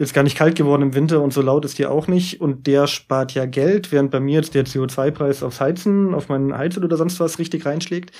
ist 0.00 0.14
gar 0.14 0.22
nicht 0.22 0.36
kalt 0.36 0.56
geworden 0.56 0.80
im 0.80 0.94
Winter 0.94 1.20
und 1.20 1.32
so 1.32 1.42
laut 1.42 1.66
ist 1.66 1.76
hier 1.76 1.90
auch 1.90 2.06
nicht. 2.06 2.40
Und 2.40 2.66
der 2.66 2.86
spart 2.86 3.34
ja 3.34 3.44
Geld, 3.44 3.92
während 3.92 4.10
bei 4.10 4.18
mir 4.18 4.36
jetzt 4.36 4.54
der 4.54 4.64
CO2-Preis 4.64 5.42
aufs 5.42 5.60
Heizen, 5.60 6.14
auf 6.14 6.30
meinen 6.30 6.56
Heizöl 6.56 6.84
oder 6.84 6.96
sonst 6.96 7.20
was 7.20 7.38
richtig 7.38 7.66
reinschlägt. 7.66 8.16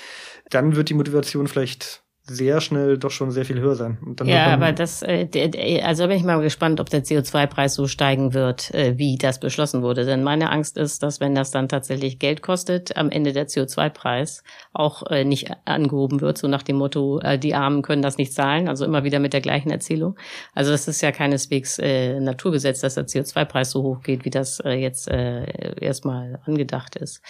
Dann 0.51 0.75
wird 0.75 0.89
die 0.89 0.93
Motivation 0.93 1.47
vielleicht 1.47 2.03
sehr 2.31 2.61
schnell 2.61 2.97
doch 2.97 3.11
schon 3.11 3.31
sehr 3.31 3.45
viel 3.45 3.59
höher 3.59 3.75
sein. 3.75 3.97
ja, 4.23 4.47
aber 4.47 4.71
das, 4.71 5.01
äh, 5.03 5.81
also 5.83 6.07
bin 6.07 6.17
ich 6.17 6.23
mal 6.23 6.41
gespannt, 6.41 6.79
ob 6.79 6.89
der 6.89 7.03
CO2-Preis 7.03 7.73
so 7.73 7.87
steigen 7.87 8.33
wird, 8.33 8.73
äh, 8.73 8.97
wie 8.97 9.17
das 9.17 9.39
beschlossen 9.39 9.81
wurde. 9.81 10.05
Denn 10.05 10.23
meine 10.23 10.49
Angst 10.51 10.77
ist, 10.77 11.03
dass 11.03 11.19
wenn 11.19 11.35
das 11.35 11.51
dann 11.51 11.67
tatsächlich 11.67 12.19
Geld 12.19 12.41
kostet, 12.41 12.95
am 12.97 13.09
Ende 13.09 13.33
der 13.33 13.47
CO2-Preis 13.47 14.43
auch 14.73 15.03
äh, 15.09 15.23
nicht 15.23 15.51
angehoben 15.65 16.21
wird, 16.21 16.37
so 16.37 16.47
nach 16.47 16.63
dem 16.63 16.77
Motto, 16.77 17.19
äh, 17.19 17.37
die 17.37 17.53
Armen 17.53 17.81
können 17.81 18.01
das 18.01 18.17
nicht 18.17 18.33
zahlen, 18.33 18.67
also 18.67 18.85
immer 18.85 19.03
wieder 19.03 19.19
mit 19.19 19.33
der 19.33 19.41
gleichen 19.41 19.69
Erzählung. 19.69 20.17
Also 20.53 20.71
das 20.71 20.87
ist 20.87 21.01
ja 21.01 21.11
keineswegs 21.11 21.79
äh, 21.79 22.19
Naturgesetz, 22.19 22.81
dass 22.81 22.95
der 22.95 23.07
CO2-Preis 23.07 23.71
so 23.71 23.83
hoch 23.83 24.01
geht, 24.01 24.25
wie 24.25 24.29
das 24.29 24.59
äh, 24.61 24.71
jetzt 24.71 25.09
äh, 25.09 25.45
erstmal 25.79 26.39
angedacht 26.45 26.95
ist. 26.95 27.21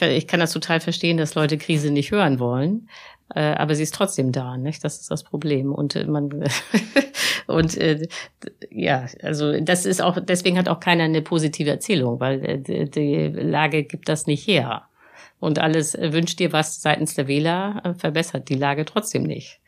Ich 0.00 0.26
kann 0.26 0.40
das 0.40 0.52
total 0.52 0.80
verstehen, 0.80 1.18
dass 1.18 1.36
Leute 1.36 1.56
Krise 1.56 1.92
nicht 1.92 2.10
hören 2.10 2.40
wollen. 2.40 2.88
Äh, 3.34 3.40
aber 3.40 3.74
sie 3.74 3.82
ist 3.82 3.94
trotzdem 3.94 4.32
da, 4.32 4.56
nicht? 4.56 4.84
Das 4.84 5.00
ist 5.00 5.10
das 5.10 5.24
Problem. 5.24 5.72
Und 5.72 5.96
äh, 5.96 6.04
man 6.04 6.44
und 7.46 7.76
äh, 7.76 8.06
ja, 8.70 9.06
also 9.22 9.58
das 9.60 9.86
ist 9.86 10.02
auch 10.02 10.18
deswegen 10.20 10.58
hat 10.58 10.68
auch 10.68 10.80
keiner 10.80 11.04
eine 11.04 11.22
positive 11.22 11.70
Erzählung, 11.70 12.20
weil 12.20 12.44
äh, 12.44 12.88
die 12.88 13.28
Lage 13.28 13.84
gibt 13.84 14.08
das 14.08 14.26
nicht 14.26 14.46
her. 14.46 14.82
Und 15.40 15.58
alles 15.58 15.94
wünscht 15.98 16.38
dir 16.38 16.52
was 16.52 16.80
seitens 16.80 17.14
der 17.14 17.28
Wähler, 17.28 17.82
äh, 17.84 17.94
verbessert 17.94 18.48
die 18.48 18.54
Lage 18.54 18.84
trotzdem 18.84 19.24
nicht. 19.24 19.60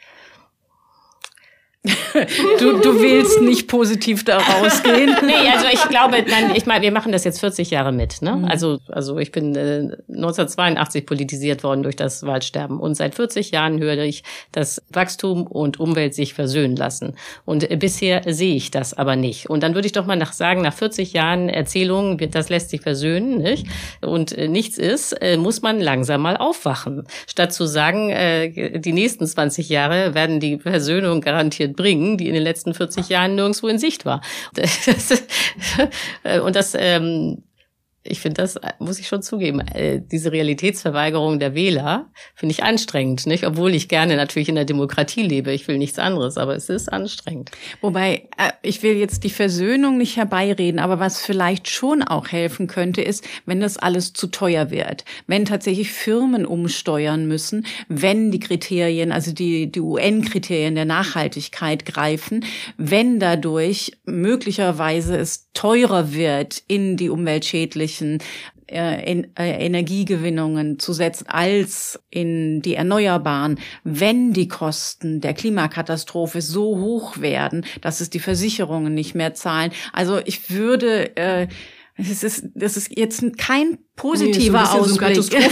Du, 2.59 2.78
du 2.80 3.01
willst 3.01 3.41
nicht 3.41 3.68
positiv 3.68 4.24
da 4.24 4.39
rausgehen. 4.39 5.16
nee, 5.26 5.49
also 5.53 5.66
ich 5.72 5.89
glaube, 5.89 6.24
nein, 6.28 6.53
ich 6.55 6.66
meine, 6.66 6.82
wir 6.82 6.93
machen 6.93 7.12
das 7.12 7.24
jetzt 7.24 7.41
40 7.41 7.70
Jahre 7.70 7.93
mit. 7.93 8.22
Ne? 8.22 8.37
Mhm. 8.37 8.45
Also, 8.45 8.78
also 8.89 9.18
ich 9.18 9.32
bin 9.32 9.55
äh, 9.55 9.89
1982 10.09 11.07
politisiert 11.07 11.64
worden 11.64 11.82
durch 11.82 11.97
das 11.97 12.24
Waldsterben 12.24 12.78
und 12.80 12.95
seit 12.95 13.14
40 13.14 13.51
Jahren 13.51 13.80
höre 13.80 14.05
ich, 14.05 14.22
dass 14.53 14.82
Wachstum 14.91 15.47
und 15.47 15.78
Umwelt 15.80 16.14
sich 16.14 16.34
versöhnen 16.34 16.76
lassen. 16.76 17.14
Und 17.45 17.70
äh, 17.70 17.76
bisher 17.76 18.22
sehe 18.26 18.55
ich 18.55 18.70
das 18.70 18.95
aber 18.95 19.16
nicht. 19.16 19.49
Und 19.49 19.62
dann 19.62 19.74
würde 19.74 19.87
ich 19.87 19.93
doch 19.93 20.07
mal 20.07 20.16
nach 20.16 20.32
sagen, 20.32 20.62
nach 20.62 20.74
40 20.74 21.12
Jahren 21.12 21.49
Erzählungen, 21.49 22.18
das 22.30 22.49
lässt 22.49 22.70
sich 22.70 22.80
versöhnen, 22.80 23.39
nicht? 23.39 23.66
Und 24.01 24.32
äh, 24.32 24.49
nichts 24.49 24.78
ist, 24.78 25.12
äh, 25.12 25.37
muss 25.37 25.62
man 25.62 25.80
langsam 25.80 26.22
mal 26.22 26.37
aufwachen. 26.37 27.05
Statt 27.26 27.53
zu 27.53 27.66
sagen, 27.66 28.11
äh, 28.11 28.78
die 28.78 28.93
nächsten 28.93 29.26
20 29.26 29.68
Jahre 29.68 30.14
werden 30.14 30.41
die 30.41 30.59
Versöhnung 30.59 31.20
garantiert 31.20 31.76
bringen, 31.77 32.16
die 32.18 32.29
in 32.29 32.35
den 32.35 32.43
letzten 32.43 32.74
40 32.74 33.09
Jahren 33.09 33.35
nirgendwo 33.35 33.68
in 33.68 33.79
Sicht 33.79 34.05
war. 34.05 34.22
Und 36.43 36.57
das 36.57 36.74
ähm, 36.79 37.43
ich 38.09 38.21
finde 38.21 38.43
das, 38.43 38.59
muss 38.79 38.99
ich 38.99 39.09
schon 39.09 39.23
zugeben, 39.23 39.61
äh, 39.61 40.01
diese 40.01 40.33
Realitätsverweigerung 40.33 41.39
der 41.39 41.55
Wähler 41.55 42.11
finde 42.35 42.53
ich 42.53 42.63
anstrengend, 42.63 43.27
nicht? 43.27 43.47
Obwohl 43.47 43.75
ich 43.75 43.89
gerne 43.89 44.17
natürlich 44.17 44.49
in 44.49 44.55
der 44.55 44.65
Demokratie 44.65 45.23
lebe. 45.23 45.53
Ich 45.53 45.69
will 45.69 45.79
nichts 45.79 45.99
anderes, 45.99 46.39
aber 46.39 46.57
es 46.57 46.69
ist 46.69 46.93
anstrengend. 46.93 47.51
Wobei, 47.81 48.29
äh, 48.37 48.53
ich 48.63 48.83
will 48.83 48.97
jetzt 48.97 49.25
die 49.25 49.31
Versöhnung 49.31 49.99
nicht 49.99 50.17
herbeireden, 50.17 50.81
aber 50.81 51.01
was 51.01 51.21
vielleicht 51.21 51.69
schon 51.69 52.03
auch 52.03 52.29
helfen 52.29 52.67
könnte, 52.67 53.03
ist, 53.03 53.25
wenn 53.45 53.61
das 53.61 53.77
alles 53.77 54.13
zu 54.13 54.29
teuer 54.29 54.71
wird. 54.71 55.05
Wenn 55.27 55.45
tatsächlich 55.45 55.93
Firmen 55.93 56.47
umsteuern 56.47 57.27
müssen, 57.27 57.67
wenn 57.89 58.31
die 58.31 58.41
Kriterien, 58.41 59.13
also 59.13 59.33
die, 59.33 59.71
die 59.71 59.81
UN-Kriterien 59.81 60.75
der 60.75 60.85
Nachhaltigkeit 60.85 61.85
greifen, 61.85 62.45
wenn 62.77 63.21
dadurch 63.21 63.93
möglicherweise 64.05 65.17
es 65.17 65.53
teurer 65.53 66.13
wird, 66.13 66.63
in 66.69 66.97
die 66.97 67.11
umweltschädlichen 68.01 68.18
äh, 68.68 69.22
äh, 69.38 69.66
Energiegewinnungen 69.66 70.78
zu 70.78 70.92
setzen 70.92 71.26
als 71.28 72.01
in 72.11 72.62
die 72.62 72.74
Erneuerbaren, 72.74 73.59
wenn 73.84 74.32
die 74.32 74.49
Kosten 74.49 75.20
der 75.20 75.34
Klimakatastrophe 75.34 76.40
so 76.40 76.78
hoch 76.78 77.18
werden, 77.18 77.64
dass 77.80 78.01
es 78.01 78.11
die 78.11 78.18
Versicherungen 78.18 78.94
nicht 78.94 79.14
mehr 79.14 79.34
zahlen. 79.34 79.72
Also 79.92 80.20
ich 80.24 80.51
würde 80.51 81.16
äh, 81.16 81.49
es 81.99 82.22
ist, 82.22 82.44
das 82.55 82.76
ist 82.76 82.94
jetzt 82.94 83.24
kein 83.38 83.78
positiver 83.94 84.61
nee, 84.61 84.66
so 84.66 84.78
Ausblick. 84.80 85.16
So 85.22 85.30
genau. 85.30 85.42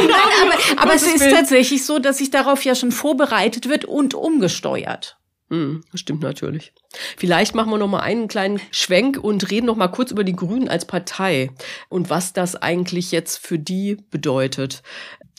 Nein, 0.00 0.10
aber, 0.42 0.82
aber 0.82 0.94
es 0.94 1.02
ist 1.02 1.28
tatsächlich 1.28 1.84
so, 1.84 1.98
dass 1.98 2.18
sich 2.18 2.30
darauf 2.30 2.64
ja 2.64 2.76
schon 2.76 2.92
vorbereitet 2.92 3.68
wird 3.68 3.84
und 3.84 4.14
umgesteuert. 4.14 5.18
Mm, 5.48 5.76
das 5.92 6.00
stimmt 6.00 6.22
natürlich. 6.22 6.72
Vielleicht 7.16 7.54
machen 7.54 7.70
wir 7.70 7.78
noch 7.78 7.88
mal 7.88 8.00
einen 8.00 8.26
kleinen 8.26 8.60
Schwenk 8.72 9.18
und 9.22 9.50
reden 9.50 9.66
noch 9.66 9.76
mal 9.76 9.88
kurz 9.88 10.10
über 10.10 10.24
die 10.24 10.34
Grünen 10.34 10.68
als 10.68 10.86
Partei 10.86 11.50
und 11.88 12.10
was 12.10 12.32
das 12.32 12.56
eigentlich 12.56 13.12
jetzt 13.12 13.38
für 13.38 13.58
die 13.58 13.98
bedeutet. 14.10 14.82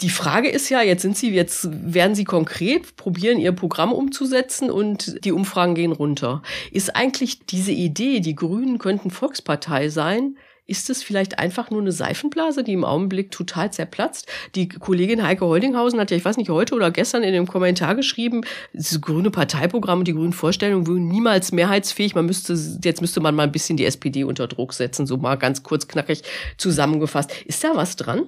Die 0.01 0.09
Frage 0.09 0.49
ist 0.49 0.69
ja, 0.69 0.81
jetzt 0.81 1.01
sind 1.01 1.17
sie, 1.17 1.31
jetzt 1.31 1.67
werden 1.71 2.15
sie 2.15 2.23
konkret, 2.23 2.95
probieren 2.95 3.39
ihr 3.39 3.51
Programm 3.51 3.91
umzusetzen 3.91 4.69
und 4.69 5.25
die 5.25 5.31
Umfragen 5.31 5.75
gehen 5.75 5.91
runter. 5.91 6.43
Ist 6.71 6.95
eigentlich 6.95 7.45
diese 7.47 7.71
Idee, 7.71 8.19
die 8.19 8.35
Grünen 8.35 8.77
könnten 8.77 9.09
Volkspartei 9.09 9.89
sein, 9.89 10.37
ist 10.67 10.89
es 10.89 11.01
vielleicht 11.01 11.39
einfach 11.39 11.71
nur 11.71 11.81
eine 11.81 11.93
Seifenblase, 11.93 12.63
die 12.63 12.73
im 12.73 12.83
Augenblick 12.83 13.31
total 13.31 13.71
zerplatzt? 13.71 14.27
Die 14.53 14.67
Kollegin 14.67 15.23
Heike 15.23 15.45
Holdinghausen 15.45 15.99
hat 15.99 16.11
ja, 16.11 16.17
ich 16.17 16.25
weiß 16.25 16.37
nicht, 16.37 16.49
heute 16.49 16.75
oder 16.75 16.91
gestern 16.91 17.23
in 17.23 17.33
dem 17.33 17.47
Kommentar 17.47 17.95
geschrieben, 17.95 18.41
das 18.73 18.99
grüne 18.99 19.31
Parteiprogramm 19.31 19.99
und 19.99 20.07
die 20.07 20.13
grünen 20.13 20.33
Vorstellungen 20.33 20.85
würden 20.85 21.07
niemals 21.07 21.53
mehrheitsfähig. 21.53 22.15
Man 22.15 22.25
müsste, 22.25 22.57
jetzt 22.83 23.01
müsste 23.01 23.21
man 23.21 23.33
mal 23.33 23.43
ein 23.43 23.51
bisschen 23.51 23.77
die 23.77 23.85
SPD 23.85 24.25
unter 24.25 24.47
Druck 24.47 24.73
setzen, 24.73 25.07
so 25.07 25.17
mal 25.17 25.35
ganz 25.35 25.63
kurz 25.63 25.87
knackig 25.87 26.23
zusammengefasst. 26.57 27.31
Ist 27.45 27.63
da 27.63 27.71
was 27.75 27.95
dran? 27.95 28.23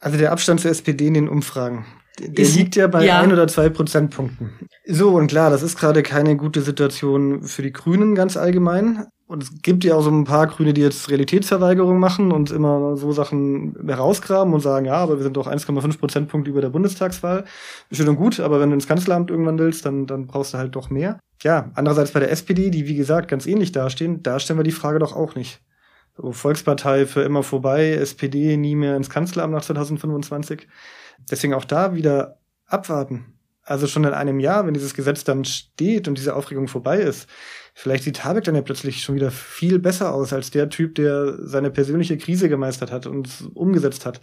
Also 0.00 0.18
der 0.18 0.32
Abstand 0.32 0.60
zur 0.60 0.72
SPD 0.72 1.06
in 1.06 1.14
den 1.14 1.28
Umfragen, 1.28 1.86
der 2.18 2.44
ist, 2.44 2.56
liegt 2.56 2.74
ja 2.74 2.88
bei 2.88 3.06
ja. 3.06 3.20
ein 3.20 3.32
oder 3.32 3.46
zwei 3.46 3.68
Prozentpunkten. 3.68 4.50
So, 4.84 5.10
und 5.10 5.28
klar, 5.28 5.50
das 5.50 5.62
ist 5.62 5.78
gerade 5.78 6.02
keine 6.02 6.36
gute 6.36 6.60
Situation 6.60 7.44
für 7.44 7.62
die 7.62 7.72
Grünen 7.72 8.16
ganz 8.16 8.36
allgemein. 8.36 9.06
Und 9.32 9.42
es 9.42 9.62
gibt 9.62 9.82
ja 9.82 9.94
auch 9.94 10.02
so 10.02 10.10
ein 10.10 10.24
paar 10.24 10.46
Grüne, 10.46 10.74
die 10.74 10.82
jetzt 10.82 11.08
Realitätsverweigerung 11.08 11.98
machen 11.98 12.32
und 12.32 12.50
immer 12.50 12.98
so 12.98 13.12
Sachen 13.12 13.74
herausgraben 13.86 14.52
und 14.52 14.60
sagen, 14.60 14.84
ja, 14.84 14.96
aber 14.96 15.16
wir 15.16 15.22
sind 15.22 15.38
doch 15.38 15.46
1,5 15.46 15.98
Prozentpunkte 15.98 16.50
über 16.50 16.60
der 16.60 16.68
Bundestagswahl. 16.68 17.46
Schön 17.90 18.10
und 18.10 18.16
gut, 18.16 18.40
aber 18.40 18.60
wenn 18.60 18.68
du 18.68 18.74
ins 18.74 18.86
Kanzleramt 18.86 19.30
irgendwann 19.30 19.58
willst, 19.58 19.86
dann, 19.86 20.06
dann 20.06 20.26
brauchst 20.26 20.52
du 20.52 20.58
halt 20.58 20.76
doch 20.76 20.90
mehr. 20.90 21.18
Ja, 21.42 21.70
andererseits 21.72 22.10
bei 22.10 22.20
der 22.20 22.30
SPD, 22.30 22.68
die 22.68 22.86
wie 22.86 22.94
gesagt 22.94 23.28
ganz 23.28 23.46
ähnlich 23.46 23.72
dastehen, 23.72 24.22
da 24.22 24.38
stellen 24.38 24.58
wir 24.58 24.64
die 24.64 24.70
Frage 24.70 24.98
doch 24.98 25.16
auch 25.16 25.34
nicht. 25.34 25.62
So, 26.14 26.32
Volkspartei 26.32 27.06
für 27.06 27.22
immer 27.22 27.42
vorbei, 27.42 27.92
SPD 27.92 28.58
nie 28.58 28.76
mehr 28.76 28.98
ins 28.98 29.08
Kanzleramt 29.08 29.54
nach 29.54 29.64
2025. 29.64 30.68
Deswegen 31.30 31.54
auch 31.54 31.64
da 31.64 31.94
wieder 31.94 32.36
abwarten. 32.66 33.32
Also 33.64 33.86
schon 33.86 34.04
in 34.04 34.12
einem 34.12 34.40
Jahr, 34.40 34.66
wenn 34.66 34.74
dieses 34.74 34.94
Gesetz 34.94 35.22
dann 35.22 35.44
steht 35.44 36.08
und 36.08 36.18
diese 36.18 36.34
Aufregung 36.34 36.66
vorbei 36.66 36.98
ist, 36.98 37.28
vielleicht 37.74 38.02
sieht 38.04 38.24
Habeck 38.24 38.44
dann 38.44 38.56
ja 38.56 38.62
plötzlich 38.62 39.02
schon 39.02 39.14
wieder 39.14 39.30
viel 39.30 39.78
besser 39.78 40.12
aus 40.12 40.32
als 40.32 40.50
der 40.50 40.68
Typ, 40.68 40.96
der 40.96 41.36
seine 41.46 41.70
persönliche 41.70 42.18
Krise 42.18 42.48
gemeistert 42.48 42.90
hat 42.90 43.06
und 43.06 43.28
umgesetzt 43.54 44.04
hat. 44.04 44.20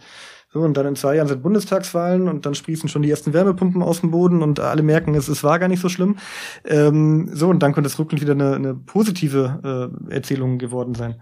So, 0.51 0.61
und 0.61 0.75
dann 0.75 0.87
in 0.87 0.95
zwei 0.95 1.15
Jahren 1.15 1.27
sind 1.27 1.43
Bundestagswahlen 1.43 2.27
und 2.27 2.45
dann 2.45 2.55
sprießen 2.55 2.89
schon 2.89 3.03
die 3.03 3.11
ersten 3.11 3.33
Wärmepumpen 3.33 3.83
aus 3.83 4.01
dem 4.01 4.11
Boden 4.11 4.41
und 4.41 4.59
alle 4.59 4.81
merken, 4.81 5.13
es, 5.13 5.27
es 5.27 5.43
war 5.43 5.59
gar 5.59 5.67
nicht 5.67 5.81
so 5.81 5.89
schlimm. 5.89 6.17
Ähm, 6.65 7.29
so, 7.31 7.49
und 7.49 7.59
dann 7.59 7.73
könnte 7.73 7.87
es 7.87 7.99
rückblickend 7.99 8.27
wieder 8.27 8.45
eine, 8.45 8.55
eine 8.55 8.73
positive 8.73 9.99
äh, 10.09 10.13
Erzählung 10.15 10.57
geworden 10.57 10.95
sein. 10.95 11.21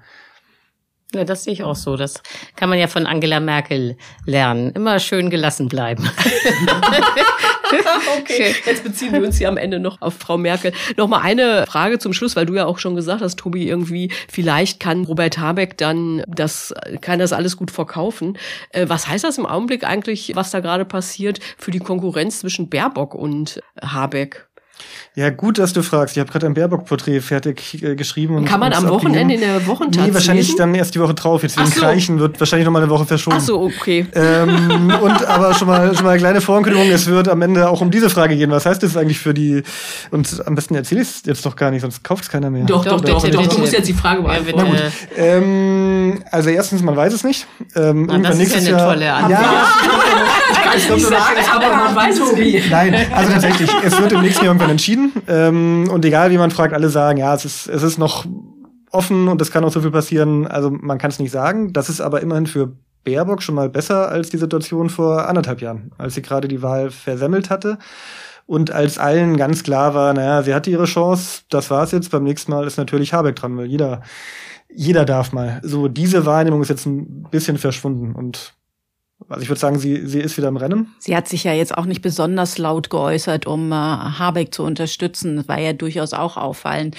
Ja, 1.14 1.24
das 1.24 1.44
sehe 1.44 1.54
ich 1.54 1.64
auch 1.64 1.76
so. 1.76 1.98
Das 1.98 2.22
kann 2.56 2.70
man 2.70 2.80
ja 2.80 2.88
von 2.88 3.06
Angela 3.06 3.40
Merkel 3.40 3.98
lernen. 4.26 4.72
Immer 4.72 5.00
schön 5.00 5.30
gelassen 5.30 5.68
bleiben. 5.68 6.04
okay, 8.20 8.56
jetzt 8.66 8.84
beziehen 8.84 9.14
wir 9.14 9.22
uns 9.22 9.38
hier 9.38 9.50
am 9.50 9.58
Ende 9.58 9.80
noch 9.80 10.02
auf 10.02 10.16
Frau 10.16 10.38
Merkel. 10.38 10.72
Nochmal 10.96 11.22
eine 11.24 11.66
Frage 11.68 12.00
zum 12.00 12.14
Schluss, 12.14 12.36
weil 12.36 12.46
du 12.46 12.56
ja 12.56 12.66
auch 12.66 12.80
schon 12.80 12.96
gesagt 12.96 13.22
hast, 13.22 13.38
Tobi, 13.38 13.68
irgendwie, 13.68 14.12
vielleicht 14.30 14.80
kann 14.80 15.06
Robert 15.06 15.38
Habeck 15.38 15.78
dann 15.78 16.24
das, 16.28 16.74
kann 17.02 17.20
das 17.20 17.34
alles 17.34 17.58
gut 17.58 17.72
verkaufen. 17.72 18.38
Äh, 18.72 18.88
was 18.90 19.08
heißt 19.08 19.24
das 19.24 19.38
im 19.38 19.46
Augenblick 19.46 19.84
eigentlich, 19.84 20.36
was 20.36 20.52
da 20.52 20.60
gerade 20.60 20.86
passiert 20.86 21.40
für 21.58 21.72
die 21.72 21.80
Konkurrenz 21.80 22.40
zwischen 22.40 22.70
Baerbock 22.70 23.14
und 23.14 23.62
Habeck? 23.82 24.48
Ja, 25.16 25.32
gut, 25.32 25.58
dass 25.58 25.74
du 25.74 25.82
fragst. 25.82 26.16
Ich 26.16 26.20
habe 26.20 26.32
gerade 26.32 26.46
ein 26.46 26.54
Baerbock-Porträt 26.54 27.22
fertig 27.22 27.82
äh, 27.82 27.96
geschrieben. 27.96 28.36
Und 28.36 28.46
Kann 28.46 28.60
man 28.60 28.72
am 28.72 28.88
Wochenende 28.88 29.34
in 29.34 29.40
der 29.40 29.66
Wochentaz 29.66 30.06
Nee, 30.06 30.14
wahrscheinlich 30.14 30.46
lesen? 30.48 30.58
dann 30.60 30.76
erst 30.76 30.94
die 30.94 31.00
Woche 31.00 31.16
drauf. 31.16 31.42
Jetzt 31.42 31.58
wegen 31.58 31.72
so. 31.72 31.80
Kreichen 31.80 32.20
wird 32.20 32.40
wahrscheinlich 32.40 32.66
noch 32.66 32.72
mal 32.72 32.84
eine 32.84 32.92
Woche 32.92 33.08
verschoben. 33.08 33.38
Ach 33.40 33.44
so, 33.44 33.62
okay. 33.62 34.06
Ähm, 34.14 34.94
und 35.02 35.26
aber 35.26 35.56
schon 35.56 35.68
mal, 35.68 35.96
schon 35.96 36.04
mal 36.04 36.12
eine 36.12 36.20
kleine 36.20 36.40
Vorankündigung. 36.42 36.92
Es 36.92 37.08
wird 37.08 37.30
am 37.30 37.42
Ende 37.42 37.68
auch 37.68 37.82
um 37.82 37.90
diese 37.90 38.12
Frage 38.12 38.38
gehen. 38.38 38.52
Was 38.52 38.68
heißt 38.68 38.84
das 38.84 38.96
eigentlich 38.96 39.18
für 39.18 39.34
die... 39.34 39.64
Und 40.12 40.44
am 40.46 40.54
besten 40.54 40.76
erzähle 40.76 41.02
ich 41.02 41.08
es 41.08 41.22
jetzt 41.26 41.44
doch 41.46 41.56
gar 41.56 41.72
nicht, 41.72 41.82
sonst 41.82 42.04
kauft 42.04 42.26
es 42.26 42.30
keiner 42.30 42.52
mehr. 42.52 42.66
Doch, 42.66 42.86
doch, 42.86 43.02
doch. 43.02 43.24
doch, 43.24 43.28
doch, 43.30 43.48
Du 43.48 43.58
musst 43.60 43.74
jetzt 43.74 43.88
die 43.88 43.94
Frage 43.94 44.22
beantworten. 44.22 44.78
Ähm, 45.16 46.24
also 46.32 46.50
erstens, 46.50 46.84
man 46.84 46.96
weiß 46.96 47.14
es 47.14 47.24
nicht. 47.24 47.48
Ähm, 47.76 48.06
Na, 48.06 48.20
das 48.20 48.38
ist 48.40 48.52
ja 48.54 48.60
eine 48.60 48.70
Jahr, 48.70 48.94
tolle 48.94 49.14
Antwort. 49.14 49.32
Ja, 49.42 49.68
ich 50.78 50.88
kann 50.88 50.98
es 50.98 51.10
nicht 51.10 51.18
sagen, 51.18 51.40
aber 51.54 51.76
man 51.76 51.96
weiß 51.96 52.20
es 52.20 52.34
nicht. 52.34 52.72
Nein, 52.72 52.96
also 53.14 53.32
tatsächlich, 53.32 53.70
es 53.84 54.00
wird 54.00 54.12
im 54.12 54.22
nächsten 54.22 54.46
Jahr 54.46 54.54
irgendwann 54.54 54.72
entschieden. 54.72 55.12
Ähm, 55.28 55.90
und 55.92 56.06
egal 56.06 56.32
wie 56.32 56.38
man 56.38 56.52
fragt, 56.52 56.74
alle 56.74 56.90
sagen, 56.90 57.18
ja, 57.18 57.34
es 57.34 57.46
ist, 57.46 57.68
es 57.68 57.84
ist 57.84 57.98
noch 57.98 58.26
offen 58.92 59.28
und 59.28 59.42
es 59.42 59.52
kann 59.52 59.64
auch 59.64 59.72
so 59.72 59.82
viel 59.82 59.92
passieren. 59.92 60.48
Also 60.48 60.70
man 60.70 60.98
kann 60.98 61.12
es 61.12 61.20
nicht 61.20 61.32
sagen. 61.32 61.74
Das 61.74 61.90
ist 61.90 62.02
aber 62.02 62.22
immerhin 62.22 62.48
für 62.48 62.74
Baerbock 63.04 63.42
schon 63.42 63.56
mal 63.56 63.70
besser 63.70 64.10
als 64.10 64.30
die 64.30 64.38
Situation 64.38 64.90
vor 64.90 65.28
anderthalb 65.28 65.62
Jahren, 65.62 65.92
als 65.98 66.16
sie 66.16 66.22
gerade 66.22 66.48
die 66.48 66.62
Wahl 66.62 66.92
versemmelt 66.92 67.50
hatte. 67.50 67.78
Und 68.46 68.72
als 68.72 68.98
allen 68.98 69.36
ganz 69.36 69.64
klar 69.64 69.94
war, 69.94 70.14
naja, 70.14 70.42
sie 70.42 70.54
hatte 70.54 70.72
ihre 70.72 70.86
Chance, 70.86 71.42
das 71.50 71.70
war's 71.70 71.92
jetzt. 71.92 72.12
Beim 72.12 72.24
nächsten 72.24 72.52
Mal 72.52 72.66
ist 72.66 72.78
natürlich 72.78 73.14
Habeck 73.14 73.36
dran, 73.36 73.58
weil 73.58 73.66
jeder, 73.66 74.02
jeder 74.74 75.04
darf 75.06 75.34
mal. 75.34 75.60
So, 75.64 75.90
diese 75.90 76.26
Wahrnehmung 76.26 76.62
ist 76.62 76.70
jetzt 76.70 76.86
ein 76.86 77.24
bisschen 77.30 77.58
verschwunden 77.58 78.14
und 78.14 78.54
also 79.30 79.42
ich 79.42 79.50
würde 79.50 79.60
sagen, 79.60 79.80
sie, 79.80 80.06
sie 80.06 80.20
ist 80.20 80.38
wieder 80.38 80.48
im 80.48 80.58
Rennen. 80.58 80.94
Sie 81.00 81.16
hat 81.16 81.28
sich 81.28 81.44
ja 81.44 81.54
jetzt 81.54 81.78
auch 81.78 81.86
nicht 81.86 82.02
besonders 82.02 82.58
laut 82.58 82.90
geäußert, 82.90 83.46
um 83.46 83.72
äh, 83.72 83.76
Habeck 83.76 84.54
zu 84.54 84.64
unterstützen. 84.64 85.38
Das 85.38 85.48
war 85.48 85.60
ja 85.60 85.74
durchaus 85.74 86.14
auch 86.14 86.38
auffallend. 86.38 86.96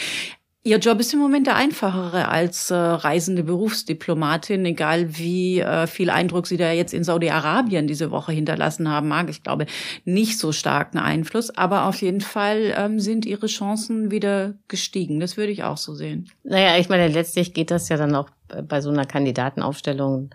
Ihr 0.65 0.79
Job 0.79 1.01
ist 1.01 1.15
im 1.15 1.21
Moment 1.21 1.47
der 1.47 1.57
einfachere 1.57 2.29
als 2.29 2.71
äh, 2.71 2.75
reisende 2.75 3.45
Berufsdiplomatin, 3.45 4.67
egal 4.67 5.17
wie 5.17 5.61
äh, 5.61 5.87
viel 5.87 6.11
Eindruck 6.11 6.47
Sie 6.47 6.59
da 6.59 6.73
jetzt 6.73 6.93
in 6.93 7.05
Saudi-Arabien 7.05 7.87
diese 7.87 8.11
Woche 8.11 8.33
hinterlassen 8.33 8.91
haben 8.91 9.09
mag. 9.09 9.31
Ich 9.31 9.43
glaube, 9.43 9.65
nicht 10.05 10.39
so 10.39 10.53
starken 10.53 10.99
Einfluss, 10.99 11.57
aber 11.57 11.85
auf 11.87 12.03
jeden 12.03 12.21
Fall 12.21 12.75
ähm, 12.77 12.99
sind 13.01 13.25
Ihre 13.25 13.47
Chancen 13.47 14.11
wieder 14.11 14.55
gestiegen. 14.67 15.21
Das 15.21 15.37
würde 15.39 15.53
ich 15.53 15.63
auch 15.63 15.79
so 15.79 15.95
sehen. 15.95 16.29
Naja, 16.43 16.77
ich 16.77 16.91
meine, 16.91 17.09
letztlich 17.09 17.55
geht 17.55 17.71
das 17.71 17.89
ja 17.89 17.97
dann 17.97 18.15
auch 18.15 18.29
bei 18.69 18.83
so 18.83 18.91
einer 18.91 19.07
Kandidatenaufstellung 19.07 20.31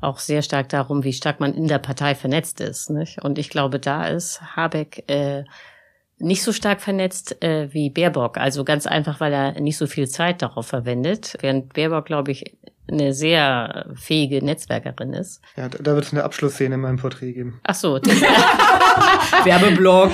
auch 0.00 0.18
sehr 0.18 0.42
stark 0.42 0.68
darum, 0.68 1.04
wie 1.04 1.12
stark 1.12 1.40
man 1.40 1.54
in 1.54 1.68
der 1.68 1.78
Partei 1.78 2.14
vernetzt 2.14 2.60
ist. 2.60 2.90
Nicht? 2.90 3.22
Und 3.22 3.38
ich 3.38 3.50
glaube, 3.50 3.78
da 3.78 4.06
ist 4.06 4.40
Habeck 4.56 5.04
äh, 5.10 5.44
nicht 6.18 6.42
so 6.42 6.52
stark 6.52 6.80
vernetzt 6.80 7.42
äh, 7.42 7.72
wie 7.72 7.90
Baerbock. 7.90 8.38
Also 8.38 8.64
ganz 8.64 8.86
einfach, 8.86 9.20
weil 9.20 9.32
er 9.32 9.60
nicht 9.60 9.76
so 9.76 9.86
viel 9.86 10.08
Zeit 10.08 10.42
darauf 10.42 10.66
verwendet. 10.66 11.36
Während 11.40 11.72
Baerbock, 11.72 12.06
glaube 12.06 12.30
ich, 12.30 12.56
eine 12.90 13.12
sehr 13.12 13.86
fähige 13.94 14.44
Netzwerkerin 14.44 15.12
ist. 15.12 15.40
Ja, 15.56 15.68
da 15.68 15.94
wird 15.94 16.04
es 16.04 16.12
eine 16.12 16.24
Abschlussszene 16.24 16.74
in 16.74 16.80
meinem 16.80 16.96
Porträt 16.96 17.32
geben. 17.32 17.60
Ach 17.64 17.74
so. 17.74 18.00
Werbeblock. 19.44 20.10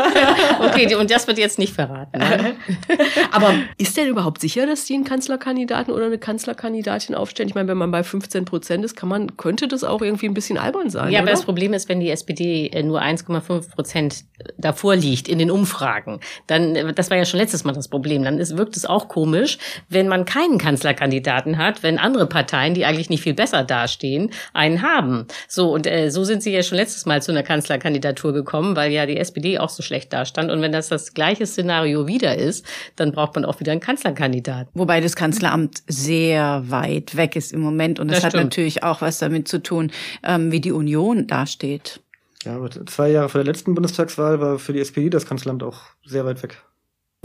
okay, 0.60 0.94
und 0.94 1.10
das 1.10 1.26
wird 1.26 1.38
jetzt 1.38 1.58
nicht 1.58 1.74
verraten. 1.74 2.18
Ne? 2.18 2.54
Aber 3.32 3.54
ist 3.78 3.96
denn 3.96 4.08
überhaupt 4.08 4.40
sicher, 4.40 4.66
dass 4.66 4.84
die 4.84 4.94
einen 4.94 5.04
Kanzlerkandidaten 5.04 5.92
oder 5.92 6.06
eine 6.06 6.18
Kanzlerkandidatin 6.18 7.14
aufstellen? 7.14 7.48
Ich 7.48 7.54
meine, 7.54 7.68
wenn 7.68 7.78
man 7.78 7.90
bei 7.90 8.02
15 8.02 8.44
Prozent 8.44 8.84
ist, 8.84 8.96
kann 8.96 9.08
man, 9.08 9.36
könnte 9.36 9.68
das 9.68 9.84
auch 9.84 10.02
irgendwie 10.02 10.26
ein 10.26 10.34
bisschen 10.34 10.58
albern 10.58 10.90
sein. 10.90 11.12
Ja, 11.12 11.20
oder? 11.20 11.28
aber 11.28 11.30
das 11.30 11.42
Problem 11.42 11.72
ist, 11.72 11.88
wenn 11.88 12.00
die 12.00 12.10
SPD 12.10 12.68
äh, 12.68 12.82
nur 12.82 13.02
1,5 13.02 13.70
Prozent 13.70 14.24
davor 14.56 14.96
liegt 14.96 15.28
in 15.28 15.38
den 15.38 15.50
Umfragen, 15.50 16.20
dann, 16.46 16.76
äh, 16.76 16.92
das 16.92 17.10
war 17.10 17.16
ja 17.16 17.24
schon 17.24 17.40
letztes 17.40 17.64
Mal 17.64 17.72
das 17.72 17.88
Problem, 17.88 18.22
dann 18.22 18.38
ist, 18.38 18.56
wirkt 18.56 18.76
es 18.76 18.86
auch 18.86 19.08
komisch, 19.08 19.58
wenn 19.88 20.08
man 20.08 20.24
keinen 20.24 20.58
Kanzlerkandidaten 20.58 21.58
hat, 21.58 21.82
wenn 21.82 21.98
andere 22.04 22.26
Parteien, 22.26 22.74
die 22.74 22.84
eigentlich 22.84 23.10
nicht 23.10 23.22
viel 23.22 23.34
besser 23.34 23.64
dastehen, 23.64 24.30
einen 24.52 24.82
haben. 24.82 25.26
So, 25.48 25.72
und 25.72 25.86
äh, 25.86 26.10
so 26.10 26.22
sind 26.24 26.42
sie 26.42 26.52
ja 26.52 26.62
schon 26.62 26.76
letztes 26.76 27.06
Mal 27.06 27.22
zu 27.22 27.32
einer 27.32 27.42
Kanzlerkandidatur 27.42 28.32
gekommen, 28.32 28.76
weil 28.76 28.92
ja 28.92 29.06
die 29.06 29.16
SPD 29.16 29.58
auch 29.58 29.70
so 29.70 29.82
schlecht 29.82 30.12
dastand. 30.12 30.50
Und 30.50 30.60
wenn 30.62 30.72
das 30.72 30.88
das 30.88 31.14
gleiche 31.14 31.46
Szenario 31.46 32.06
wieder 32.06 32.36
ist, 32.36 32.64
dann 32.96 33.12
braucht 33.12 33.34
man 33.34 33.44
auch 33.44 33.58
wieder 33.60 33.72
einen 33.72 33.80
Kanzlerkandidaten. 33.80 34.68
Wobei 34.74 35.00
das 35.00 35.16
Kanzleramt 35.16 35.82
sehr 35.88 36.62
weit 36.66 37.16
weg 37.16 37.34
ist 37.36 37.52
im 37.52 37.60
Moment. 37.60 37.98
Und 37.98 38.08
das, 38.08 38.18
Das 38.18 38.24
hat 38.26 38.32
stimmt. 38.32 38.44
natürlich 38.44 38.82
auch 38.82 39.00
was 39.00 39.18
damit 39.18 39.48
zu 39.48 39.62
tun, 39.62 39.90
ähm, 40.22 40.52
wie 40.52 40.60
die 40.60 40.72
Union 40.72 41.26
dasteht. 41.26 42.00
Ja, 42.44 42.56
aber 42.56 42.70
zwei 42.70 43.10
Jahre 43.10 43.28
vor 43.30 43.42
der 43.42 43.50
letzten 43.50 43.74
Bundestagswahl 43.74 44.40
war 44.40 44.58
für 44.58 44.72
die 44.74 44.80
SPD 44.80 45.08
das 45.08 45.24
Kanzleramt 45.26 45.62
auch 45.62 45.80
sehr 46.04 46.26
weit 46.26 46.42
weg. 46.42 46.62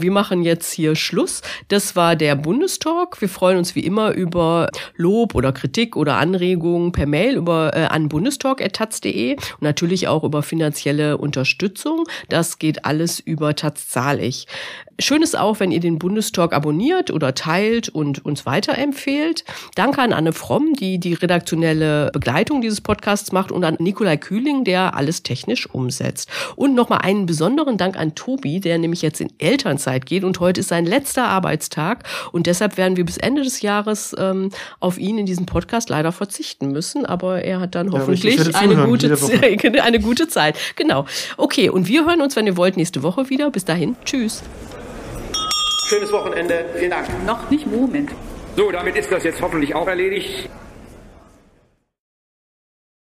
Wir 0.00 0.10
machen 0.10 0.42
jetzt 0.42 0.72
hier 0.72 0.96
Schluss. 0.96 1.42
Das 1.68 1.96
war 1.96 2.16
der 2.16 2.34
Bundestalk. 2.36 3.20
Wir 3.20 3.28
freuen 3.28 3.58
uns 3.58 3.74
wie 3.74 3.80
immer 3.80 4.12
über 4.12 4.68
Lob 4.96 5.34
oder 5.34 5.52
Kritik 5.52 5.96
oder 5.96 6.16
Anregungen 6.16 6.92
per 6.92 7.06
Mail 7.06 7.36
über 7.36 7.76
äh, 7.76 7.84
an 7.84 8.08
bundestalk.taz.de 8.08 9.34
und 9.34 9.62
natürlich 9.62 10.08
auch 10.08 10.24
über 10.24 10.42
finanzielle 10.42 11.18
Unterstützung. 11.18 12.04
Das 12.28 12.58
geht 12.58 12.84
alles 12.84 13.20
über 13.20 13.54
Taz 13.54 13.88
zahlig. 13.88 14.46
Schön 15.00 15.22
ist 15.22 15.36
auch, 15.36 15.60
wenn 15.60 15.72
ihr 15.72 15.80
den 15.80 15.98
Bundestalk 15.98 16.52
abonniert 16.52 17.10
oder 17.10 17.34
teilt 17.34 17.88
und 17.88 18.24
uns 18.24 18.44
weiterempfehlt. 18.44 19.44
Danke 19.74 20.02
an 20.02 20.12
Anne 20.12 20.32
Fromm, 20.32 20.74
die 20.74 20.98
die 20.98 21.14
redaktionelle 21.14 22.10
Begleitung 22.12 22.60
dieses 22.60 22.80
Podcasts 22.80 23.32
macht 23.32 23.50
und 23.50 23.64
an 23.64 23.76
Nikolai 23.78 24.18
Kühling, 24.18 24.64
der 24.64 24.94
alles 24.94 25.22
technisch 25.22 25.68
umsetzt. 25.68 26.28
Und 26.54 26.74
nochmal 26.74 27.00
einen 27.02 27.24
besonderen 27.24 27.78
Dank 27.78 27.96
an 27.96 28.14
Tobi, 28.14 28.60
der 28.60 28.78
nämlich 28.78 29.00
jetzt 29.00 29.20
in 29.20 29.32
Elternzeit 29.38 30.04
geht 30.04 30.22
und 30.22 30.38
heute 30.38 30.60
ist 30.60 30.68
sein 30.68 30.84
letzter 30.84 31.24
Arbeitstag 31.28 32.04
und 32.32 32.46
deshalb 32.46 32.76
werden 32.76 32.96
wir 32.96 33.04
bis 33.06 33.16
Ende 33.16 33.42
des 33.42 33.62
Jahres 33.62 34.14
ähm, 34.18 34.50
auf 34.80 34.98
ihn 34.98 35.18
in 35.18 35.26
diesem 35.26 35.46
Podcast 35.46 35.88
leider 35.88 36.12
verzichten 36.12 36.72
müssen, 36.72 37.06
aber 37.06 37.42
er 37.42 37.60
hat 37.60 37.74
dann 37.74 37.90
hoffentlich 37.92 38.34
ich 38.34 38.38
werde 38.38 38.54
eine 38.54 38.74
zuhören, 38.74 38.90
gute, 38.90 39.82
eine 39.82 40.00
gute 40.00 40.28
Zeit. 40.28 40.58
Genau. 40.76 41.06
Okay, 41.36 41.70
und 41.70 41.88
wir 41.88 42.04
hören 42.04 42.20
uns, 42.20 42.36
wenn 42.36 42.46
ihr 42.46 42.56
wollt, 42.56 42.76
nächste 42.76 43.02
Woche 43.02 43.30
wieder. 43.30 43.50
Bis 43.50 43.64
dahin. 43.64 43.96
Tschüss. 44.04 44.42
Schönes 45.90 46.12
Wochenende. 46.12 46.66
Vielen 46.76 46.92
Dank. 46.92 47.08
Noch 47.26 47.50
nicht 47.50 47.66
Moment. 47.66 48.12
So, 48.56 48.70
damit 48.70 48.94
ist 48.94 49.10
das 49.10 49.24
jetzt 49.24 49.42
hoffentlich 49.42 49.74
auch 49.74 49.88
erledigt. 49.88 50.48